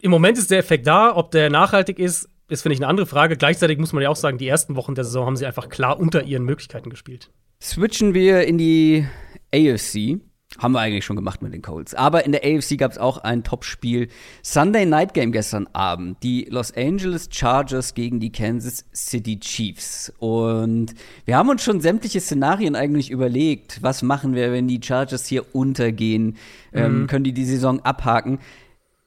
im 0.00 0.10
Moment 0.12 0.38
ist 0.38 0.50
der 0.52 0.58
Effekt 0.58 0.86
da. 0.86 1.16
Ob 1.16 1.30
der 1.32 1.50
nachhaltig 1.50 1.98
ist, 1.98 2.28
ist, 2.48 2.62
finde 2.62 2.74
ich, 2.74 2.80
eine 2.80 2.86
andere 2.88 3.06
Frage. 3.06 3.36
Gleichzeitig 3.36 3.78
muss 3.78 3.92
man 3.92 4.02
ja 4.04 4.08
auch 4.08 4.16
sagen, 4.16 4.38
die 4.38 4.46
ersten 4.46 4.76
Wochen 4.76 4.94
der 4.94 5.02
Saison 5.04 5.26
haben 5.26 5.36
sie 5.36 5.46
einfach 5.46 5.68
klar 5.68 5.98
unter 5.98 6.22
ihren 6.22 6.44
Möglichkeiten 6.44 6.90
gespielt. 6.90 7.30
Switchen 7.60 8.14
wir 8.14 8.46
in 8.46 8.58
die 8.58 9.06
AFC. 9.54 10.20
Haben 10.58 10.72
wir 10.72 10.80
eigentlich 10.80 11.04
schon 11.04 11.16
gemacht 11.16 11.42
mit 11.42 11.52
den 11.52 11.60
Colts. 11.60 11.92
Aber 11.92 12.24
in 12.24 12.32
der 12.32 12.42
AFC 12.42 12.78
gab 12.78 12.90
es 12.90 12.96
auch 12.96 13.18
ein 13.18 13.44
Top-Spiel. 13.44 14.08
Sunday 14.42 14.86
Night 14.86 15.12
Game 15.12 15.30
gestern 15.30 15.66
Abend. 15.74 16.22
Die 16.22 16.46
Los 16.48 16.72
Angeles 16.74 17.28
Chargers 17.30 17.92
gegen 17.92 18.20
die 18.20 18.32
Kansas 18.32 18.86
City 18.94 19.38
Chiefs. 19.38 20.10
Und 20.18 20.94
wir 21.26 21.36
haben 21.36 21.50
uns 21.50 21.62
schon 21.62 21.80
sämtliche 21.82 22.20
Szenarien 22.20 22.74
eigentlich 22.74 23.10
überlegt. 23.10 23.82
Was 23.82 24.00
machen 24.02 24.34
wir, 24.34 24.50
wenn 24.50 24.66
die 24.66 24.80
Chargers 24.82 25.26
hier 25.26 25.54
untergehen? 25.54 26.36
Ähm, 26.72 27.06
können 27.06 27.24
die 27.24 27.34
die 27.34 27.44
Saison 27.44 27.80
abhaken? 27.80 28.38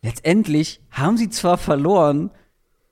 Letztendlich 0.04 0.82
haben 0.92 1.18
sie 1.18 1.30
zwar 1.30 1.58
verloren, 1.58 2.30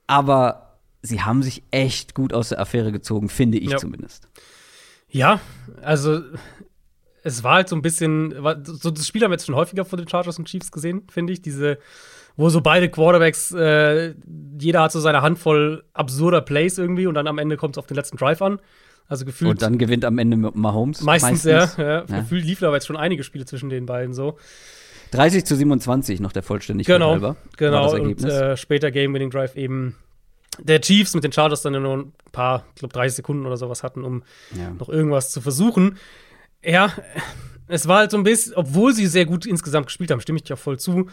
aber 0.08 0.80
sie 1.04 1.22
haben 1.22 1.44
sich 1.44 1.62
echt 1.70 2.16
gut 2.16 2.34
aus 2.34 2.50
der 2.50 2.60
Affäre 2.60 2.92
gezogen, 2.92 3.30
finde 3.30 3.60
ich 3.60 3.70
Ja. 3.70 3.78
zumindest. 3.78 4.28
Ja, 5.10 5.40
also 5.82 6.22
es 7.24 7.44
war 7.44 7.56
halt 7.56 7.70
so 7.70 7.76
ein 7.76 7.82
bisschen, 7.82 8.34
so 8.64 8.92
das 8.92 9.08
Spiel 9.08 9.24
haben 9.24 9.32
wir 9.32 9.36
jetzt 9.36 9.46
schon 9.46 9.56
häufiger 9.56 9.86
von 9.86 9.98
den 9.98 10.08
Chargers 10.08 10.38
und 10.40 10.48
Chiefs 10.48 10.72
gesehen, 10.72 11.04
finde 11.10 11.34
ich. 11.34 11.42
Diese, 11.42 11.78
wo 12.36 12.50
so 12.50 12.62
beide 12.62 12.90
Quarterbacks, 12.90 13.52
äh, 13.52 14.14
jeder 14.60 14.82
hat 14.84 14.92
so 14.92 15.00
seine 15.00 15.22
Handvoll 15.22 15.84
absurder 15.94 16.42
Plays 16.42 16.78
irgendwie 16.78 17.08
und 17.08 17.16
dann 17.16 17.28
am 17.28 17.38
Ende 17.38 17.58
kommt 17.58 17.76
es 17.76 17.80
auf 17.80 17.88
den 17.88 17.96
letzten 17.96 18.18
Drive 18.18 18.42
an. 18.42 18.60
Also 19.10 19.24
gefühlt 19.26 19.50
Und 19.52 19.62
dann 19.62 19.78
gewinnt 19.78 20.04
am 20.04 20.18
Ende 20.18 20.36
Mahomes. 20.36 21.02
meistens, 21.02 21.46
meistens. 21.46 21.78
ja, 21.78 21.84
ja, 21.84 22.06
Ja. 22.08 22.20
Gefühlt 22.20 22.44
liefen 22.46 22.66
aber 22.66 22.76
jetzt 22.76 22.88
schon 22.88 22.98
einige 22.98 23.24
Spiele 23.24 23.46
zwischen 23.46 23.70
den 23.70 23.86
beiden 23.86 24.14
so. 24.14 24.38
30 25.12 25.46
zu 25.46 25.56
27 25.56 26.20
noch 26.20 26.34
der 26.34 26.44
Vollständigkeit 26.44 26.98
Genau, 26.98 27.12
halber. 27.12 27.38
genau. 27.56 27.86
das 27.94 28.00
Und 28.02 28.24
äh, 28.26 28.58
später 28.58 28.92
Game-Winning 28.92 29.30
Drive 29.30 29.56
eben 29.56 29.96
der 30.60 30.82
Chiefs 30.82 31.14
mit 31.14 31.24
den 31.24 31.32
Chargers 31.32 31.62
dann 31.62 31.74
nur 31.82 31.98
ein 31.98 32.14
paar, 32.32 32.66
ich 32.76 32.80
glaube 32.80 32.94
30 32.94 33.16
Sekunden 33.18 33.46
oder 33.46 33.58
sowas 33.58 33.84
hatten, 33.84 34.04
um 34.04 34.24
ja. 34.56 34.70
noch 34.72 34.90
irgendwas 34.90 35.32
zu 35.32 35.42
versuchen. 35.42 35.98
Ja, 36.64 36.92
es 37.68 37.88
war 37.88 38.00
halt 38.00 38.12
so 38.12 38.18
ein 38.18 38.24
bisschen, 38.24 38.54
obwohl 38.56 38.94
sie 38.94 39.08
sehr 39.08 39.26
gut 39.26 39.46
insgesamt 39.46 39.88
gespielt 39.88 40.12
haben, 40.12 40.22
stimme 40.22 40.38
ich 40.38 40.44
dir 40.44 40.56
auch 40.56 40.60
voll 40.60 40.80
zu, 40.80 41.08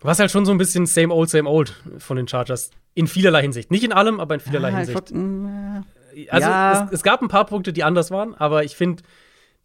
war 0.00 0.12
es 0.12 0.18
halt 0.18 0.30
schon 0.30 0.44
so 0.44 0.52
ein 0.52 0.58
bisschen 0.58 0.86
same 0.86 1.12
old, 1.14 1.30
same 1.30 1.48
old 1.48 1.74
von 1.98 2.16
den 2.16 2.28
Chargers. 2.28 2.70
In 2.94 3.06
vielerlei 3.06 3.42
Hinsicht. 3.42 3.70
Nicht 3.70 3.82
in 3.84 3.92
allem, 3.92 4.20
aber 4.20 4.34
in 4.34 4.40
vielerlei 4.40 4.68
Ah, 4.68 4.82
ich 4.82 4.88
Hinsicht. 4.88 4.94
wollt- 4.94 5.10
mm, 5.12 5.82
Also 6.30 6.48
ja. 6.48 6.84
es, 6.86 6.92
es 6.92 7.02
gab 7.02 7.22
ein 7.22 7.28
paar 7.28 7.46
Punkte, 7.46 7.72
die 7.72 7.82
anders 7.82 8.10
waren, 8.10 8.34
aber 8.34 8.64
ich 8.64 8.76
finde, 8.76 9.02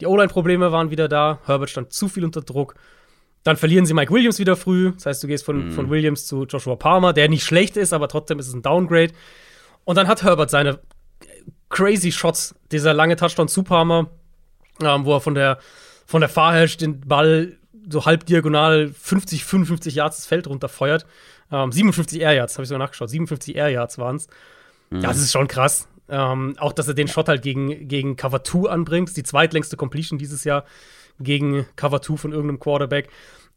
die 0.02 0.06
O-Line-Probleme 0.08 0.72
waren 0.72 0.90
wieder 0.92 1.08
da. 1.10 1.40
Herbert 1.46 1.70
stand 1.70 1.92
zu 1.92 2.08
viel 2.08 2.24
unter 2.24 2.42
Druck. 2.42 2.76
Dann 3.44 3.56
verlieren 3.58 3.86
sie 3.86 3.94
Mike 3.94 4.12
Williams 4.14 4.38
wieder 4.40 4.56
früh. 4.56 4.92
Das 4.94 5.06
heißt, 5.06 5.24
du 5.24 5.28
gehst 5.28 5.46
von, 5.46 5.68
Mhm. 5.68 5.72
von 5.72 5.90
Williams 5.90 6.26
zu 6.28 6.46
Joshua 6.46 6.76
Palmer, 6.76 7.14
der 7.14 7.30
nicht 7.30 7.44
schlecht 7.44 7.78
ist, 7.78 7.94
aber 7.94 8.08
trotzdem 8.08 8.38
ist 8.40 8.48
es 8.48 8.54
ein 8.54 8.62
Downgrade. 8.62 9.14
Und 9.86 9.96
dann 9.98 10.08
hat 10.08 10.24
Herbert 10.24 10.50
seine 10.50 10.80
crazy 11.70 12.12
Shots, 12.12 12.56
dieser 12.72 12.94
lange 12.94 13.16
Touchdown 13.16 13.48
zu 13.48 13.64
Palmer, 13.64 14.10
ähm, 14.82 15.06
wo 15.06 15.14
er 15.16 15.22
von 15.22 15.36
der, 15.36 15.60
von 16.06 16.22
der 16.22 16.30
Fahrhash 16.30 16.78
den 16.78 17.00
Ball 17.02 17.58
so 17.90 18.06
halb 18.06 18.26
diagonal 18.26 18.90
50, 18.90 19.44
55 19.46 19.96
Yards 19.96 20.18
das 20.18 20.26
Feld 20.28 20.48
runterfeuert. 20.48 21.06
Ähm, 21.52 21.72
57 21.72 22.22
Air 22.22 22.34
Yards, 22.34 22.56
habe 22.56 22.64
ich 22.64 22.70
sogar 22.70 22.80
nachgeschaut. 22.80 23.10
57 23.10 23.56
Air 23.56 23.70
Yards 23.70 23.98
waren 23.98 24.18
es. 24.18 24.28
Das 24.92 25.18
ist 25.20 25.32
schon 25.32 25.48
krass. 25.48 25.88
Ähm, 26.08 26.56
auch, 26.60 26.74
dass 26.74 26.88
er 26.88 26.96
den 26.96 27.08
Shot 27.08 27.28
halt 27.28 27.42
gegen, 27.44 27.88
gegen 27.88 28.16
Cover 28.16 28.44
2 28.44 28.70
anbringt. 28.70 29.16
Die 29.16 29.24
zweitlängste 29.24 29.78
Completion 29.78 30.18
dieses 30.18 30.44
Jahr 30.44 30.66
gegen 31.20 31.66
Cover 31.76 32.02
2 32.02 32.18
von 32.18 32.32
irgendeinem 32.32 32.60
Quarterback. 32.60 33.10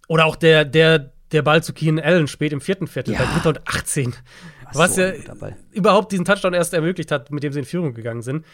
Oder 0.09 0.27
auch 0.27 0.37
der, 0.37 0.65
der, 0.65 1.13
der 1.33 1.43
Ball 1.43 1.63
zu 1.63 1.73
Keenan 1.73 2.05
Allen 2.05 2.29
spät 2.29 2.53
im 2.53 2.61
vierten 2.61 2.87
Viertel, 2.87 3.15
Ja. 3.15 3.21
bei 3.21 3.33
dritter 3.33 3.49
und 3.51 3.69
18. 3.69 4.15
Was 4.67 4.79
Was 4.79 4.95
so 4.97 5.03
ja 5.03 5.13
überhaupt 5.73 6.13
diesen 6.13 6.25
Touchdown 6.25 6.55
erst 6.55 6.75
ermöglicht 6.75 7.11
hat, 7.11 7.31
mit 7.31 7.43
dem 7.43 7.53
sie 7.53 7.61
in 7.61 7.65
Führung 7.65 7.95
gegangen 7.95 8.23
sind. 8.23 8.45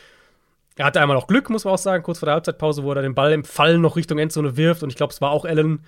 Er 0.76 0.84
hatte 0.84 1.00
einmal 1.00 1.16
auch 1.16 1.26
Glück, 1.26 1.50
muss 1.50 1.64
man 1.64 1.74
auch 1.74 1.78
sagen, 1.78 2.02
kurz 2.04 2.20
vor 2.20 2.26
der 2.26 2.34
Halbzeitpause, 2.34 2.84
wo 2.84 2.92
er 2.92 3.02
den 3.02 3.14
Ball 3.14 3.32
im 3.32 3.44
Fallen 3.44 3.80
noch 3.80 3.96
Richtung 3.96 4.18
Endzone 4.18 4.56
wirft. 4.56 4.82
Und 4.82 4.90
ich 4.90 4.96
glaube, 4.96 5.12
es 5.12 5.20
war 5.20 5.30
auch 5.32 5.44
Allen, 5.44 5.80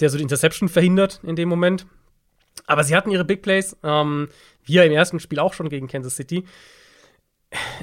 der 0.00 0.10
so 0.10 0.16
die 0.16 0.22
Interception 0.22 0.68
verhindert 0.68 1.20
in 1.22 1.36
dem 1.36 1.48
Moment. 1.48 1.86
Aber 2.66 2.82
sie 2.84 2.96
hatten 2.96 3.10
ihre 3.10 3.24
Big 3.24 3.42
Plays, 3.42 3.76
ähm, 3.84 4.28
wie 4.64 4.74
ja 4.74 4.82
im 4.82 4.92
ersten 4.92 5.20
Spiel 5.20 5.38
auch 5.38 5.52
schon 5.54 5.68
gegen 5.68 5.86
Kansas 5.88 6.16
City. 6.16 6.44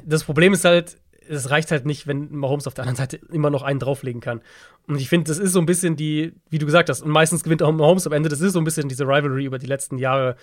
Das 0.03 0.23
Problem 0.23 0.53
ist 0.53 0.65
halt, 0.65 0.97
es 1.29 1.49
reicht 1.49 1.71
halt 1.71 1.85
nicht, 1.85 2.07
wenn 2.07 2.35
Mahomes 2.35 2.67
auf 2.67 2.73
der 2.73 2.83
anderen 2.83 2.97
Seite 2.97 3.19
immer 3.31 3.49
noch 3.49 3.61
einen 3.61 3.79
drauflegen 3.79 4.19
kann. 4.19 4.41
Und 4.87 4.99
ich 4.99 5.09
finde, 5.09 5.29
das 5.29 5.37
ist 5.37 5.53
so 5.53 5.59
ein 5.59 5.65
bisschen 5.65 5.95
die, 5.95 6.33
wie 6.49 6.57
du 6.57 6.65
gesagt 6.65 6.89
hast, 6.89 7.01
und 7.01 7.11
meistens 7.11 7.43
gewinnt 7.43 7.61
auch 7.61 7.71
Mahomes 7.71 8.07
am 8.07 8.13
Ende, 8.13 8.29
das 8.29 8.41
ist 8.41 8.53
so 8.53 8.59
ein 8.59 8.65
bisschen 8.65 8.89
diese 8.89 9.05
Rivalry 9.05 9.45
über 9.45 9.59
die 9.59 9.67
letzten 9.67 9.97
Jahre 9.97 10.35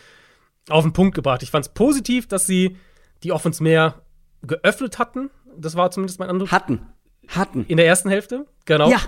auf 0.68 0.84
den 0.84 0.92
Punkt 0.92 1.14
gebracht. 1.14 1.42
Ich 1.42 1.50
fand 1.50 1.66
es 1.66 1.72
positiv, 1.72 2.28
dass 2.28 2.46
sie 2.46 2.76
die 3.22 3.32
Offense 3.32 3.62
mehr 3.62 4.02
geöffnet 4.42 4.98
hatten. 4.98 5.30
Das 5.56 5.74
war 5.76 5.90
zumindest 5.90 6.20
mein 6.20 6.30
Eindruck. 6.30 6.52
Hatten. 6.52 6.86
Hatten. 7.28 7.64
In 7.66 7.76
der 7.76 7.86
ersten 7.86 8.08
Hälfte, 8.08 8.46
genau. 8.64 8.88
Ja. 8.90 8.98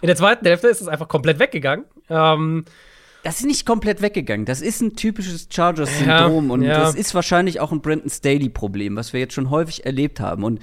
In 0.00 0.08
der 0.08 0.16
zweiten 0.16 0.44
Hälfte 0.44 0.68
ist 0.68 0.80
es 0.80 0.88
einfach 0.88 1.06
komplett 1.06 1.38
weggegangen. 1.38 1.84
Ähm, 2.08 2.64
Das 3.22 3.38
ist 3.40 3.46
nicht 3.46 3.66
komplett 3.66 4.02
weggegangen. 4.02 4.46
Das 4.46 4.60
ist 4.60 4.80
ein 4.80 4.96
typisches 4.96 5.48
Chargers-Syndrom. 5.50 6.48
Ja, 6.48 6.52
und 6.52 6.62
ja. 6.62 6.80
das 6.80 6.94
ist 6.94 7.14
wahrscheinlich 7.14 7.60
auch 7.60 7.70
ein 7.70 7.80
Brandon 7.80 8.10
Staley-Problem, 8.10 8.96
was 8.96 9.12
wir 9.12 9.20
jetzt 9.20 9.34
schon 9.34 9.50
häufig 9.50 9.86
erlebt 9.86 10.18
haben. 10.18 10.44
Und 10.44 10.60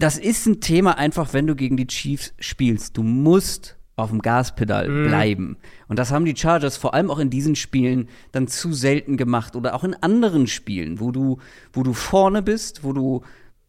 das 0.00 0.18
ist 0.18 0.46
ein 0.46 0.60
Thema 0.60 0.98
einfach, 0.98 1.32
wenn 1.32 1.46
du 1.46 1.54
gegen 1.54 1.76
die 1.76 1.86
Chiefs 1.86 2.34
spielst. 2.38 2.96
Du 2.96 3.02
musst 3.02 3.76
auf 3.96 4.10
dem 4.10 4.22
Gaspedal 4.22 4.88
Mhm. 4.88 5.06
bleiben. 5.08 5.56
Und 5.88 5.98
das 5.98 6.10
haben 6.10 6.24
die 6.24 6.34
Chargers 6.36 6.76
vor 6.76 6.94
allem 6.94 7.10
auch 7.10 7.18
in 7.18 7.28
diesen 7.30 7.54
Spielen 7.54 8.08
dann 8.32 8.48
zu 8.48 8.72
selten 8.72 9.16
gemacht 9.16 9.56
oder 9.56 9.74
auch 9.74 9.84
in 9.84 9.94
anderen 9.94 10.46
Spielen, 10.46 11.00
wo 11.00 11.10
du, 11.12 11.38
wo 11.72 11.82
du 11.82 11.92
vorne 11.92 12.42
bist, 12.42 12.82
wo 12.82 12.92
du, 12.94 13.22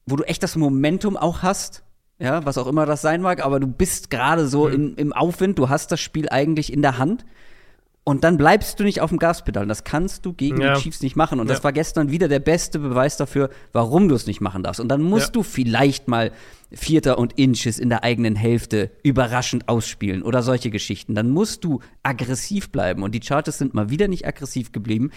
wo 0.05 0.15
du 0.15 0.23
echt 0.23 0.41
das 0.41 0.55
Momentum 0.55 1.17
auch 1.17 1.43
hast. 1.43 1.83
Ja, 2.17 2.45
was 2.45 2.57
auch 2.59 2.67
immer 2.67 2.85
das 2.85 3.01
sein 3.01 3.21
mag, 3.21 3.43
aber 3.43 3.59
du 3.59 3.65
bist 3.67 4.09
gerade 4.11 4.47
so 4.47 4.67
Mhm. 4.67 4.73
in, 4.73 4.95
im 4.95 5.13
Aufwind, 5.13 5.57
du 5.59 5.69
hast 5.69 5.91
das 5.91 5.99
Spiel 5.99 6.29
eigentlich 6.29 6.71
in 6.71 6.81
der 6.83 6.97
Hand. 6.99 7.25
Und 8.03 8.23
dann 8.23 8.37
bleibst 8.37 8.79
du 8.79 8.83
nicht 8.83 8.99
auf 8.99 9.09
dem 9.09 9.19
Gaspedal. 9.19 9.67
Das 9.67 9.83
kannst 9.83 10.25
du 10.25 10.33
gegen 10.33 10.59
Ja. 10.59 10.73
die 10.73 10.81
Chiefs 10.81 11.01
nicht 11.03 11.15
machen. 11.15 11.39
Und 11.39 11.47
das 11.49 11.59
Ja. 11.59 11.65
war 11.65 11.71
gestern 11.71 12.09
wieder 12.09 12.27
der 12.27 12.39
beste 12.39 12.79
Beweis 12.79 13.15
dafür, 13.15 13.51
warum 13.73 14.09
du 14.09 14.15
es 14.15 14.25
nicht 14.25 14.41
machen 14.41 14.63
darfst. 14.63 14.79
Und 14.79 14.87
dann 14.89 15.03
musst 15.03 15.27
Ja. 15.27 15.31
du 15.33 15.43
vielleicht 15.43 16.07
mal 16.07 16.31
Vierter 16.71 17.19
und 17.19 17.33
Inches 17.37 17.77
in 17.77 17.89
der 17.89 18.03
eigenen 18.03 18.35
Hälfte 18.35 18.89
überraschend 19.03 19.67
ausspielen 19.69 20.23
oder 20.23 20.41
solche 20.41 20.71
Geschichten. 20.71 21.13
Dann 21.13 21.29
musst 21.29 21.63
du 21.63 21.79
aggressiv 22.01 22.71
bleiben. 22.71 23.03
Und 23.03 23.13
die 23.13 23.21
Chargers 23.21 23.59
sind 23.59 23.75
mal 23.75 23.91
wieder 23.91 24.07
nicht 24.07 24.25
aggressiv 24.25 24.71
geblieben. 24.71 25.11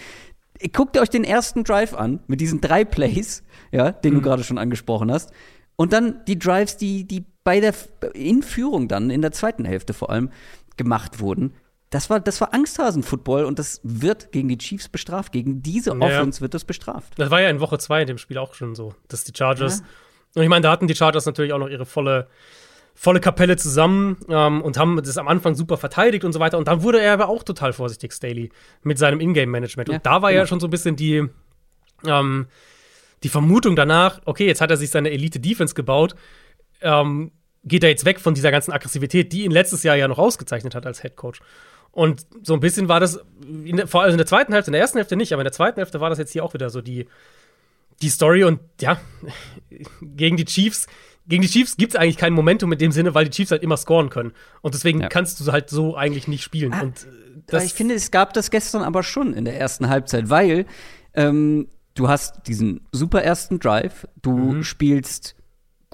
Guckt 0.71 0.97
euch 0.99 1.09
den 1.09 1.23
ersten 1.23 1.63
Drive 1.63 1.95
an 1.95 2.19
mit 2.27 2.39
diesen 2.39 2.61
drei 2.61 2.85
Plays, 2.85 3.41
ja, 3.71 3.91
den 3.91 4.13
Mhm. 4.13 4.17
du 4.17 4.21
gerade 4.21 4.43
schon 4.43 4.57
angesprochen 4.59 5.11
hast. 5.11 5.31
Und 5.75 5.91
dann 5.91 6.21
die 6.27 6.37
Drives, 6.37 6.77
die, 6.77 7.03
die 7.05 7.25
bei 7.43 7.59
der 7.59 7.73
in 8.13 8.43
Führung 8.43 8.87
dann, 8.87 9.09
in 9.09 9.21
der 9.23 9.31
zweiten 9.31 9.65
Hälfte 9.65 9.93
vor 9.93 10.11
allem, 10.11 10.29
gemacht 10.77 11.19
wurden. 11.19 11.53
Das 11.95 12.09
war, 12.09 12.19
das 12.19 12.41
war 12.41 12.53
Angsthasen-Football 12.53 13.45
und 13.45 13.57
das 13.57 13.79
wird 13.81 14.33
gegen 14.33 14.49
die 14.49 14.57
Chiefs 14.57 14.89
bestraft. 14.89 15.31
Gegen 15.31 15.63
diese 15.63 15.91
Ja. 15.91 15.95
Offense 15.95 16.41
wird 16.41 16.53
das 16.53 16.65
bestraft. 16.65 17.13
Das 17.15 17.31
war 17.31 17.41
ja 17.41 17.49
in 17.49 17.61
Woche 17.61 17.77
2 17.77 18.01
in 18.01 18.07
dem 18.07 18.17
Spiel 18.17 18.37
auch 18.37 18.53
schon 18.53 18.75
so, 18.75 18.93
dass 19.07 19.23
die 19.23 19.31
Chargers. 19.33 19.81
Und 20.35 20.43
ich 20.43 20.49
meine, 20.49 20.63
da 20.63 20.71
hatten 20.71 20.87
die 20.87 20.95
Chargers 20.95 21.25
natürlich 21.25 21.53
auch 21.53 21.57
noch 21.57 21.69
ihre 21.69 21.85
volle, 21.85 22.27
volle 22.95 23.21
Kapelle 23.21 23.55
zusammen 23.55 24.17
ähm, 24.27 24.61
und 24.61 24.77
haben 24.77 25.01
das 25.01 25.17
am 25.17 25.29
Anfang 25.29 25.55
super 25.55 25.77
verteidigt 25.77 26.25
und 26.25 26.33
so 26.33 26.41
weiter. 26.41 26.57
Und 26.57 26.67
dann 26.67 26.83
wurde 26.83 26.99
er 26.99 27.13
aber 27.13 27.29
auch 27.29 27.43
total 27.43 27.71
vorsichtig, 27.71 28.11
Staley, 28.11 28.49
mit 28.83 28.97
seinem 28.97 29.21
Ingame-Management. 29.21 29.87
Ja, 29.87 29.95
und 29.95 30.05
da 30.05 30.21
war 30.21 30.31
ja 30.31 30.39
genau. 30.39 30.47
schon 30.47 30.59
so 30.59 30.67
ein 30.67 30.71
bisschen 30.71 30.97
die, 30.97 31.29
ähm, 32.05 32.47
die 33.23 33.29
Vermutung 33.29 33.77
danach, 33.77 34.19
okay, 34.25 34.47
jetzt 34.47 34.59
hat 34.59 34.69
er 34.69 34.75
sich 34.75 34.89
seine 34.89 35.11
Elite-Defense 35.11 35.73
gebaut. 35.73 36.13
Ähm, 36.81 37.31
geht 37.63 37.83
er 37.83 37.89
jetzt 37.89 38.03
weg 38.03 38.19
von 38.19 38.33
dieser 38.33 38.51
ganzen 38.51 38.73
Aggressivität, 38.73 39.31
die 39.31 39.45
ihn 39.45 39.51
letztes 39.51 39.83
Jahr 39.83 39.95
ja 39.95 40.09
noch 40.09 40.19
ausgezeichnet 40.19 40.75
hat 40.75 40.85
als 40.85 41.01
Head 41.01 41.15
Coach. 41.15 41.39
Und 41.95 42.27
so 42.43 42.53
ein 42.53 42.59
bisschen 42.59 42.89
war 42.89 42.99
das, 42.99 43.21
in 43.63 43.77
der, 43.77 43.87
vor 43.87 44.01
allem 44.01 44.11
in 44.11 44.17
der 44.17 44.27
zweiten 44.27 44.51
Hälfte, 44.51 44.69
in 44.69 44.73
der 44.73 44.81
ersten 44.81 44.97
Hälfte 44.97 45.15
nicht, 45.15 45.31
aber 45.31 45.41
in 45.43 45.45
der 45.45 45.53
zweiten 45.53 45.77
Hälfte 45.79 46.01
war 46.01 46.09
das 46.09 46.19
jetzt 46.19 46.31
hier 46.33 46.43
auch 46.43 46.53
wieder 46.53 46.69
so 46.69 46.81
die, 46.81 47.07
die 48.01 48.09
Story. 48.09 48.43
Und 48.43 48.59
ja, 48.81 48.99
gegen 50.01 50.35
die 50.35 50.43
Chiefs, 50.43 50.87
gegen 51.25 51.41
die 51.41 51.47
Chiefs 51.47 51.77
gibt 51.77 51.93
es 51.93 51.99
eigentlich 51.99 52.17
kein 52.17 52.33
Momentum 52.33 52.71
in 52.73 52.79
dem 52.79 52.91
Sinne, 52.91 53.15
weil 53.15 53.23
die 53.25 53.31
Chiefs 53.31 53.51
halt 53.51 53.63
immer 53.63 53.77
scoren 53.77 54.09
können. 54.09 54.33
Und 54.61 54.73
deswegen 54.73 54.99
Ja. 54.99 55.07
kannst 55.07 55.39
du 55.39 55.51
halt 55.53 55.69
so 55.69 55.95
eigentlich 55.95 56.27
nicht 56.27 56.43
spielen. 56.43 56.73
Ah, 56.73 56.81
Und 56.81 57.07
äh, 57.51 57.63
ich 57.63 57.73
finde, 57.73 57.95
es 57.95 58.11
gab 58.11 58.33
das 58.33 58.51
gestern 58.51 58.81
aber 58.83 59.01
schon 59.01 59.33
in 59.33 59.45
der 59.45 59.57
ersten 59.57 59.87
Halbzeit, 59.87 60.29
weil 60.29 60.65
ähm, 61.13 61.69
du 61.93 62.09
hast 62.09 62.45
diesen 62.47 62.81
super 62.91 63.23
ersten 63.23 63.59
Drive, 63.61 64.05
du 64.21 64.37
Mhm. 64.37 64.63
spielst 64.63 65.35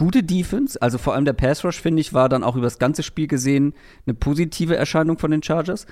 gute 0.02 0.24
Defense, 0.24 0.82
also 0.82 0.98
vor 0.98 1.14
allem 1.14 1.26
der 1.26 1.34
Pass 1.34 1.64
Rush, 1.64 1.80
finde 1.80 2.02
ich, 2.02 2.12
war 2.12 2.28
dann 2.28 2.44
auch 2.44 2.56
über 2.56 2.66
das 2.66 2.80
ganze 2.80 3.04
Spiel 3.04 3.28
gesehen 3.28 3.76
eine 4.08 4.16
positive 4.16 4.76
Erscheinung 4.76 5.20
von 5.20 5.30
den 5.30 5.44
Chargers. 5.44 5.86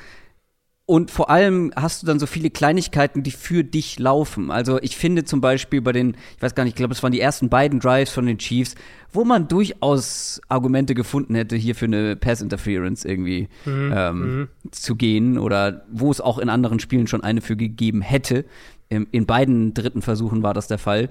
Und 0.88 1.12
vor 1.12 1.30
allem 1.30 1.72
hast 1.76 2.02
du 2.02 2.08
dann 2.08 2.18
so 2.18 2.26
viele 2.26 2.50
Kleinigkeiten, 2.50 3.22
die 3.22 3.30
für 3.30 3.64
dich 3.64 4.00
laufen. 4.00 4.50
Also 4.50 4.82
ich 4.82 4.98
finde 4.98 5.26
zum 5.26 5.42
Beispiel 5.42 5.82
bei 5.82 5.92
den, 5.92 6.16
ich 6.36 6.42
weiß 6.42 6.56
gar 6.56 6.64
nicht, 6.64 6.72
ich 6.72 6.78
glaube, 6.78 6.96
es 6.96 7.04
waren 7.04 7.12
die 7.12 7.20
ersten 7.20 7.50
beiden 7.50 7.80
Drives 7.80 8.10
von 8.10 8.26
den 8.26 8.40
Chiefs, 8.40 8.74
wo 9.12 9.24
man 9.24 9.48
durchaus 9.48 10.42
Argumente 10.48 10.96
gefunden 10.96 11.36
hätte, 11.36 11.56
hier 11.56 11.76
für 11.76 11.86
eine 11.86 12.16
Pass-Interference 12.16 13.06
irgendwie 13.06 13.48
ähm, 13.68 14.48
zu 14.72 14.96
gehen 14.96 15.38
oder 15.38 15.86
wo 15.92 16.10
es 16.10 16.20
auch 16.20 16.40
in 16.40 16.50
anderen 16.50 16.80
Spielen 16.80 17.06
schon 17.06 17.22
eine 17.22 17.42
für 17.42 17.56
gegeben 17.56 18.02
hätte. 18.02 18.46
In, 18.88 19.06
in 19.12 19.28
beiden 19.28 19.76
dritten 19.76 20.02
Versuchen 20.02 20.42
war 20.42 20.56
das 20.56 20.66
der 20.66 20.80
Fall. 20.80 21.10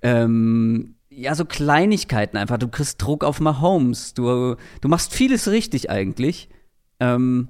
Ähm, 0.00 0.94
ja, 1.10 1.34
so 1.34 1.44
Kleinigkeiten 1.44 2.36
einfach. 2.36 2.58
Du 2.58 2.68
kriegst 2.68 3.02
Druck 3.02 3.24
auf 3.24 3.40
Mahomes. 3.40 4.14
Du, 4.14 4.56
du 4.80 4.88
machst 4.88 5.12
vieles 5.12 5.48
richtig 5.48 5.90
eigentlich. 5.90 6.48
Ähm, 7.00 7.48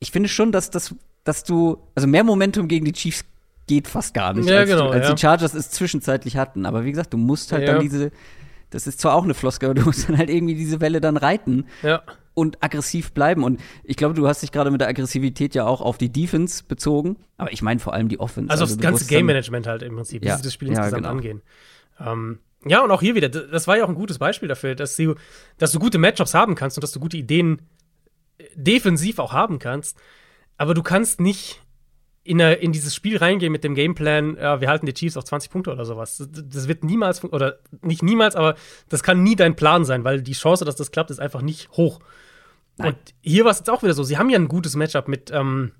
ich 0.00 0.10
finde 0.10 0.28
schon, 0.28 0.52
dass, 0.52 0.70
dass, 0.70 0.94
dass 1.24 1.44
du, 1.44 1.78
also 1.94 2.06
mehr 2.08 2.24
Momentum 2.24 2.68
gegen 2.68 2.84
die 2.84 2.92
Chiefs 2.92 3.24
geht 3.68 3.88
fast 3.88 4.14
gar 4.14 4.32
nicht, 4.34 4.48
Ja, 4.48 4.58
als, 4.58 4.68
genau, 4.70 4.90
als 4.90 5.08
ja. 5.08 5.14
die 5.14 5.20
Chargers 5.20 5.54
es 5.54 5.70
zwischenzeitlich 5.70 6.36
hatten. 6.36 6.66
Aber 6.66 6.84
wie 6.84 6.90
gesagt, 6.90 7.12
du 7.12 7.16
musst 7.16 7.52
halt 7.52 7.66
Ja. 7.66 7.72
dann 7.74 7.82
diese, 7.82 8.10
das 8.70 8.86
ist 8.86 9.00
zwar 9.00 9.14
auch 9.14 9.24
eine 9.24 9.34
Floskel, 9.34 9.70
aber 9.70 9.74
du 9.80 9.86
musst 9.86 10.08
dann 10.08 10.18
halt 10.18 10.30
irgendwie 10.30 10.54
diese 10.54 10.80
Welle 10.80 11.00
dann 11.00 11.16
reiten 11.16 11.66
ja. 11.82 12.02
und 12.34 12.62
aggressiv 12.62 13.12
bleiben. 13.12 13.42
Und 13.44 13.60
ich 13.84 13.96
glaube, 13.96 14.14
du 14.14 14.26
hast 14.28 14.42
dich 14.42 14.52
gerade 14.52 14.70
mit 14.70 14.80
der 14.80 14.88
Aggressivität 14.88 15.54
ja 15.54 15.64
auch 15.66 15.80
auf 15.80 15.98
die 15.98 16.10
Defense 16.12 16.62
bezogen. 16.66 17.16
Aber 17.38 17.52
ich 17.52 17.62
meine 17.62 17.80
vor 17.80 17.92
allem 17.94 18.08
die 18.08 18.20
Offense. 18.20 18.50
Also, 18.50 18.64
das 18.64 18.76
du 18.76 18.80
ganze 18.82 18.92
musst 18.92 19.10
dann- 19.10 19.16
Game 19.18 19.26
Management 19.26 19.66
halt 19.66 19.82
im 19.82 19.94
Prinzip, 19.96 20.22
wie 20.22 20.26
Ja. 20.28 20.36
sie 20.36 20.42
das 20.42 20.52
Spiel 20.54 20.68
insgesamt 20.68 20.94
genau. 21.02 21.08
angehen. 21.10 21.42
Ähm, 21.98 22.38
ja, 22.66 22.82
und 22.82 22.90
auch 22.90 23.00
hier 23.00 23.14
wieder, 23.14 23.28
das 23.28 23.66
war 23.66 23.76
ja 23.76 23.84
auch 23.84 23.88
ein 23.88 23.94
gutes 23.94 24.18
Beispiel 24.18 24.48
dafür, 24.48 24.74
dass 24.74 24.96
du, 24.96 25.14
dass 25.58 25.72
du 25.72 25.78
gute 25.78 25.98
Matchups 25.98 26.34
haben 26.34 26.54
kannst 26.54 26.76
und 26.76 26.82
dass 26.82 26.92
du 26.92 27.00
gute 27.00 27.16
Ideen 27.16 27.62
äh, 28.38 28.44
defensiv 28.54 29.18
auch 29.18 29.32
haben 29.32 29.58
kannst. 29.58 29.98
Aber 30.56 30.74
du 30.74 30.82
kannst 30.82 31.20
nicht 31.20 31.60
in, 32.24 32.40
eine, 32.40 32.54
in 32.54 32.72
dieses 32.72 32.94
Spiel 32.94 33.18
reingehen 33.18 33.52
mit 33.52 33.64
dem 33.64 33.74
Gameplan, 33.74 34.36
ja, 34.36 34.60
wir 34.60 34.68
halten 34.68 34.86
die 34.86 34.94
Chiefs 34.94 35.16
auf 35.16 35.24
20 35.24 35.50
Punkte 35.50 35.70
oder 35.70 35.84
sowas. 35.84 36.16
Das, 36.18 36.28
das 36.32 36.68
wird 36.68 36.82
niemals, 36.82 37.22
oder 37.24 37.58
nicht 37.82 38.02
niemals, 38.02 38.34
aber 38.36 38.56
das 38.88 39.02
kann 39.02 39.22
nie 39.22 39.36
dein 39.36 39.56
Plan 39.56 39.84
sein, 39.84 40.04
weil 40.04 40.22
die 40.22 40.32
Chance, 40.32 40.64
dass 40.64 40.76
das 40.76 40.90
klappt, 40.90 41.10
ist 41.10 41.20
einfach 41.20 41.42
nicht 41.42 41.70
hoch. 41.72 42.00
Und 42.78 42.96
hier 43.22 43.44
war 43.44 43.52
es 43.52 43.58
jetzt 43.58 43.70
auch 43.70 43.82
wieder 43.82 43.94
so, 43.94 44.02
sie 44.02 44.18
haben 44.18 44.28
ja 44.28 44.38
ein 44.38 44.48
gutes 44.48 44.76
Matchup 44.76 45.08
mit, 45.08 45.30
ähm, 45.30 45.72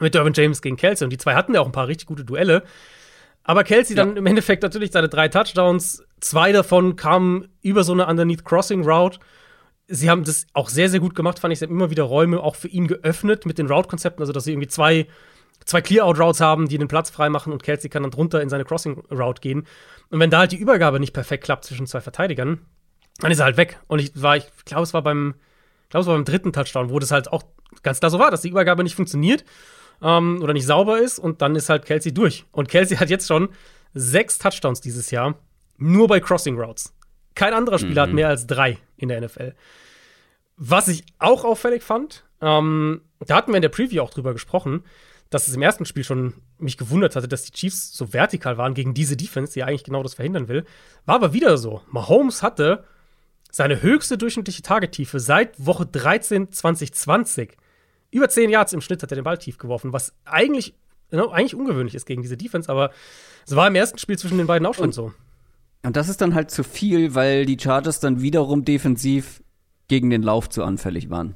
mit 0.00 0.14
Derwin 0.14 0.32
James 0.32 0.62
gegen 0.62 0.76
Kelsey 0.76 1.04
und 1.04 1.10
die 1.10 1.18
zwei 1.18 1.34
hatten 1.34 1.54
ja 1.54 1.60
auch 1.60 1.66
ein 1.66 1.72
paar 1.72 1.88
richtig 1.88 2.06
gute 2.06 2.24
Duelle. 2.24 2.62
Aber 3.48 3.64
Kelsey 3.64 3.96
dann 3.96 4.18
im 4.18 4.26
Endeffekt 4.26 4.62
natürlich 4.62 4.92
seine 4.92 5.08
drei 5.08 5.28
Touchdowns, 5.28 6.04
zwei 6.20 6.52
davon 6.52 6.96
kamen 6.96 7.48
über 7.62 7.82
so 7.82 7.94
eine 7.94 8.06
Underneath 8.06 8.44
Crossing 8.44 8.86
Route. 8.86 9.18
Sie 9.86 10.10
haben 10.10 10.22
das 10.22 10.46
auch 10.52 10.68
sehr, 10.68 10.90
sehr 10.90 11.00
gut 11.00 11.14
gemacht, 11.14 11.38
fand 11.38 11.52
ich. 11.52 11.58
Sie 11.58 11.64
haben 11.64 11.72
immer 11.72 11.88
wieder 11.88 12.02
Räume 12.02 12.40
auch 12.40 12.56
für 12.56 12.68
ihn 12.68 12.86
geöffnet 12.86 13.46
mit 13.46 13.56
den 13.56 13.66
Route-Konzepten, 13.66 14.20
also 14.20 14.34
dass 14.34 14.44
sie 14.44 14.52
irgendwie 14.52 14.68
zwei, 14.68 15.06
zwei 15.64 15.80
Clear-Out-Routes 15.80 16.42
haben, 16.42 16.68
die 16.68 16.76
den 16.76 16.88
Platz 16.88 17.08
freimachen 17.08 17.50
und 17.50 17.62
Kelsey 17.62 17.88
kann 17.88 18.02
dann 18.02 18.10
drunter 18.10 18.42
in 18.42 18.50
seine 18.50 18.66
Crossing-Route 18.66 19.40
gehen. 19.40 19.66
Und 20.10 20.20
wenn 20.20 20.28
da 20.28 20.40
halt 20.40 20.52
die 20.52 20.58
Übergabe 20.58 21.00
nicht 21.00 21.14
perfekt 21.14 21.44
klappt 21.44 21.64
zwischen 21.64 21.86
zwei 21.86 22.02
Verteidigern, 22.02 22.60
dann 23.20 23.30
ist 23.30 23.38
er 23.38 23.46
halt 23.46 23.56
weg. 23.56 23.80
Und 23.86 23.98
ich 23.98 24.12
war, 24.20 24.36
ich 24.36 24.44
glaube, 24.66 24.82
es 24.82 24.92
war 24.92 25.00
beim, 25.00 25.36
ich 25.84 25.88
glaube, 25.88 26.02
es 26.02 26.06
war 26.06 26.16
beim 26.16 26.26
dritten 26.26 26.52
Touchdown, 26.52 26.90
wo 26.90 26.98
das 26.98 27.12
halt 27.12 27.32
auch 27.32 27.44
ganz 27.82 28.00
klar 28.00 28.10
so 28.10 28.18
war, 28.18 28.30
dass 28.30 28.42
die 28.42 28.50
Übergabe 28.50 28.84
nicht 28.84 28.94
funktioniert 28.94 29.46
ähm, 30.02 30.40
oder 30.42 30.52
nicht 30.52 30.66
sauber 30.66 30.98
ist 30.98 31.18
und 31.18 31.42
dann 31.42 31.56
ist 31.56 31.68
halt 31.68 31.84
Kelsey 31.84 32.12
durch. 32.12 32.44
Und 32.52 32.68
Kelsey 32.68 32.96
hat 32.96 33.10
jetzt 33.10 33.26
schon 33.26 33.48
sechs 33.94 34.38
Touchdowns 34.38 34.80
dieses 34.80 35.10
Jahr, 35.10 35.38
nur 35.76 36.08
bei 36.08 36.20
Crossing 36.20 36.58
Routes. 36.58 36.94
Kein 37.34 37.54
anderer 37.54 37.78
Spieler 37.78 38.02
hat 38.02 38.12
mehr 38.12 38.28
als 38.28 38.46
drei 38.46 38.78
in 38.96 39.08
der 39.08 39.20
NFL. 39.20 39.54
Was 40.56 40.88
ich 40.88 41.04
auch 41.20 41.44
auffällig 41.44 41.84
fand, 41.84 42.24
ähm, 42.40 43.02
da 43.20 43.36
hatten 43.36 43.52
wir 43.52 43.56
in 43.56 43.62
der 43.62 43.68
Preview 43.68 44.02
auch 44.02 44.10
drüber 44.10 44.32
gesprochen, 44.32 44.82
dass 45.30 45.46
es 45.46 45.54
im 45.54 45.62
ersten 45.62 45.84
Spiel 45.84 46.04
schon 46.04 46.34
mich 46.58 46.76
gewundert 46.76 47.14
hatte, 47.14 47.28
dass 47.28 47.44
die 47.44 47.52
Chiefs 47.52 47.92
so 47.92 48.12
vertikal 48.12 48.58
waren 48.58 48.74
gegen 48.74 48.94
diese 48.94 49.16
Defense, 49.16 49.52
die 49.52 49.62
eigentlich 49.62 49.84
genau 49.84 50.02
das 50.02 50.14
verhindern 50.14 50.48
will. 50.48 50.64
War 51.04 51.16
aber 51.16 51.32
wieder 51.32 51.58
so. 51.58 51.82
Mahomes 51.90 52.42
hatte 52.42 52.84
seine 53.50 53.82
höchste 53.82 54.18
durchschnittliche 54.18 54.62
Tagetiefe 54.62 55.20
seit 55.20 55.64
Woche 55.64 55.86
13 55.86 56.50
2020. 56.50 57.56
Über 58.10 58.28
10 58.28 58.50
Yards 58.50 58.72
im 58.72 58.80
Schnitt 58.80 59.02
hat 59.02 59.12
er 59.12 59.16
den 59.16 59.24
Ball 59.24 59.38
tief 59.38 59.58
geworfen, 59.58 59.92
was 59.92 60.14
eigentlich, 60.24 60.74
genau, 61.10 61.28
eigentlich 61.30 61.54
ungewöhnlich 61.54 61.94
ist 61.94 62.06
gegen 62.06 62.22
diese 62.22 62.36
Defense, 62.36 62.70
aber 62.70 62.90
es 63.46 63.54
war 63.54 63.66
im 63.68 63.74
ersten 63.74 63.98
Spiel 63.98 64.18
zwischen 64.18 64.38
den 64.38 64.46
beiden 64.46 64.66
auch 64.66 64.74
schon 64.74 64.92
so. 64.92 65.12
Und 65.84 65.96
das 65.96 66.08
ist 66.08 66.20
dann 66.20 66.34
halt 66.34 66.50
zu 66.50 66.64
viel, 66.64 67.14
weil 67.14 67.46
die 67.46 67.58
Chargers 67.60 68.00
dann 68.00 68.20
wiederum 68.22 68.64
defensiv 68.64 69.42
gegen 69.88 70.10
den 70.10 70.22
Lauf 70.22 70.48
zu 70.48 70.64
anfällig 70.64 71.08
waren. 71.10 71.34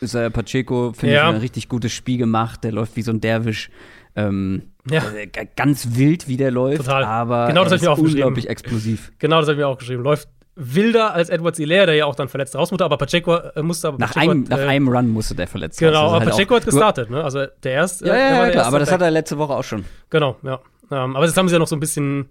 Isaiah 0.00 0.30
Pacheco, 0.30 0.92
finde 0.92 1.14
Ja. 1.14 1.28
ich, 1.28 1.34
ein 1.36 1.40
richtig 1.40 1.68
gutes 1.68 1.92
Spiel 1.92 2.18
gemacht. 2.18 2.64
Der 2.64 2.72
läuft 2.72 2.96
wie 2.96 3.02
so 3.02 3.12
ein 3.12 3.20
Derwisch. 3.20 3.70
Ähm, 4.16 4.72
Ja. 4.90 5.02
äh, 5.12 5.28
ganz 5.56 5.88
wild, 5.92 6.26
wie 6.26 6.36
der 6.36 6.50
läuft. 6.50 6.78
Total. 6.78 7.04
Aber 7.04 7.46
Genau 7.48 7.62
das 7.64 7.72
er 7.72 7.74
hab 7.74 7.76
ich 7.76 7.82
mir 7.82 7.86
ist 7.86 7.88
aufgeschrieben. 7.92 8.22
unglaublich 8.24 8.48
explosiv. 8.48 9.12
Genau, 9.18 9.38
das 9.38 9.46
habe 9.46 9.52
ich 9.54 9.58
mir 9.58 9.68
auch 9.68 9.78
geschrieben. 9.78 10.02
Läuft 10.02 10.28
wilder 10.54 11.14
als 11.14 11.30
Edwards 11.30 11.58
Hilaire, 11.58 11.86
der 11.86 11.94
ja 11.94 12.06
auch 12.06 12.14
dann 12.14 12.28
verletzt 12.28 12.54
raus 12.54 12.70
musste, 12.70 12.84
aber 12.84 12.98
Pacheco 12.98 13.36
äh, 13.36 13.62
musste 13.62 13.88
aber 13.88 13.98
Nach, 13.98 14.12
Pacheco 14.12 14.30
einem, 14.30 14.42
hat, 14.44 14.50
nach 14.50 14.58
äh, 14.58 14.66
einem 14.66 14.88
Run 14.88 15.08
musste 15.08 15.34
der 15.34 15.46
verletzt 15.46 15.78
Genau, 15.78 15.92
ist 15.92 15.96
aber 16.12 16.20
halt 16.20 16.30
Pacheco 16.30 16.56
hat 16.56 16.64
gestartet, 16.64 17.10
ne? 17.10 17.24
Also 17.24 17.46
der 17.62 17.72
erste. 17.72 18.06
Ja, 18.06 18.14
ja, 18.14 18.20
war 18.20 18.30
ja, 18.30 18.42
der 18.42 18.50
klar, 18.52 18.66
aber 18.66 18.78
das 18.78 18.88
Back. 18.88 18.94
hat 18.94 19.02
er 19.02 19.10
letzte 19.10 19.38
Woche 19.38 19.54
auch 19.54 19.64
schon. 19.64 19.84
Genau, 20.10 20.36
ja. 20.42 20.60
Ähm, 20.90 21.16
aber 21.16 21.24
jetzt 21.24 21.36
haben 21.36 21.48
sie 21.48 21.54
ja 21.54 21.58
noch 21.58 21.68
so 21.68 21.76
ein 21.76 21.80
bisschen, 21.80 22.28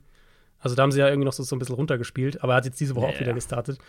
also 0.60 0.76
da 0.76 0.84
haben 0.84 0.92
sie 0.92 1.00
ja 1.00 1.08
irgendwie 1.08 1.26
noch 1.26 1.34
so, 1.34 1.42
so 1.42 1.56
ein 1.56 1.60
bisschen 1.60 1.76
runtergespielt, 1.76 2.44
aber 2.44 2.54
er 2.54 2.58
hat 2.58 2.66
jetzt 2.66 2.80
diese 2.80 2.96
Woche 2.96 3.08
Ja, 3.08 3.14
auch 3.14 3.20
wieder 3.20 3.30
ja. 3.30 3.36
gestartet. 3.36 3.80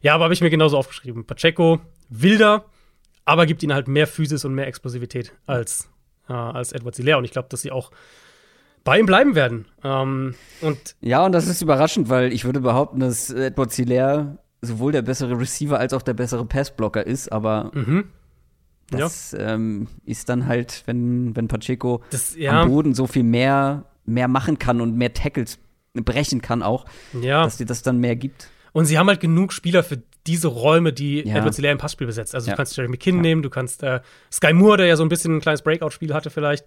Ja, 0.00 0.14
aber 0.14 0.24
habe 0.24 0.34
ich 0.34 0.40
mir 0.40 0.50
genauso 0.50 0.78
aufgeschrieben. 0.78 1.24
Pacheco, 1.26 1.80
wilder, 2.08 2.64
aber 3.24 3.46
gibt 3.46 3.62
ihnen 3.62 3.74
halt 3.74 3.88
mehr 3.88 4.06
Physis 4.06 4.44
und 4.44 4.54
mehr 4.54 4.66
Explosivität 4.66 5.32
als, 5.46 5.90
äh, 6.28 6.32
als 6.32 6.72
Edward 6.72 6.96
Hilaire. 6.96 7.18
Und 7.18 7.24
ich 7.24 7.30
glaube, 7.30 7.48
dass 7.50 7.60
sie 7.60 7.70
auch 7.70 7.90
bei 8.84 8.98
ihm 8.98 9.06
bleiben 9.06 9.34
werden. 9.34 9.66
Ähm, 9.84 10.34
und 10.60 10.96
Ja, 11.00 11.24
und 11.24 11.32
das 11.32 11.46
ist 11.46 11.62
überraschend, 11.62 12.08
weil 12.08 12.32
ich 12.32 12.44
würde 12.44 12.60
behaupten, 12.60 13.00
dass 13.00 13.30
Edward 13.30 13.72
Hilaire 13.72 14.38
sowohl 14.60 14.92
der 14.92 15.02
bessere 15.02 15.38
Receiver 15.38 15.78
als 15.78 15.92
auch 15.92 16.02
der 16.02 16.14
bessere 16.14 16.44
Passblocker 16.44 17.06
ist, 17.06 17.30
aber 17.32 17.70
Mhm. 17.74 18.04
das 18.90 19.34
ähm, 19.38 19.88
ist 20.04 20.28
dann 20.28 20.46
halt, 20.46 20.82
wenn, 20.86 21.34
wenn 21.34 21.48
Pacheco 21.48 22.02
Das, 22.10 22.36
ja, 22.36 22.62
am 22.62 22.68
Boden 22.68 22.94
so 22.94 23.06
viel 23.06 23.22
mehr, 23.24 23.84
mehr 24.04 24.28
machen 24.28 24.58
kann 24.58 24.80
und 24.80 24.96
mehr 24.96 25.12
Tackles 25.14 25.58
brechen 25.94 26.42
kann 26.42 26.62
auch, 26.62 26.84
ja. 27.20 27.42
dass 27.44 27.56
dir 27.58 27.66
das 27.66 27.82
dann 27.82 27.98
mehr 27.98 28.16
gibt. 28.16 28.48
Und 28.72 28.86
sie 28.86 28.98
haben 28.98 29.08
halt 29.08 29.20
genug 29.20 29.52
Spieler 29.52 29.82
für 29.82 30.02
diese 30.26 30.48
Räume, 30.48 30.92
die 30.92 31.20
Ja. 31.26 31.36
Edwards 31.38 31.56
Hilaire 31.56 31.72
im 31.72 31.78
Passspiel 31.78 32.06
besetzt. 32.06 32.34
Also 32.34 32.48
Ja. 32.48 32.54
du 32.54 32.56
kannst 32.56 32.76
Jerry 32.76 32.88
McKinn 32.88 33.20
nehmen, 33.20 33.42
du 33.42 33.50
kannst 33.50 33.82
äh, 33.82 34.00
Sky 34.32 34.52
Moore, 34.52 34.78
der 34.78 34.86
ja 34.86 34.96
so 34.96 35.02
ein 35.02 35.08
bisschen 35.08 35.36
ein 35.36 35.40
kleines 35.40 35.62
Breakout-Spiel 35.62 36.14
hatte 36.14 36.30
vielleicht, 36.30 36.64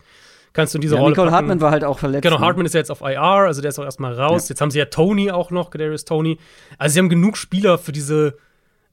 kannst 0.56 0.74
du 0.74 0.78
in 0.80 0.82
diese 0.82 0.96
Ja, 0.96 1.02
Rolle 1.02 1.12
Nicole 1.12 1.30
packen. 1.30 1.36
Hartman 1.50 1.62
war 1.62 1.70
halt 1.72 1.84
auch 1.84 2.00
verletzt. 2.00 2.24
Genau, 2.24 2.40
ne? 2.40 2.46
Hartman 2.46 2.66
ist 2.66 2.74
ja 2.74 2.80
jetzt 2.80 2.90
auf 2.90 3.02
IR, 3.02 3.22
also 3.22 3.62
der 3.62 3.70
ist 3.70 3.78
auch 3.78 3.84
erstmal 3.84 4.14
raus. 4.14 4.50
Jetzt 4.50 4.62
haben 4.62 4.72
sie 4.72 4.80
ja 4.80 4.86
Tony 4.86 5.30
auch 5.30 5.52
noch, 5.52 5.70
Kadarius 5.70 6.06
Tony. 6.06 6.40
Also 6.80 6.94
sie 6.94 7.00
haben 7.00 7.10
genug 7.10 7.38
Spieler 7.38 7.78
für 7.78 7.92
diese, 7.92 8.36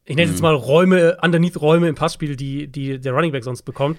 ich 0.05 0.17
nenne 0.17 0.25
es 0.25 0.29
Mhm. 0.31 0.35
jetzt 0.35 0.43
mal 0.43 0.55
Räume, 0.55 1.17
Underneath-Räume 1.23 1.89
im 1.89 1.95
Passspiel, 1.95 2.37
die, 2.37 2.69
die 2.69 2.99
der 3.01 3.13
Running 3.15 3.33
Back 3.33 3.45
sonst 3.45 3.63
bekommt. 3.63 3.99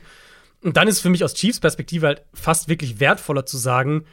Und 0.64 0.78
dann 0.78 0.88
ist 0.88 1.00
für 1.00 1.10
mich 1.10 1.24
aus 1.24 1.34
Chiefs 1.34 1.60
Perspektive 1.60 2.06
halt 2.08 2.22
fast 2.34 2.70
wirklich 2.70 3.00
wertvoller 3.00 3.46
zu 3.46 3.58
sagen, 3.58 4.06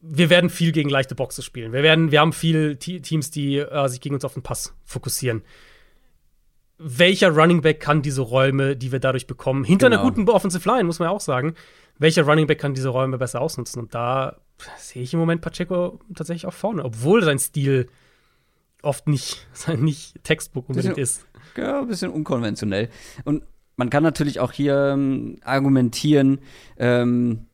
wir 0.00 0.30
werden 0.30 0.50
viel 0.50 0.72
gegen 0.72 0.88
leichte 0.88 1.14
Boxes 1.14 1.44
spielen. 1.44 1.72
Wir 1.72 1.84
werden, 1.84 2.10
wir 2.10 2.20
haben 2.20 2.32
viel 2.32 2.76
Te 2.76 3.00
Teams, 3.00 3.30
die 3.30 3.58
äh, 3.58 3.88
sich 3.88 4.00
gegen 4.00 4.14
uns 4.16 4.24
auf 4.24 4.34
den 4.34 4.42
Pass 4.42 4.74
fokussieren. 4.84 5.42
Welcher 6.78 7.30
Running 7.30 7.60
Back 7.62 7.78
kann 7.78 8.02
diese 8.02 8.22
Räume, 8.22 8.74
die 8.76 8.90
wir 8.90 8.98
dadurch 8.98 9.28
bekommen, 9.28 9.62
hinter 9.62 9.88
Genau. 9.88 10.02
einer 10.02 10.10
guten 10.10 10.28
Offensive 10.28 10.68
Line, 10.68 10.82
muss 10.84 10.98
man 10.98 11.06
ja 11.08 11.12
auch 11.14 11.20
sagen, 11.20 11.54
welcher 12.02 12.24
Running 12.24 12.46
Back 12.46 12.58
kann 12.58 12.74
diese 12.74 12.88
Räume 12.90 13.16
besser 13.18 13.40
ausnutzen? 13.40 13.80
Und 13.80 13.94
da 13.94 14.36
sehe 14.76 15.02
ich 15.02 15.12
im 15.14 15.20
Moment 15.20 15.40
Pacheco 15.40 15.98
tatsächlich 16.14 16.46
auch 16.46 16.52
vorne, 16.52 16.84
obwohl 16.84 17.22
sein 17.24 17.38
Stil 17.38 17.88
oft 18.82 19.08
nicht, 19.08 19.46
sein 19.52 19.80
nicht 19.82 20.22
Textbook 20.24 20.68
unbedingt 20.68 20.96
Bisschen- 20.96 21.24
ist. 21.24 21.56
Ja, 21.56 21.80
ein 21.80 21.88
bisschen 21.88 22.10
unkonventionell. 22.10 22.88
Und 23.24 23.44
man 23.76 23.90
kann 23.90 24.02
natürlich 24.02 24.40
auch 24.40 24.52
hier 24.52 24.92
ähm, 24.94 25.38
argumentieren, 25.44 26.40
ähm, 26.78 27.46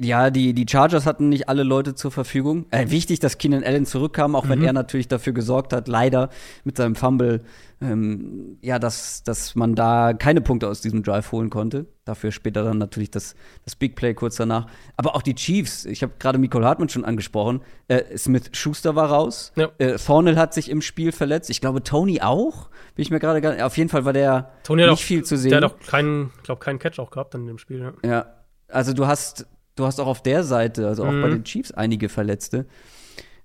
ja, 0.00 0.30
die, 0.30 0.54
die 0.54 0.66
Chargers 0.68 1.06
hatten 1.06 1.28
nicht 1.28 1.48
alle 1.48 1.62
Leute 1.62 1.94
zur 1.94 2.10
Verfügung. 2.10 2.66
Äh, 2.72 2.90
wichtig, 2.90 3.20
dass 3.20 3.38
Keenan 3.38 3.62
Allen 3.62 3.86
zurückkam, 3.86 4.34
auch 4.34 4.48
wenn 4.48 4.58
Mhm. 4.58 4.64
er 4.64 4.72
natürlich 4.72 5.06
dafür 5.06 5.32
gesorgt 5.32 5.72
hat, 5.72 5.86
leider 5.86 6.30
mit 6.64 6.76
seinem 6.76 6.96
Fumble, 6.96 7.42
ähm, 7.80 8.58
ja, 8.60 8.80
dass, 8.80 9.22
dass 9.22 9.54
man 9.54 9.76
da 9.76 10.12
keine 10.12 10.40
Punkte 10.40 10.68
aus 10.68 10.80
diesem 10.80 11.04
Drive 11.04 11.30
holen 11.30 11.48
konnte. 11.48 11.86
Dafür 12.04 12.32
später 12.32 12.64
dann 12.64 12.78
natürlich 12.78 13.10
das, 13.12 13.36
das 13.64 13.76
Big 13.76 13.94
Play 13.94 14.14
kurz 14.14 14.34
danach. 14.36 14.66
Aber 14.96 15.14
auch 15.14 15.22
die 15.22 15.34
Chiefs, 15.36 15.84
ich 15.84 16.02
habe 16.02 16.14
gerade 16.18 16.38
Nicole 16.40 16.66
Hartmann 16.66 16.88
schon 16.88 17.04
angesprochen, 17.04 17.60
äh, 17.86 18.16
Smith 18.16 18.50
Schuster 18.52 18.96
war 18.96 19.10
raus. 19.10 19.52
Ja. 19.54 19.68
Äh, 19.78 19.96
Thornhill 19.96 20.36
hat 20.38 20.54
sich 20.54 20.70
im 20.70 20.82
Spiel 20.82 21.12
verletzt. 21.12 21.50
Ich 21.50 21.60
glaube, 21.60 21.84
Tony 21.84 22.20
auch. 22.20 22.68
Bin 22.96 23.02
ich 23.02 23.10
mir 23.10 23.20
gerade 23.20 23.64
Auf 23.64 23.76
jeden 23.76 23.90
Fall 23.90 24.04
war 24.04 24.12
der 24.12 24.50
Tony 24.64 24.82
nicht 24.82 24.90
auch, 24.90 24.98
viel 24.98 25.24
zu 25.24 25.36
sehen. 25.36 25.50
Der 25.50 25.62
hat 25.62 25.72
auch 25.72 25.78
keinen, 25.86 26.32
glaube 26.42 26.60
keinen 26.64 26.80
Catch 26.80 26.98
auch 26.98 27.10
gehabt 27.12 27.34
dann 27.34 27.42
in 27.42 27.46
dem 27.46 27.58
Spiel. 27.58 27.78
Ja. 27.80 27.92
Ja, 28.08 28.26
also 28.68 28.92
du 28.92 29.06
hast, 29.06 29.46
du 29.76 29.86
hast 29.86 30.00
auch 30.00 30.06
auf 30.06 30.22
der 30.22 30.44
Seite, 30.44 30.86
also 30.88 31.04
auch 31.04 31.10
Mhm. 31.12 31.22
bei 31.22 31.28
den 31.30 31.44
Chiefs 31.44 31.72
einige 31.72 32.08
Verletzte. 32.08 32.66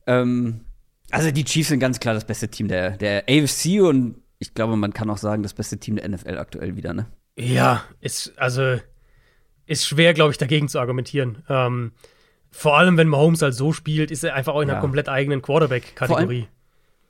Ähm, 0.07 0.61
also 1.11 1.31
die 1.31 1.43
Chiefs 1.43 1.69
sind 1.69 1.79
ganz 1.79 1.99
klar 1.99 2.13
das 2.13 2.25
beste 2.25 2.47
Team 2.49 2.67
der, 2.67 2.91
der 2.97 3.23
AFC 3.29 3.81
und 3.81 4.21
ich 4.39 4.53
glaube, 4.53 4.75
man 4.77 4.93
kann 4.93 5.09
auch 5.09 5.17
sagen, 5.17 5.43
das 5.43 5.53
beste 5.53 5.77
Team 5.79 5.95
der 5.97 6.05
NFL 6.07 6.37
aktuell 6.37 6.75
wieder, 6.75 6.93
ne? 6.93 7.07
Ja, 7.37 7.83
ist, 7.99 8.33
also, 8.37 8.77
ist 9.65 9.85
schwer, 9.87 10.13
glaube 10.13 10.31
ich, 10.31 10.37
dagegen 10.37 10.67
zu 10.69 10.79
argumentieren. 10.79 11.43
Ähm, 11.49 11.91
vor 12.51 12.77
allem, 12.77 12.97
wenn 12.97 13.07
Mahomes 13.07 13.41
halt 13.41 13.53
so 13.53 13.73
spielt, 13.73 14.11
ist 14.11 14.23
er 14.23 14.33
einfach 14.35 14.53
auch 14.53 14.61
in 14.61 14.69
einer 14.69 14.77
Ja. 14.77 14.81
komplett 14.81 15.09
eigenen 15.09 15.41
Quarterback-Kategorie. 15.41 16.47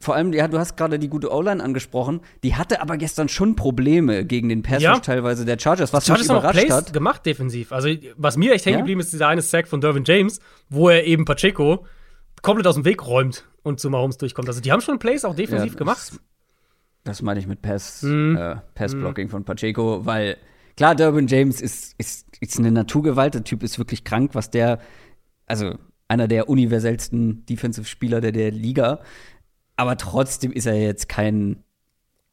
Vor 0.01 0.15
allem, 0.15 0.31
ja, 0.31 0.47
du 0.47 0.57
hast 0.57 0.77
gerade 0.77 0.97
die 0.97 1.09
gute 1.09 1.29
O-Line 1.29 1.61
angesprochen, 1.61 2.21
die 2.43 2.55
hatte 2.55 2.81
aber 2.81 2.95
gestern 2.95 3.27
schon 3.27 3.57
Probleme 3.57 4.23
gegen 4.25 4.47
den 4.47 4.61
Pass 4.61 4.81
Ja. 4.81 4.97
Teilweise 4.99 5.43
der 5.43 5.59
Chargers, 5.59 5.91
was 5.91 6.05
Chargers 6.05 6.27
mich 6.29 6.37
überrascht 6.37 6.57
Plays 6.59 6.71
hat. 6.73 6.93
gemacht 6.93 7.25
defensiv. 7.25 7.73
Also, 7.73 7.89
was 8.15 8.37
mir 8.37 8.53
echt 8.53 8.65
hängen 8.65 8.75
Ja? 8.75 8.81
geblieben 8.81 9.01
ist, 9.01 9.11
dieser 9.11 9.27
eine 9.27 9.41
Sack 9.41 9.67
von 9.67 9.81
Dervin 9.81 10.03
James, 10.05 10.39
wo 10.69 10.87
er 10.87 11.05
eben 11.05 11.25
Pacheco 11.25 11.85
komplett 12.41 12.65
aus 12.67 12.75
dem 12.75 12.85
Weg 12.85 13.05
räumt 13.05 13.43
und 13.61 13.81
zu 13.81 13.89
Mahomes 13.89 14.17
durchkommt. 14.17 14.47
Also, 14.47 14.61
die 14.61 14.71
haben 14.71 14.79
schon 14.79 14.99
Plays 14.99 15.25
auch 15.25 15.35
defensiv 15.35 15.73
Ja, 15.73 15.77
gemacht. 15.79 16.13
Das, 17.03 17.21
meine 17.21 17.41
ich 17.41 17.47
mit 17.47 17.61
Pass, 17.61 18.01
Mhm. 18.03 18.37
äh, 18.37 18.55
Pass-Blocking 18.75 19.27
von 19.27 19.43
Pacheco, 19.43 20.05
weil 20.05 20.37
klar, 20.77 20.95
Durbin 20.95 21.27
James 21.27 21.59
ist, 21.59 21.93
ist, 21.97 22.25
ist 22.39 22.57
eine 22.57 22.71
Naturgewalt, 22.71 23.33
der 23.33 23.43
Typ 23.43 23.63
ist 23.63 23.77
wirklich 23.77 24.05
krank, 24.05 24.31
was 24.33 24.49
der, 24.49 24.79
also 25.45 25.75
einer 26.07 26.29
der 26.29 26.47
universellsten 26.47 27.45
Defensive-Spieler 27.47 28.21
der, 28.21 28.31
der 28.31 28.51
Liga, 28.51 29.01
aber 29.79 29.95
trotzdem 29.95 30.51
ist 30.51 30.65
er 30.65 30.75
jetzt 30.75 31.07
kein, 31.07 31.63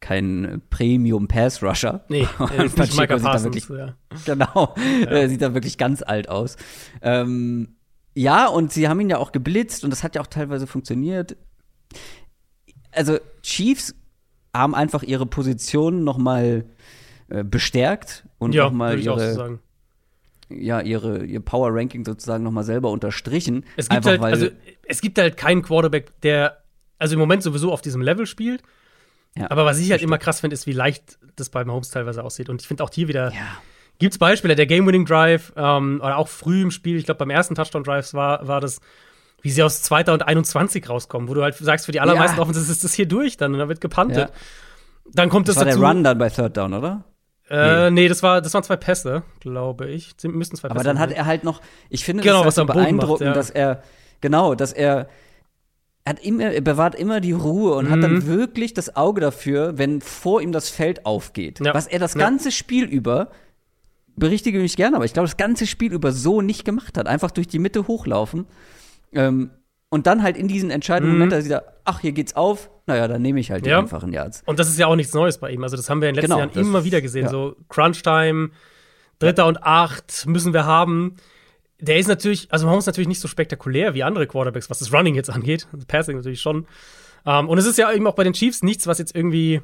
kein 0.00 0.62
Premium-Pass-Rusher. 0.68 2.04
Nee, 2.08 2.26
Und 2.40 2.50
er 2.56 2.64
ist 2.64 2.76
nicht 2.76 2.98
da 2.98 3.06
Parsons. 3.06 3.44
wirklich 3.44 3.68
Ja. 3.68 3.94
Genau. 4.24 4.74
Äh, 5.08 5.28
sieht 5.28 5.42
da 5.42 5.54
wirklich 5.54 5.78
ganz 5.78 6.02
alt 6.02 6.28
aus. 6.28 6.56
Ähm, 7.02 7.76
ja, 8.14 8.48
und 8.48 8.72
sie 8.72 8.88
haben 8.88 8.98
ihn 8.98 9.10
ja 9.10 9.18
auch 9.18 9.30
geblitzt 9.30 9.84
und 9.84 9.90
das 9.90 10.02
hat 10.02 10.16
ja 10.16 10.22
auch 10.22 10.26
teilweise 10.26 10.66
funktioniert. 10.66 11.36
Also 12.90 13.18
Chiefs 13.42 13.94
haben 14.52 14.74
einfach 14.74 15.04
ihre 15.04 15.26
Position 15.26 16.02
noch 16.02 16.18
mal 16.18 16.64
äh, 17.28 17.44
bestärkt 17.44 18.26
und 18.38 18.56
Ja, 18.56 18.64
noch 18.64 18.72
mal 18.72 18.98
so 18.98 19.04
ihre, 19.12 19.34
sagen. 19.34 19.60
ja, 20.48 20.80
ihre 20.80 21.24
ihr 21.24 21.40
Power 21.40 21.68
Ranking 21.72 22.04
sozusagen 22.04 22.42
noch 22.42 22.50
mal 22.50 22.64
selber 22.64 22.90
unterstrichen. 22.90 23.64
Es 23.76 23.88
gibt 23.88 24.04
einfach, 24.04 24.20
halt, 24.24 24.34
also, 24.34 24.48
es 24.88 25.00
gibt 25.00 25.18
halt 25.18 25.36
keinen 25.36 25.62
Quarterback, 25.62 26.20
der, 26.22 26.58
also 26.98 27.14
im 27.14 27.20
Moment 27.20 27.42
sowieso 27.42 27.72
auf 27.72 27.80
diesem 27.82 28.00
Level 28.02 28.26
spielt. 28.26 28.62
Ja, 29.36 29.50
aber 29.50 29.64
was 29.66 29.78
ich 29.78 29.90
halt 29.90 30.02
immer 30.02 30.18
krass 30.18 30.40
finde, 30.40 30.54
ist, 30.54 30.66
wie 30.66 30.72
leicht 30.72 31.18
das 31.36 31.50
bei 31.50 31.64
Mahomes 31.64 31.90
teilweise 31.90 32.24
aussieht. 32.24 32.48
Und 32.48 32.62
ich 32.62 32.68
finde 32.68 32.82
auch 32.84 32.90
hier 32.92 33.06
wieder, 33.08 33.32
ja, 33.32 33.58
gibt 33.98 34.14
es 34.14 34.18
Beispiele, 34.18 34.54
der 34.56 34.66
Game-Winning-Drive, 34.66 35.52
ähm, 35.56 36.00
oder 36.02 36.16
auch 36.16 36.28
früh 36.28 36.62
im 36.62 36.70
Spiel, 36.70 36.96
ich 36.96 37.04
glaube, 37.04 37.18
beim 37.18 37.30
ersten 37.30 37.54
Touchdown-Drives 37.54 38.14
war, 38.14 38.46
war 38.48 38.60
das, 38.62 38.80
wie 39.42 39.50
sie 39.50 39.62
aus 39.62 39.82
2. 39.82 40.10
und 40.12 40.26
21 40.26 40.88
rauskommen, 40.88 41.28
wo 41.28 41.34
du 41.34 41.42
halt 41.42 41.54
sagst, 41.56 41.84
für 41.84 41.92
die 41.92 42.00
allermeisten 42.00 42.36
Ja. 42.36 42.42
Offenses 42.42 42.70
ist 42.70 42.82
das 42.82 42.94
hier 42.94 43.06
durch, 43.06 43.36
dann, 43.36 43.52
und 43.52 43.58
dann 43.58 43.68
wird 43.68 43.82
gepantet. 43.82 44.30
Ja. 44.30 44.34
Dann 45.12 45.28
kommt 45.28 45.48
das 45.48 45.56
das 45.56 45.64
war 45.64 45.70
dazu. 45.70 45.80
der 45.80 45.88
Run 45.88 46.02
dann 46.04 46.18
bei 46.18 46.30
Third 46.30 46.56
Down, 46.56 46.72
oder? 46.72 47.04
Äh, 47.48 47.90
nee, 47.90 48.08
das, 48.08 48.22
war, 48.24 48.40
das 48.40 48.52
waren 48.54 48.64
zwei 48.64 48.76
Pässe, 48.76 49.22
glaube 49.38 49.86
ich. 49.86 50.14
Sie 50.16 50.28
müssten 50.28 50.56
zwei 50.56 50.68
Aber 50.68 50.76
Pässe 50.76 50.86
dann 50.86 50.98
hat 50.98 51.10
sein. 51.10 51.18
er 51.18 51.26
halt 51.26 51.44
noch, 51.44 51.60
ich 51.90 52.04
finde 52.04 52.22
Genau, 52.24 52.38
das 52.42 52.46
was 52.46 52.58
halt 52.58 52.68
so 52.68 52.74
macht, 52.74 52.84
beeindruckend, 52.84 53.26
ja. 53.28 53.32
dass 53.34 53.50
er, 53.50 53.82
genau, 54.20 54.54
dass 54.56 54.72
er, 54.72 55.08
er 56.06 56.10
hat 56.10 56.24
immer, 56.24 56.44
er 56.44 56.60
bewahrt 56.60 56.94
immer 56.94 57.20
die 57.20 57.32
Ruhe 57.32 57.74
und 57.74 57.90
hat 57.90 57.98
Mhm. 57.98 58.02
dann 58.02 58.26
wirklich 58.26 58.72
das 58.74 58.94
Auge 58.94 59.20
dafür, 59.20 59.76
wenn 59.76 60.00
vor 60.00 60.40
ihm 60.40 60.52
das 60.52 60.68
Feld 60.70 61.04
aufgeht. 61.04 61.58
Ja. 61.60 61.74
Was 61.74 61.88
er 61.88 61.98
das 61.98 62.14
Ja. 62.14 62.20
ganze 62.20 62.52
Spiel 62.52 62.84
über, 62.84 63.28
berichtige 64.14 64.60
mich 64.60 64.76
gerne, 64.76 64.96
aber 64.96 65.04
ich 65.04 65.12
glaube, 65.12 65.26
das 65.26 65.36
ganze 65.36 65.66
Spiel 65.66 65.92
über 65.92 66.12
so 66.12 66.40
nicht 66.40 66.64
gemacht 66.64 66.96
hat. 66.96 67.08
Einfach 67.08 67.32
durch 67.32 67.48
die 67.48 67.58
Mitte 67.58 67.88
hochlaufen. 67.88 68.46
Ähm, 69.12 69.50
und 69.88 70.06
dann 70.06 70.22
halt 70.22 70.36
in 70.36 70.46
diesen 70.48 70.70
entscheidenden 70.70 71.12
Mhm. 71.14 71.18
Moment, 71.18 71.32
da 71.32 71.40
sieht 71.40 71.50
er, 71.52 71.74
ach, 71.84 72.00
hier 72.00 72.12
geht's 72.12 72.34
auf, 72.36 72.70
naja, 72.86 73.08
dann 73.08 73.20
nehme 73.22 73.40
ich 73.40 73.50
halt 73.50 73.66
die 73.66 73.70
Ja. 73.70 73.80
einfachen 73.80 74.12
Yards. 74.12 74.42
Und 74.46 74.58
das 74.60 74.68
ist 74.68 74.78
ja 74.78 74.86
auch 74.86 74.96
nichts 74.96 75.12
Neues 75.12 75.38
bei 75.38 75.50
ihm. 75.50 75.62
Also, 75.64 75.76
das 75.76 75.90
haben 75.90 76.00
wir 76.00 76.08
in 76.08 76.14
den 76.14 76.22
letzten 76.22 76.36
Genau, 76.38 76.46
Jahren 76.52 76.58
immer 76.68 76.84
wieder 76.84 77.00
gesehen. 77.00 77.28
So 77.28 77.56
Crunch-Time, 77.68 78.50
Dritter 79.18 79.46
und 79.46 79.62
Acht 79.64 80.24
müssen 80.26 80.52
wir 80.52 80.66
haben. 80.66 81.16
Der 81.78 81.98
ist 81.98 82.08
natürlich, 82.08 82.50
also 82.50 82.66
Mahomes 82.66 82.84
ist 82.84 82.86
natürlich 82.86 83.08
nicht 83.08 83.20
so 83.20 83.28
spektakulär 83.28 83.94
wie 83.94 84.02
andere 84.02 84.26
Quarterbacks, 84.26 84.70
was 84.70 84.78
das 84.78 84.92
Running 84.92 85.14
jetzt 85.14 85.30
angeht. 85.30 85.66
Das 85.72 85.84
Passing 85.84 86.16
natürlich 86.16 86.40
schon. 86.40 86.66
Ähm, 87.26 87.48
und 87.48 87.58
es 87.58 87.66
ist 87.66 87.76
ja 87.76 87.92
eben 87.92 88.06
auch 88.06 88.14
bei 88.14 88.24
den 88.24 88.32
Chiefs 88.32 88.62
nichts, 88.62 88.86
was 88.86 88.98
jetzt 88.98 89.14
irgendwie 89.14 89.60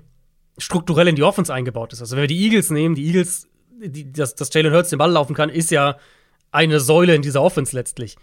strukturell 0.59 1.09
in 1.09 1.17
die 1.17 1.23
Offense 1.23 1.53
eingebaut 1.53 1.93
ist. 1.93 2.01
Also, 2.01 2.17
wenn 2.17 2.23
wir 2.23 2.29
die 2.29 2.43
Eagles 2.45 2.71
nehmen, 2.71 2.95
die 2.95 3.07
Eagles, 3.07 3.49
die, 3.81 4.13
dass, 4.13 4.35
dass 4.35 4.53
Jalen 4.53 4.73
Hurts 4.73 4.91
den 4.91 4.99
Ball 4.99 5.11
laufen 5.11 5.35
kann, 5.35 5.49
ist 5.49 5.71
ja 5.71 5.97
eine 6.51 6.81
Säule 6.81 7.15
in 7.15 7.23
dieser 7.23 7.43
Offense 7.43 7.75
letztlich. 7.75 8.17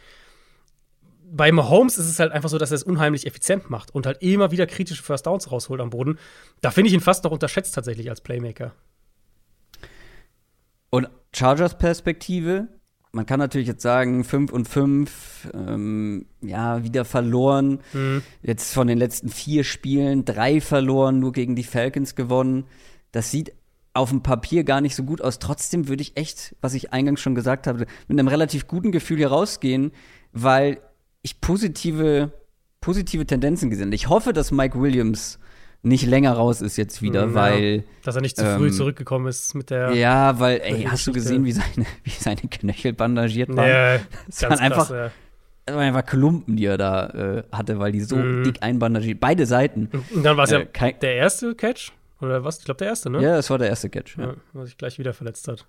Bei 1.31 1.51
Mahomes 1.51 1.97
ist 1.97 2.07
es 2.07 2.19
halt 2.19 2.31
einfach 2.31 2.49
so, 2.49 2.57
dass 2.57 2.71
er 2.71 2.75
es 2.75 2.83
unheimlich 2.83 3.27
effizient 3.27 3.69
macht 3.69 3.93
und 3.93 4.05
halt 4.05 4.21
immer 4.21 4.51
wieder 4.51 4.65
kritische 4.67 5.03
First 5.03 5.25
Downs 5.25 5.51
rausholt 5.51 5.81
am 5.81 5.89
Boden. 5.89 6.17
Da 6.61 6.71
finde 6.71 6.87
ich 6.89 6.93
ihn 6.93 7.01
fast 7.01 7.23
noch 7.23 7.31
unterschätzt 7.31 7.75
tatsächlich 7.75 8.09
als 8.09 8.21
Playmaker. 8.21 8.73
Und 10.89 11.07
Chargers 11.33 11.77
Perspektive, 11.77 12.67
man 13.11 13.25
kann 13.25 13.39
natürlich 13.39 13.67
jetzt 13.67 13.81
sagen, 13.81 14.23
5 14.23 14.51
und 14.51 14.67
5, 14.67 15.49
ähm, 15.53 16.25
ja, 16.41 16.83
wieder 16.83 17.05
verloren. 17.05 17.79
Mhm. 17.93 18.21
Jetzt 18.41 18.73
von 18.73 18.87
den 18.87 18.97
letzten 18.97 19.29
vier 19.29 19.63
Spielen 19.63 20.25
drei 20.25 20.61
verloren, 20.61 21.19
nur 21.19 21.31
gegen 21.31 21.55
die 21.55 21.63
Falcons 21.63 22.15
gewonnen. 22.15 22.65
Das 23.11 23.31
sieht 23.31 23.53
auf 23.93 24.09
dem 24.09 24.21
Papier 24.21 24.63
gar 24.63 24.81
nicht 24.81 24.95
so 24.95 25.03
gut 25.03 25.21
aus. 25.21 25.39
Trotzdem 25.39 25.87
würde 25.87 26.01
ich 26.01 26.17
echt, 26.17 26.55
was 26.61 26.75
ich 26.75 26.93
eingangs 26.93 27.19
schon 27.19 27.35
gesagt 27.35 27.65
habe, 27.65 27.87
mit 28.07 28.19
einem 28.19 28.27
relativ 28.27 28.67
guten 28.67 28.91
Gefühl 28.91 29.17
hier 29.17 29.29
rausgehen, 29.29 29.91
weil 30.31 30.79
ich 31.23 31.41
positive, 31.41 32.31
positive 32.79 33.25
Tendenzen 33.25 33.71
gesehen 33.71 33.87
habe. 33.87 33.95
Ich 33.95 34.07
hoffe, 34.07 34.33
dass 34.33 34.51
Mike 34.51 34.79
Williams 34.79 35.39
nicht 35.81 36.05
länger 36.05 36.33
raus 36.33 36.61
ist 36.61 36.75
jetzt 36.77 37.01
wieder, 37.01 37.27
Ja. 37.27 37.33
weil 37.33 37.83
Dass 38.03 38.15
er 38.15 38.21
nicht 38.21 38.35
zu 38.37 38.43
früh 38.45 38.67
Ähm, 38.67 38.73
zurückgekommen 38.73 39.27
ist 39.27 39.53
mit 39.55 39.69
der. 39.69 39.93
ja, 39.93 40.39
weil, 40.39 40.59
ey, 40.61 40.83
hast 40.83 41.07
du 41.07 41.13
gesehen, 41.13 41.45
wie 41.45 41.53
seine, 41.53 41.85
wie 42.03 42.09
seine 42.09 42.41
Knöchel 42.41 42.93
bandagiert 42.93 43.49
waren? 43.55 43.97
Nee, 43.99 44.05
Das 44.27 44.41
waren 44.43 44.59
einfach- 44.59 44.87
krass, 44.89 45.11
ja. 45.67 45.77
einfach 45.77 46.05
Klumpen, 46.05 46.57
die 46.57 46.65
er 46.65 46.77
da 46.77 47.07
äh, 47.09 47.43
hatte, 47.51 47.79
weil 47.79 47.91
die 47.91 48.01
so 48.01 48.15
Mhm. 48.17 48.43
dick 48.43 48.61
einbandagiert. 48.61 49.19
Beide 49.19 49.45
Seiten. 49.45 49.89
Und 50.13 50.23
dann 50.23 50.35
war 50.35 50.43
es 50.45 50.51
Äh, 50.51 50.59
ja 50.59 50.65
kein- 50.65 50.99
der 50.99 51.15
erste 51.15 51.55
Catch. 51.55 51.91
Oder 52.21 52.43
was? 52.43 52.59
Ich 52.59 52.65
glaube, 52.65 52.79
der 52.79 52.87
erste, 52.87 53.09
ne? 53.09 53.21
Ja, 53.21 53.35
das 53.37 53.49
war 53.49 53.57
der 53.57 53.69
erste 53.69 53.89
Catch. 53.89 54.17
Ja. 54.17 54.25
Ja, 54.25 54.33
was 54.51 54.65
sich 54.65 54.77
gleich 54.77 54.99
wieder 54.99 55.13
verletzt 55.13 55.47
hat. 55.47 55.65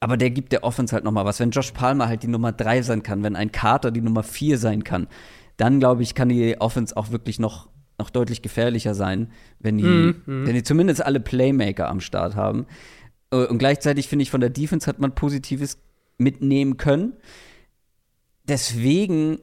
Aber 0.00 0.18
der 0.18 0.28
gibt 0.30 0.52
der 0.52 0.62
Offense 0.64 0.92
halt 0.94 1.04
noch 1.04 1.12
mal 1.12 1.24
was. 1.24 1.40
Wenn 1.40 1.50
Josh 1.50 1.70
Palmer 1.72 2.08
halt 2.08 2.22
die 2.22 2.28
Nummer 2.28 2.52
drei 2.52 2.82
sein 2.82 3.02
kann, 3.02 3.22
wenn 3.22 3.36
ein 3.36 3.50
Carter 3.52 3.90
die 3.90 4.02
Nummer 4.02 4.22
vier 4.22 4.58
sein 4.58 4.84
kann, 4.84 5.06
dann 5.56 5.78
glaube 5.78 6.02
ich, 6.02 6.14
kann 6.14 6.28
die 6.28 6.60
Offense 6.60 6.94
auch 6.96 7.10
wirklich 7.10 7.38
noch, 7.38 7.68
noch 7.98 8.10
deutlich 8.10 8.42
gefährlicher 8.42 8.94
sein, 8.94 9.30
wenn 9.60 9.78
die, 9.78 9.84
Mhm, 9.84 10.22
mhm. 10.26 10.46
wenn 10.46 10.54
die 10.54 10.62
zumindest 10.62 11.04
alle 11.04 11.20
Playmaker 11.20 11.88
am 11.88 12.00
Start 12.00 12.34
haben. 12.36 12.66
Äh, 13.30 13.46
Und 13.46 13.58
gleichzeitig 13.58 14.08
finde 14.08 14.22
ich, 14.24 14.30
von 14.30 14.40
der 14.40 14.50
Defense 14.50 14.86
hat 14.86 14.98
man 14.98 15.14
Positives 15.14 15.78
mitnehmen 16.18 16.76
können. 16.76 17.14
Deswegen, 18.48 19.38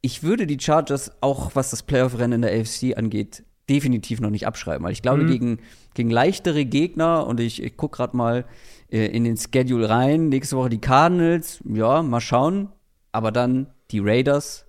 ich 0.00 0.22
würde 0.22 0.46
die 0.46 0.58
Chargers 0.60 1.10
auch, 1.20 1.54
was 1.54 1.70
das 1.70 1.82
Playoff-Rennen 1.82 2.34
in 2.34 2.42
der 2.42 2.52
AFC 2.60 2.96
angeht, 2.96 3.44
definitiv 3.68 4.20
noch 4.20 4.30
nicht 4.30 4.46
abschreiben. 4.46 4.84
Weil 4.84 4.92
ich 4.92 5.02
glaube, 5.02 5.22
Mhm. 5.24 5.28
gegen, 5.28 5.58
gegen 5.94 6.10
leichtere 6.10 6.64
Gegner, 6.64 7.26
und 7.26 7.40
ich, 7.40 7.62
ich 7.62 7.76
gucke 7.76 7.96
gerade 7.96 8.16
mal 8.16 8.44
äh, 8.90 9.06
in 9.06 9.24
den 9.24 9.36
Schedule 9.36 9.88
rein, 9.88 10.28
nächste 10.28 10.56
Woche 10.56 10.68
die 10.68 10.80
Cardinals, 10.80 11.60
ja, 11.64 12.02
mal 12.02 12.20
schauen. 12.20 12.68
Aber 13.12 13.32
dann 13.32 13.68
die 13.90 14.00
Raiders, 14.00 14.66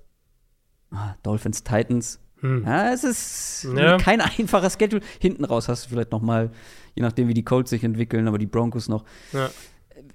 ah, 0.92 1.16
Dolphins, 1.24 1.64
Titans. 1.64 2.20
Hm. 2.46 2.64
Ja, 2.66 2.93
es 2.93 3.04
ist 3.04 3.68
Ja. 3.76 3.98
kein 3.98 4.22
einfacher 4.22 4.70
Schedule. 4.70 5.02
Hinten 5.20 5.46
raus 5.46 5.68
hast 5.68 5.86
du 5.86 5.89
vielleicht 5.89 6.12
noch 6.12 6.22
mal, 6.22 6.52
je 6.96 7.02
nachdem, 7.04 7.28
wie 7.28 7.34
die 7.34 7.43
Colts 7.43 7.70
sich 7.70 7.84
entwickeln, 7.84 8.28
aber 8.28 8.38
die 8.38 8.46
Broncos 8.46 8.88
noch. 8.88 9.04
Ja. 9.34 9.50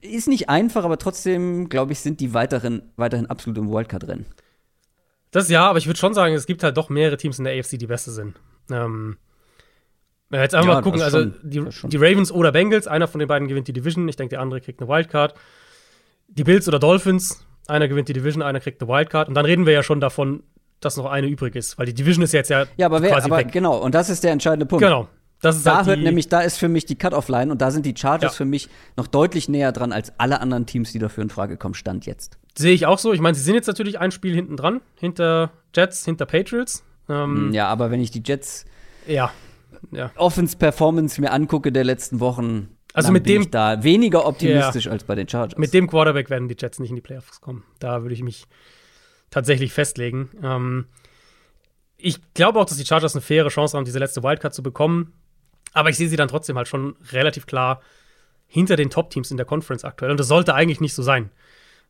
Ist 0.00 0.28
nicht 0.28 0.48
einfach, 0.48 0.84
aber 0.84 0.98
trotzdem, 0.98 1.68
glaube 1.68 1.92
ich, 1.92 2.00
sind 2.00 2.20
die 2.20 2.32
weiteren, 2.34 2.82
weiterhin 2.96 3.26
absolut 3.26 3.58
im 3.58 3.70
Wildcard-Rennen. 3.70 4.26
Das 5.30 5.48
ja, 5.48 5.68
aber 5.68 5.78
ich 5.78 5.86
würde 5.86 5.98
schon 5.98 6.14
sagen, 6.14 6.34
es 6.34 6.46
gibt 6.46 6.62
halt 6.62 6.76
doch 6.76 6.88
mehrere 6.88 7.16
Teams 7.16 7.38
in 7.38 7.44
der 7.44 7.58
AFC, 7.58 7.78
die 7.78 7.86
besser 7.86 8.10
sind. 8.10 8.36
Ähm, 8.70 9.16
jetzt 10.32 10.54
einfach 10.54 10.68
Ja, 10.68 10.74
mal 10.76 10.82
gucken, 10.82 11.02
also 11.02 11.20
schon, 11.20 11.34
die, 11.42 11.62
die 11.88 11.96
Ravens 11.96 12.32
oder 12.32 12.52
Bengals, 12.52 12.86
einer 12.86 13.08
von 13.08 13.18
den 13.18 13.28
beiden 13.28 13.46
gewinnt 13.48 13.68
die 13.68 13.72
Division, 13.72 14.08
ich 14.08 14.16
denke, 14.16 14.30
der 14.30 14.40
andere 14.40 14.60
kriegt 14.60 14.80
eine 14.80 14.88
Wildcard. 14.88 15.34
Die 16.28 16.44
Bills 16.44 16.66
oder 16.68 16.78
Dolphins, 16.78 17.44
einer 17.66 17.88
gewinnt 17.88 18.08
die 18.08 18.12
Division, 18.12 18.42
einer 18.42 18.60
kriegt 18.60 18.82
eine 18.82 18.90
Wildcard. 18.90 19.28
Und 19.28 19.34
dann 19.34 19.44
reden 19.44 19.66
wir 19.66 19.72
ja 19.72 19.82
schon 19.82 20.00
davon, 20.00 20.42
dass 20.80 20.96
noch 20.96 21.06
eine 21.06 21.26
übrig 21.26 21.54
ist, 21.56 21.78
weil 21.78 21.86
die 21.86 21.94
Division 21.94 22.22
ist 22.24 22.32
jetzt 22.32 22.48
ja, 22.50 22.64
Ja, 22.76 22.86
aber, 22.86 23.02
wer, 23.02 23.10
quasi 23.12 23.26
aber 23.26 23.38
weg. 23.38 23.52
genau, 23.52 23.76
und 23.78 23.94
das 23.94 24.10
ist 24.10 24.24
der 24.24 24.32
entscheidende 24.32 24.66
Punkt. 24.66 24.82
Genau. 24.84 25.08
Das 25.42 25.56
ist 25.56 25.64
Da 25.64 25.76
halt 25.78 25.86
hört 25.86 26.00
nämlich, 26.00 26.28
da 26.28 26.40
ist 26.42 26.58
für 26.58 26.68
mich 26.68 26.84
die 26.84 26.96
Cut-Off-Line 26.96 27.50
und 27.50 27.62
da 27.62 27.70
sind 27.70 27.86
die 27.86 27.94
Chargers 27.96 28.32
Ja. 28.32 28.36
für 28.36 28.44
mich 28.44 28.68
noch 28.98 29.06
deutlich 29.06 29.48
näher 29.48 29.72
dran 29.72 29.90
als 29.90 30.12
alle 30.18 30.38
anderen 30.42 30.66
Teams, 30.66 30.92
die 30.92 30.98
dafür 30.98 31.22
in 31.22 31.30
Frage 31.30 31.56
kommen, 31.56 31.72
Stand 31.74 32.04
jetzt. 32.04 32.36
Sehe 32.58 32.74
ich 32.74 32.84
auch 32.84 32.98
so. 32.98 33.14
Ich 33.14 33.20
meine, 33.20 33.34
sie 33.34 33.42
sind 33.42 33.54
jetzt 33.54 33.66
natürlich 33.66 33.98
ein 33.98 34.10
Spiel 34.10 34.34
hinten 34.34 34.58
dran, 34.58 34.82
hinter 34.98 35.50
Jets, 35.74 36.04
hinter 36.04 36.26
Patriots. 36.26 36.84
Ähm, 37.08 37.52
Ja, 37.54 37.68
aber 37.68 37.90
wenn 37.90 38.00
ich 38.02 38.10
die 38.10 38.22
Jets 38.24 38.66
ja. 39.06 39.30
ja. 39.92 40.10
Offense-Performance 40.16 41.18
mir 41.20 41.32
angucke 41.32 41.72
der 41.72 41.84
letzten 41.84 42.20
Wochen, 42.20 42.68
Also 42.92 43.06
dann 43.06 43.14
mit 43.14 43.24
bin 43.24 43.32
dem- 43.34 43.42
ich 43.42 43.50
da 43.50 43.82
weniger 43.82 44.26
optimistisch 44.26 44.88
als 44.88 45.04
bei 45.04 45.14
den 45.14 45.26
Chargers. 45.28 45.58
Mit 45.58 45.72
dem 45.72 45.86
Quarterback 45.88 46.28
werden 46.28 46.48
die 46.48 46.56
Jets 46.58 46.78
nicht 46.80 46.90
in 46.90 46.96
die 46.96 47.02
Playoffs 47.02 47.40
kommen. 47.40 47.64
Da 47.78 48.02
würde 48.02 48.14
ich 48.14 48.22
mich 48.22 48.44
tatsächlich 49.30 49.72
festlegen. 49.72 50.30
Ähm, 50.42 50.86
ich 51.96 52.18
glaube 52.34 52.58
auch, 52.58 52.64
dass 52.64 52.78
die 52.78 52.86
Chargers 52.86 53.14
eine 53.14 53.22
faire 53.22 53.48
Chance 53.48 53.76
haben, 53.76 53.84
diese 53.84 53.98
letzte 53.98 54.22
Wildcard 54.22 54.54
zu 54.54 54.62
bekommen. 54.62 55.12
Aber 55.72 55.90
ich 55.90 55.96
sehe 55.96 56.08
sie 56.08 56.16
dann 56.16 56.28
trotzdem 56.28 56.56
halt 56.56 56.68
schon 56.68 56.96
relativ 57.12 57.46
klar 57.46 57.80
hinter 58.46 58.76
den 58.76 58.90
Top-Teams 58.90 59.30
in 59.30 59.36
der 59.36 59.46
Conference 59.46 59.84
aktuell. 59.84 60.10
Und 60.10 60.18
das 60.18 60.28
sollte 60.28 60.54
eigentlich 60.54 60.80
nicht 60.80 60.94
so 60.94 61.02
sein. 61.02 61.30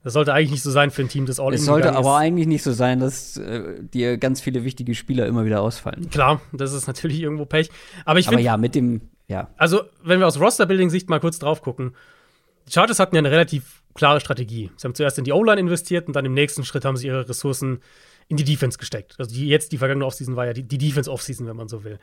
Das 0.02 0.14
sollte 0.14 0.32
eigentlich 0.32 0.50
nicht 0.50 0.62
so 0.62 0.70
sein 0.70 0.90
für 0.90 1.02
ein 1.02 1.08
Team, 1.08 1.26
das 1.26 1.38
all 1.38 1.52
es 1.52 1.64
sollte 1.64 1.94
aber 1.94 2.16
eigentlich 2.16 2.46
nicht 2.46 2.62
so 2.62 2.72
sein, 2.72 3.00
dass 3.00 3.36
äh, 3.36 3.82
dir 3.82 4.16
ganz 4.16 4.40
viele 4.40 4.64
wichtige 4.64 4.94
Spieler 4.94 5.26
immer 5.26 5.44
wieder 5.44 5.60
ausfallen. 5.60 6.08
Klar, 6.10 6.40
das 6.52 6.72
ist 6.72 6.86
natürlich 6.86 7.20
irgendwo 7.20 7.44
Pech. 7.44 7.70
Aber 8.06 8.18
ich 8.18 8.26
Aber 8.28 8.36
finde, 8.36 8.44
ja, 8.44 8.56
mit 8.56 8.74
dem, 8.74 9.02
ja. 9.28 9.50
also, 9.58 9.82
wenn 10.02 10.18
wir 10.18 10.26
aus 10.26 10.40
Roster-Building-Sicht 10.40 11.10
mal 11.10 11.20
kurz 11.20 11.38
drauf 11.38 11.60
gucken, 11.60 11.94
die 12.70 12.74
Chargers 12.74 13.00
hatten 13.00 13.16
ja 13.16 13.18
eine 13.18 13.30
relativ 13.30 13.82
klare 13.94 14.20
Strategie. 14.20 14.70
Sie 14.76 14.86
haben 14.86 14.94
zuerst 14.94 15.18
in 15.18 15.24
die 15.24 15.32
O-Line 15.32 15.60
investiert 15.60 16.06
und 16.06 16.14
dann 16.14 16.24
im 16.24 16.34
nächsten 16.34 16.64
Schritt 16.64 16.84
haben 16.84 16.96
sie 16.96 17.08
ihre 17.08 17.28
Ressourcen 17.28 17.80
in 18.28 18.36
die 18.36 18.44
Defense 18.44 18.78
gesteckt. 18.78 19.16
Also 19.18 19.34
die, 19.34 19.48
jetzt 19.48 19.72
die 19.72 19.78
vergangene 19.78 20.06
Offseason 20.06 20.36
war 20.36 20.46
ja 20.46 20.52
die, 20.52 20.62
die 20.62 20.78
Defense-Offseason, 20.78 21.48
wenn 21.48 21.56
man 21.56 21.68
so 21.68 21.82
will. 21.82 21.98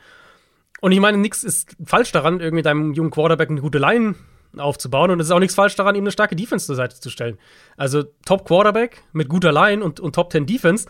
Und 0.80 0.92
ich 0.92 1.00
meine, 1.00 1.16
nichts 1.16 1.42
ist 1.42 1.74
falsch 1.84 2.12
daran, 2.12 2.40
irgendwie 2.40 2.62
deinem 2.62 2.92
jungen 2.92 3.10
Quarterback 3.10 3.48
eine 3.48 3.62
gute 3.62 3.78
Line 3.78 4.14
aufzubauen. 4.58 5.10
Und 5.10 5.20
es 5.20 5.28
ist 5.28 5.32
auch 5.32 5.38
nichts 5.38 5.54
falsch 5.54 5.74
daran, 5.74 5.94
ihm 5.94 6.04
eine 6.04 6.12
starke 6.12 6.36
Defense 6.36 6.66
zur 6.66 6.76
Seite 6.76 7.00
zu 7.00 7.08
stellen. 7.08 7.38
Also 7.78 8.04
Top 8.26 8.46
Quarterback 8.46 9.02
mit 9.12 9.28
guter 9.28 9.52
Line 9.52 9.82
und, 9.82 10.00
und 10.00 10.14
Top 10.14 10.30
10 10.30 10.44
Defense 10.46 10.86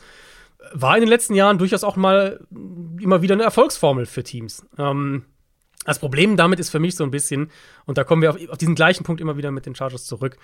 war 0.73 0.97
in 0.97 1.03
den 1.03 1.09
letzten 1.09 1.35
Jahren 1.35 1.59
durchaus 1.59 1.85
auch 1.85 1.97
mal 1.97 2.45
immer 3.01 3.23
wieder 3.23 3.35
eine 3.35 3.45
Erfolgsformel 3.45 4.07
für 4.07 4.25
Teams. 4.25 4.67
Ähm, 4.77 5.25
das 5.85 5.99
Problem 5.99 6.37
damit 6.37 6.61
ist 6.61 6.71
für 6.71 6.81
mich 6.81 6.97
so 6.97 7.05
ein 7.05 7.11
bisschen, 7.11 7.51
und 7.87 7.99
da 7.99 8.05
kommen 8.05 8.23
wir 8.23 8.31
auf, 8.31 8.49
auf 8.49 8.59
diesen 8.59 8.75
gleichen 8.75 9.05
Punkt 9.05 9.21
immer 9.21 9.37
wieder 9.37 9.51
mit 9.51 9.67
den 9.67 9.75
Chargers 9.75 10.05
zurück, 10.07 10.37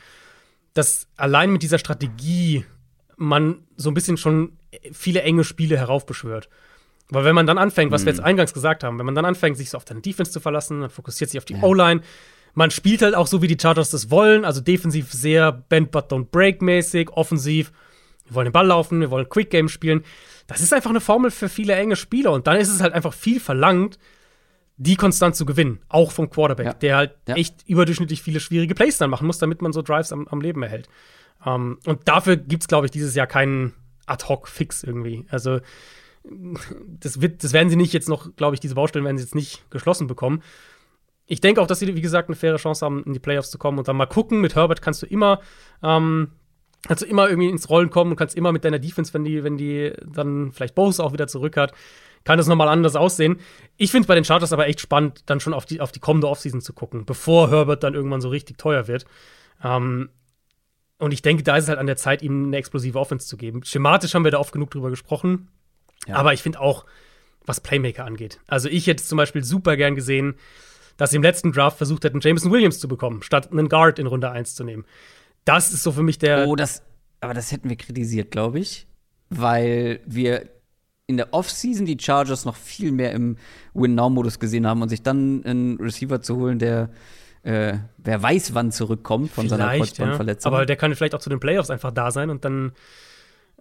dass 0.73 1.09
allein 1.17 1.51
mit 1.53 1.63
dieser 1.63 1.79
Strategie 1.79 2.65
man 3.17 3.63
so 3.77 3.91
ein 3.91 3.95
bisschen 3.95 4.17
schon 4.17 4.59
viele 4.93 5.23
enge 5.23 5.45
Spiele 5.45 5.77
heraufbeschwört. 5.77 6.49
Weil 7.11 7.25
wenn 7.25 7.35
man 7.35 7.47
dann 7.47 7.59
anfängt, 7.59 7.93
was 7.93 8.07
wir 8.07 8.13
jetzt 8.13 8.23
eingangs 8.23 8.55
gesagt 8.55 8.83
haben, 8.83 8.99
wenn 8.99 9.07
man 9.07 9.15
dann 9.15 9.25
anfängt, 9.27 9.57
sich 9.57 9.71
so 9.71 9.77
auf 9.77 9.85
deine 9.85 10.01
Defense 10.01 10.33
zu 10.33 10.41
verlassen, 10.41 10.81
man 10.81 10.91
fokussiert 10.91 11.31
sich 11.31 11.39
auf 11.39 11.45
die 11.45 11.57
O-Line, 11.57 12.01
man 12.55 12.71
spielt 12.71 13.03
halt 13.03 13.15
auch 13.15 13.27
so, 13.27 13.43
wie 13.43 13.47
die 13.47 13.59
Chargers 13.61 13.91
das 13.91 14.11
wollen, 14.11 14.45
also 14.45 14.61
defensiv 14.61 15.13
sehr 15.13 15.53
Bend 15.53 15.91
but 15.91 16.11
don't 16.11 16.31
break 16.31 16.63
mäßig, 16.63 17.11
offensiv, 17.11 17.73
wir 18.27 18.37
wollen 18.37 18.47
den 18.47 18.53
Ball 18.53 18.67
laufen, 18.67 19.01
wir 19.01 19.11
wollen 19.11 19.29
Quick 19.29 19.51
Game 19.51 19.69
spielen. 19.69 20.03
Das 20.47 20.61
ist 20.61 20.73
einfach 20.73 20.91
eine 20.91 21.01
Formel 21.01 21.31
für 21.31 21.49
viele 21.49 21.75
enge 21.75 21.97
Spieler 21.97 22.33
und 22.33 22.47
dann 22.47 22.57
ist 22.57 22.71
es 22.71 22.81
halt 22.81 22.95
einfach 22.95 23.13
viel 23.13 23.39
verlangt, 23.39 23.99
die 24.77 24.97
konstant 24.97 25.37
zu 25.37 25.47
gewinnen, 25.47 25.81
auch 25.89 26.11
vom 26.11 26.29
Quarterback, 26.31 26.67
Ja. 26.67 26.73
der 26.75 26.97
halt 26.97 27.15
Ja. 27.29 27.37
echt 27.37 27.69
überdurchschnittlich 27.69 28.23
viele 28.23 28.41
schwierige 28.41 28.75
Plays 28.75 28.99
dann 28.99 29.11
machen 29.11 29.27
muss, 29.27 29.39
damit 29.39 29.63
man 29.63 29.73
so 29.73 29.83
Drives 29.83 30.13
am, 30.13 30.27
am 30.29 30.41
Leben 30.41 30.63
erhält. 30.63 30.89
Ähm, 31.47 31.79
und 31.87 32.09
dafür 32.09 32.37
gibt 32.37 32.63
es, 32.65 32.69
glaube 32.69 32.87
ich, 32.87 32.91
dieses 32.91 33.15
Jahr 33.15 33.27
keinen 33.27 33.73
Ad-Hoc-Fix 34.07 34.83
irgendwie. 34.83 35.27
Also, 35.31 35.61
das, 37.01 37.21
wird, 37.21 37.45
das 37.45 37.53
werden 37.53 37.69
sie 37.69 37.77
nicht 37.77 37.93
jetzt 37.93 38.09
noch, 38.09 38.35
glaube 38.37 38.55
ich, 38.55 38.61
diese 38.61 38.75
Baustellen 38.75 39.05
werden 39.05 39.19
sie 39.19 39.25
jetzt 39.25 39.35
nicht 39.35 39.71
geschlossen 39.71 40.07
bekommen. 40.07 40.43
Ich 41.27 41.41
denke 41.41 41.61
auch, 41.61 41.67
dass 41.67 41.79
sie, 41.79 41.95
wie 41.95 42.01
gesagt, 42.01 42.29
eine 42.29 42.37
faire 42.37 42.57
Chance 42.57 42.85
haben, 42.85 43.03
in 43.05 43.13
die 43.13 43.19
Playoffs 43.19 43.51
zu 43.51 43.59
kommen 43.59 43.79
und 43.79 43.89
dann 43.89 43.97
mal 43.97 44.07
gucken. 44.07 44.41
Mit 44.41 44.57
Herbert 44.57 44.83
kannst 44.83 45.03
du 45.03 45.07
immer, 45.07 45.41
ähm, 45.83 46.33
kannst 46.87 47.03
du 47.03 47.07
immer 47.07 47.29
irgendwie 47.29 47.49
ins 47.49 47.69
Rollen 47.71 47.91
kommen 47.91 48.11
und 48.13 48.17
kannst 48.17 48.37
immer 48.37 48.53
mit 48.53 48.65
deiner 48.65 48.79
Defense, 48.79 49.13
wenn 49.15 49.25
die, 49.25 49.43
wenn 49.45 49.57
die 49.57 49.93
dann 50.07 50.53
vielleicht 50.53 50.75
Bose 50.75 51.03
auch 51.03 51.13
wieder 51.13 51.27
zurück 51.27 51.57
hat, 51.57 51.73
kann 52.25 52.39
das 52.39 52.47
nochmal 52.47 52.69
anders 52.69 52.97
aussehen. 52.97 53.39
Ich 53.77 53.91
finde 53.91 54.03
es 54.03 54.09
bei 54.09 54.15
den 54.15 54.25
Chargers 54.25 54.53
aber 54.53 54.67
echt 54.67 54.81
spannend, 54.81 55.23
dann 55.27 55.41
schon 55.41 55.55
auf 55.55 55.67
die, 55.67 55.81
auf 55.81 55.93
die 55.93 56.01
kommende 56.01 56.29
Offseason 56.29 56.61
zu 56.61 56.73
gucken, 56.73 57.05
bevor 57.05 57.51
Herbert 57.51 57.83
dann 57.83 57.95
irgendwann 57.95 58.21
so 58.21 58.31
richtig 58.31 58.59
teuer 58.59 58.89
wird. 58.89 59.05
Ähm, 59.63 60.09
und 60.99 61.13
ich 61.13 61.23
denke, 61.23 61.43
da 61.43 61.57
ist 61.57 61.65
es 61.65 61.69
halt 61.69 61.79
an 61.79 61.87
der 61.87 61.97
Zeit, 61.97 62.23
ihm 62.23 62.47
eine 62.47 62.57
explosive 62.57 62.99
Offense 62.99 63.27
zu 63.27 63.37
geben. 63.37 63.65
Schematisch 63.65 64.15
haben 64.15 64.25
wir 64.25 64.31
da 64.31 64.39
oft 64.39 64.53
genug 64.53 64.71
drüber 64.71 64.91
gesprochen. 64.91 65.49
Ja. 66.07 66.17
Aber 66.17 66.33
ich 66.33 66.43
finde 66.43 66.61
auch, 66.61 66.87
was 67.45 67.61
Playmaker 67.61 68.05
angeht. 68.05 68.41
Also 68.47 68.69
ich 68.69 68.87
hätte 68.87 69.05
zum 69.05 69.17
Beispiel 69.17 69.45
super 69.45 69.77
gern 69.77 69.95
gesehen, 69.95 70.37
dass 70.97 71.11
sie 71.11 71.17
im 71.17 71.23
letzten 71.23 71.53
Draft 71.53 71.77
versucht 71.77 72.05
hätten, 72.05 72.21
Jameson 72.21 72.53
Williams 72.53 72.79
zu 72.79 72.89
bekommen, 72.89 73.23
statt 73.23 73.51
einen 73.51 73.69
Guard 73.69 73.99
in 73.99 74.07
Runde 74.07 74.31
1 74.31 74.55
zu 74.55 74.65
nehmen. 74.65 74.85
Das 75.45 75.73
ist 75.73 75.83
so 75.83 75.93
für 75.93 76.03
mich 76.03 76.19
der. 76.19 76.47
Oh, 76.47 76.57
das, 76.57 76.83
aber 77.21 77.35
das 77.35 77.53
hätten 77.53 77.69
wir 77.69 77.77
kritisiert, 77.77 78.31
glaube 78.31 78.61
ich, 78.61 78.87
weil 79.29 80.01
wir 80.07 80.49
in 81.07 81.17
der 81.17 81.35
Offseason 81.35 81.85
die 81.87 81.99
Chargers 82.01 82.45
noch 82.45 82.57
viel 82.57 82.93
mehr 82.93 83.13
im 83.13 83.37
Win-Now-Modus 83.75 84.39
gesehen 84.39 84.67
haben 84.67 84.83
und 84.83 84.89
sich 84.89 85.03
dann 85.03 85.45
einen 85.45 85.77
Receiver 85.79 86.21
zu 86.21 86.37
holen, 86.37 86.59
der 86.59 86.91
äh, 87.43 87.79
wer 87.99 88.23
weiß 88.23 88.55
wann 88.55 88.73
zurückkommt 88.73 89.31
von 89.31 89.49
seiner 89.49 89.69
Vielleicht, 89.69 89.99
ja. 89.99 90.05
Kreuzbandverletzung. 90.05 90.53
Aber 90.53 90.65
der 90.65 90.77
kann 90.77 90.95
vielleicht 90.95 91.15
auch 91.15 91.21
zu 91.21 91.29
den 91.29 91.41
Playoffs 91.41 91.71
einfach 91.71 91.93
da 91.93 92.11
sein 92.11 92.31
und 92.31 92.45
dann. 92.45 92.73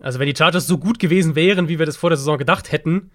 Also, 0.02 0.20
wenn 0.20 0.28
die 0.28 0.36
Chargers 0.36 0.66
so 0.66 0.78
gut 0.80 0.98
gewesen 0.98 1.36
wären, 1.36 1.68
wie 1.68 1.78
wir 1.78 1.86
das 1.86 1.98
vor 1.98 2.10
der 2.10 2.18
Saison 2.18 2.38
gedacht 2.38 2.72
hätten, 2.72 3.12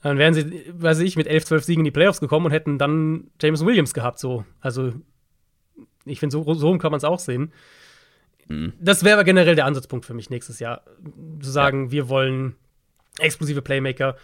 dann 0.00 0.16
wären 0.16 0.32
sie, 0.32 0.72
weiß 0.72 1.00
ich, 1.00 1.16
mit 1.16 1.26
11, 1.26 1.46
12 1.46 1.64
Siegen 1.64 1.80
in 1.80 1.86
die 1.86 1.90
Playoffs 1.90 2.20
gekommen 2.20 2.46
und 2.46 2.52
hätten 2.52 2.78
dann 2.78 3.30
James 3.40 3.64
Williams 3.64 3.94
gehabt. 3.94 4.20
So. 4.20 4.44
Also, 4.60 4.92
ich 6.04 6.20
finde, 6.20 6.32
so, 6.32 6.54
so 6.54 6.78
kann 6.78 6.92
man 6.92 6.98
es 6.98 7.04
auch 7.04 7.18
sehen. 7.18 7.52
Mhm. 8.48 8.74
Das 8.78 9.02
wäre 9.04 9.14
aber 9.14 9.24
generell 9.24 9.56
der 9.56 9.64
Ansatzpunkt 9.64 10.06
für 10.06 10.14
mich 10.14 10.30
nächstes 10.30 10.60
Jahr. 10.60 10.82
Zu 11.40 11.50
sagen, 11.50 11.90
wir 11.90 12.08
wollen 12.08 12.54
explosive 13.18 13.62
Playmaker. 13.62 14.16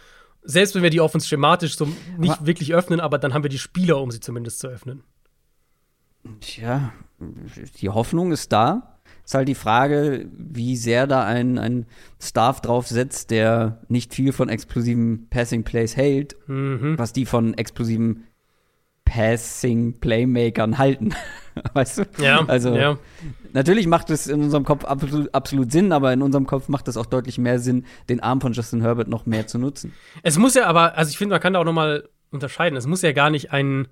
Selbst 0.43 0.73
wenn 0.75 0.83
wir 0.83 0.89
die 0.89 1.01
Offense 1.01 1.27
schematisch 1.27 1.75
so 1.77 1.87
nicht 2.17 2.33
Aber- 2.37 2.47
wirklich 2.47 2.73
öffnen, 2.73 2.99
aber 2.99 3.17
dann 3.19 3.33
haben 3.33 3.43
wir 3.43 3.49
die 3.49 3.59
Spieler, 3.59 4.01
um 4.01 4.09
sie 4.11 4.19
zumindest 4.19 4.59
zu 4.59 4.67
öffnen. 4.67 5.03
Tja, 6.39 6.93
die 7.79 7.89
Hoffnung 7.89 8.31
ist 8.31 8.51
da. 8.51 8.99
Ist 9.25 9.33
halt 9.35 9.47
die 9.47 9.55
Frage, 9.55 10.27
wie 10.33 10.75
sehr 10.75 11.05
da 11.07 11.23
ein, 11.25 11.57
ein 11.57 11.85
Staff 12.19 12.61
drauf 12.61 12.87
setzt, 12.87 13.29
der 13.31 13.81
nicht 13.87 14.13
viel 14.13 14.33
von 14.33 14.49
explosiven 14.49 15.27
Passing 15.29 15.63
Plays 15.63 15.95
hält, 15.95 16.35
Mhm. 16.47 16.97
was 16.97 17.13
die 17.13 17.25
von 17.25 17.53
explosiven 17.53 18.25
Passing 19.05 19.99
Playmakern 19.99 20.77
halten. 20.77 21.13
weißt 21.73 21.99
du? 21.99 22.03
Ja, 22.23 22.45
Also, 22.47 22.75
ja. 22.75 22.97
natürlich 23.53 23.87
macht 23.87 24.09
es 24.09 24.27
in 24.27 24.41
unserem 24.41 24.63
Kopf 24.63 24.85
absolut, 24.85 25.33
absolut 25.33 25.71
Sinn, 25.71 25.91
aber 25.91 26.13
in 26.13 26.21
unserem 26.21 26.47
Kopf 26.47 26.69
macht 26.69 26.87
es 26.87 26.97
auch 26.97 27.05
deutlich 27.05 27.37
mehr 27.37 27.59
Sinn, 27.59 27.85
den 28.09 28.19
Arm 28.21 28.41
von 28.41 28.53
Justin 28.53 28.81
Herbert 28.81 29.07
noch 29.07 29.25
mehr 29.25 29.47
zu 29.47 29.57
nutzen. 29.57 29.93
Es 30.23 30.37
muss 30.37 30.55
ja 30.55 30.65
aber, 30.65 30.97
also 30.97 31.09
ich 31.09 31.17
finde, 31.17 31.33
man 31.33 31.41
kann 31.41 31.53
da 31.53 31.59
auch 31.59 31.65
noch 31.65 31.73
mal 31.73 32.07
unterscheiden. 32.31 32.77
Es 32.77 32.87
muss 32.87 33.01
ja 33.01 33.11
gar 33.11 33.29
nicht 33.29 33.51
ein, 33.51 33.87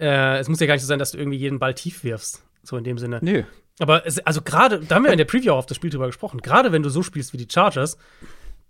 äh, 0.00 0.38
es 0.38 0.48
muss 0.48 0.60
ja 0.60 0.66
gar 0.66 0.74
nicht 0.74 0.82
so 0.82 0.88
sein, 0.88 0.98
dass 0.98 1.12
du 1.12 1.18
irgendwie 1.18 1.38
jeden 1.38 1.58
Ball 1.58 1.74
tief 1.74 2.02
wirfst, 2.04 2.44
so 2.62 2.76
in 2.76 2.84
dem 2.84 2.98
Sinne. 2.98 3.20
Nö. 3.22 3.44
Aber 3.78 4.06
es, 4.06 4.18
also 4.20 4.42
gerade, 4.42 4.80
da 4.80 4.96
haben 4.96 5.04
wir 5.04 5.12
in 5.12 5.18
der 5.18 5.24
Preview 5.24 5.52
auch 5.52 5.58
auf 5.58 5.66
das 5.66 5.76
Spiel 5.76 5.90
drüber 5.90 6.06
gesprochen. 6.06 6.40
Gerade 6.40 6.72
wenn 6.72 6.82
du 6.82 6.90
so 6.90 7.02
spielst 7.02 7.32
wie 7.32 7.38
die 7.38 7.48
Chargers, 7.50 7.96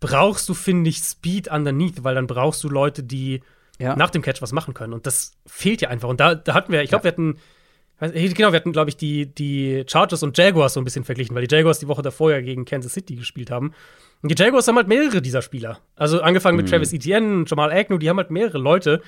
brauchst 0.01 0.49
du 0.49 0.55
finde 0.55 0.91
ich 0.91 0.99
Speed 0.99 1.49
underneath, 1.49 2.05
weil 2.05 2.15
dann 2.15 2.27
brauchst 2.27 2.63
du 2.63 2.69
Leute, 2.69 3.03
die 3.03 3.43
Ja. 3.79 3.97
nach 3.97 4.11
dem 4.11 4.23
Catch 4.23 4.43
was 4.43 4.53
machen 4.53 4.75
können. 4.75 4.93
Und 4.93 5.07
das 5.07 5.33
fehlt 5.47 5.81
ja 5.81 5.89
einfach. 5.89 6.09
Und 6.09 6.21
da, 6.21 6.35
da 6.35 6.55
hatten 6.55 6.73
wir, 6.73 6.83
ich 6.83 6.91
glaube, 6.91 7.09
Ja. 7.09 7.17
wir 7.17 7.33
hatten, 8.13 8.35
genau, 8.35 8.53
wir 8.53 8.57
hatten, 8.57 8.73
glaube 8.73 8.91
ich, 8.91 8.97
die, 8.97 9.27
die 9.27 9.85
Chargers 9.89 10.23
und 10.23 10.37
Jaguars 10.39 10.75
so 10.75 10.81
ein 10.81 10.85
bisschen 10.85 11.05
verglichen, 11.05 11.35
weil 11.35 11.47
die 11.47 11.55
Jaguars 11.55 11.79
die 11.79 11.89
Woche 11.89 12.03
davor 12.03 12.31
ja 12.33 12.41
gegen 12.41 12.65
Kansas 12.65 12.93
City 12.93 13.17
gespielt 13.17 13.51
haben. 13.51 13.73
Und 14.23 14.31
die 14.31 14.41
Jaguars 14.41 14.69
haben 14.69 14.77
halt 14.77 14.89
mehrere 14.89 15.21
dieser 15.23 15.43
Spieler. 15.43 15.81
Also 15.97 16.21
angefangen 16.21 16.57
mit 16.57 16.69
Travis 16.69 16.93
Etienne, 16.93 17.45
Jamal 17.47 17.73
Agnew, 17.73 17.99
die 17.99 18.09
haben 18.09 18.19
halt 18.19 18.31
mehrere 18.31 18.59
Leute, 18.59 19.03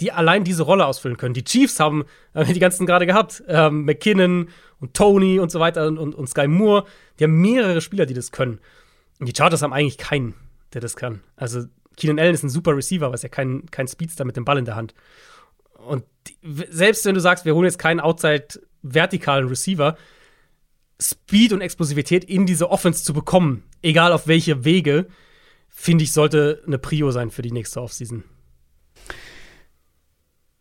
die 0.00 0.10
allein 0.10 0.42
diese 0.42 0.62
Rolle 0.62 0.86
ausfüllen 0.86 1.16
können. 1.16 1.34
Die 1.34 1.44
Chiefs 1.44 1.78
haben 1.78 2.04
äh, 2.32 2.44
die 2.46 2.58
ganzen 2.60 2.86
gerade 2.86 3.06
gehabt. 3.06 3.42
Ähm, 3.46 3.84
McKinnon 3.84 4.48
und 4.80 4.94
Tony 4.94 5.38
und 5.38 5.50
so 5.52 5.60
weiter 5.60 5.86
und, 5.86 5.98
und, 5.98 6.14
und 6.14 6.28
Sky 6.28 6.48
Moore. 6.48 6.84
Die 7.18 7.24
haben 7.24 7.40
mehrere 7.40 7.80
Spieler, 7.80 8.06
die 8.06 8.14
das 8.14 8.32
können. 8.32 8.58
Und 9.20 9.28
die 9.28 9.34
Chargers 9.36 9.62
haben 9.62 9.72
eigentlich 9.72 9.98
keinen, 9.98 10.34
der 10.72 10.80
das 10.80 10.96
kann. 10.96 11.20
Also 11.36 11.64
Keenan 11.96 12.18
Allen 12.18 12.34
ist 12.34 12.42
ein 12.42 12.50
super 12.50 12.76
Receiver, 12.76 13.06
aber 13.06 13.14
ist 13.14 13.22
ja 13.22 13.28
kein, 13.28 13.66
kein 13.70 13.88
Speedster 13.88 14.24
mit 14.24 14.36
dem 14.36 14.44
Ball 14.44 14.58
in 14.58 14.64
der 14.64 14.76
Hand. 14.76 14.94
Und 15.86 16.04
die, 16.26 16.36
selbst 16.70 17.04
wenn 17.04 17.14
du 17.14 17.20
sagst, 17.20 17.44
wir 17.44 17.54
holen 17.54 17.66
jetzt 17.66 17.78
keinen 17.78 18.00
outside-vertikalen 18.00 19.48
Receiver, 19.48 19.96
Speed 21.00 21.52
und 21.52 21.60
Explosivität 21.60 22.24
in 22.24 22.46
diese 22.46 22.70
Offense 22.70 23.04
zu 23.04 23.12
bekommen, 23.12 23.64
egal 23.82 24.12
auf 24.12 24.26
welche 24.26 24.64
Wege, 24.64 25.06
finde 25.68 26.04
ich, 26.04 26.12
sollte 26.12 26.62
eine 26.66 26.78
Prio 26.78 27.10
sein 27.10 27.30
für 27.30 27.42
die 27.42 27.52
nächste 27.52 27.82
Offseason. 27.82 28.24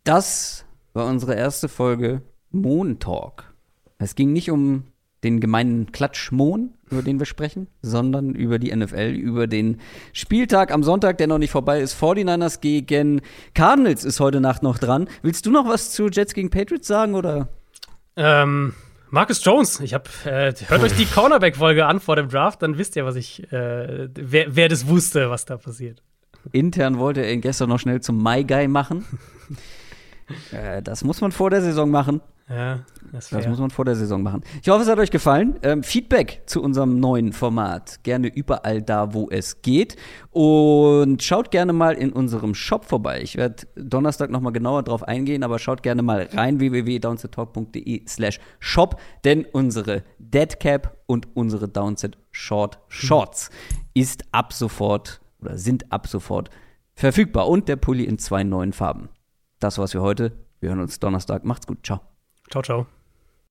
Das 0.04 0.66
war 0.94 1.08
unsere 1.08 1.36
erste 1.36 1.70
Folge 1.70 2.22
Moon 2.52 3.00
Talk. 3.00 3.54
Es 4.00 4.16
ging 4.16 4.34
nicht 4.34 4.52
um 4.52 4.86
den 5.24 5.40
gemeinen 5.40 5.92
Klatschmohn, 5.92 6.74
über 6.90 7.02
den 7.02 7.20
wir 7.20 7.26
sprechen, 7.26 7.68
sondern 7.82 8.36
über 8.36 8.60
die 8.60 8.76
NFL, 8.76 9.12
über 9.12 9.48
den 9.48 9.80
Spieltag 10.12 10.72
am 10.72 10.84
Sonntag, 10.84 11.18
der 11.18 11.28
noch 11.28 11.38
nicht 11.38 11.52
vorbei 11.52 11.82
ist. 11.82 12.02
49ers 12.02 12.60
gegen 12.62 13.22
Cardinals 13.54 14.04
ist 14.04 14.20
heute 14.20 14.42
Nacht 14.42 14.64
noch 14.64 14.78
dran. 14.78 15.08
Willst 15.22 15.46
du 15.46 15.52
noch 15.52 15.68
was 15.68 15.92
zu 15.92 16.08
Jets 16.08 16.34
gegen 16.34 16.50
Patriots 16.50 16.88
sagen 16.88 17.16
oder? 17.16 17.50
Ähm, 18.16 18.74
Marcus 19.10 19.44
Jones, 19.44 19.80
ich 19.80 19.94
hab, 19.94 20.08
äh, 20.26 20.54
hört 20.68 20.84
euch 20.84 20.94
die 20.94 21.06
Cornerback-Folge 21.14 21.86
an 21.86 22.00
vor 22.00 22.16
dem 22.16 22.30
Draft, 22.30 22.62
dann 22.62 22.78
wisst 22.78 22.96
ihr, 22.96 23.06
was 23.06 23.16
ich, 23.16 23.44
äh, 23.52 24.10
wer, 24.16 24.56
wer 24.56 24.70
das 24.70 24.88
wusste, 24.88 25.30
was 25.30 25.46
da 25.46 25.58
passiert. 25.58 26.02
Intern 26.52 26.98
wollte 26.98 27.22
er 27.22 27.32
ihn 27.32 27.42
gestern 27.42 27.70
noch 27.70 27.80
schnell 27.80 28.02
zum 28.02 28.22
My 28.22 28.44
Guy 28.44 28.68
machen. 28.68 29.06
äh, 30.52 30.82
das 30.82 31.04
muss 31.04 31.22
man 31.22 31.32
vor 31.32 31.50
der 31.50 31.62
Saison 31.62 31.90
machen. 31.90 32.22
Ja, 32.54 32.80
das 33.12 33.30
Das 33.30 33.48
muss 33.48 33.60
man 33.60 33.72
vor 33.72 33.86
der 33.86 33.96
Saison 33.96 34.22
machen. 34.22 34.42
Ich 34.62 34.70
hoffe, 34.70 34.84
es 34.84 34.88
hat 34.88 35.00
euch 35.00 35.10
gefallen. 35.10 35.58
Ähm, 35.64 35.82
Feedback 35.82 36.44
zu 36.46 36.62
unserem 36.62 37.00
neuen 37.00 37.34
Format 37.34 38.04
gerne 38.04 38.28
überall 38.28 38.82
da, 38.82 39.14
wo 39.14 39.28
es 39.32 39.62
geht. 39.64 39.96
Und 40.30 41.24
schaut 41.24 41.50
gerne 41.50 41.74
mal 41.74 41.96
in 41.96 42.14
unserem 42.14 42.54
Shop 42.54 42.86
vorbei. 42.86 43.22
Ich 43.24 43.38
werde 43.38 43.66
Donnerstag 43.76 44.30
noch 44.30 44.42
mal 44.42 44.52
genauer 44.52 44.84
drauf 44.84 45.04
eingehen, 45.04 45.44
aber 45.44 45.58
schaut 45.58 45.82
gerne 45.82 46.04
mal 46.04 46.30
rein 46.34 46.60
www.downsettalk.de 46.60 48.04
slash 48.08 48.40
shop, 48.60 49.00
denn 49.24 49.46
unsere 49.52 50.04
Deadcap 50.20 50.98
und 51.08 51.28
unsere 51.36 51.68
Downset 51.68 52.18
Short 52.30 52.80
Shorts 52.88 53.50
ist 53.94 54.26
ab 54.32 54.54
sofort 54.54 55.22
oder 55.42 55.58
sind 55.58 55.92
ab 55.92 56.08
sofort 56.08 56.50
verfügbar 56.94 57.48
und 57.48 57.68
der 57.68 57.78
Pulli 57.78 58.04
in 58.04 58.20
zwei 58.20 58.44
neuen 58.44 58.74
Farben. 58.74 59.10
Das 59.60 59.78
war's 59.78 59.94
für 59.94 60.02
heute. 60.02 60.34
Wir 60.60 60.70
hören 60.70 60.82
uns 60.82 61.00
Donnerstag. 61.00 61.46
Macht's 61.46 61.68
gut. 61.68 61.80
Ciao. 61.86 62.13
Ciao, 62.50 62.62
ciao. 62.62 63.03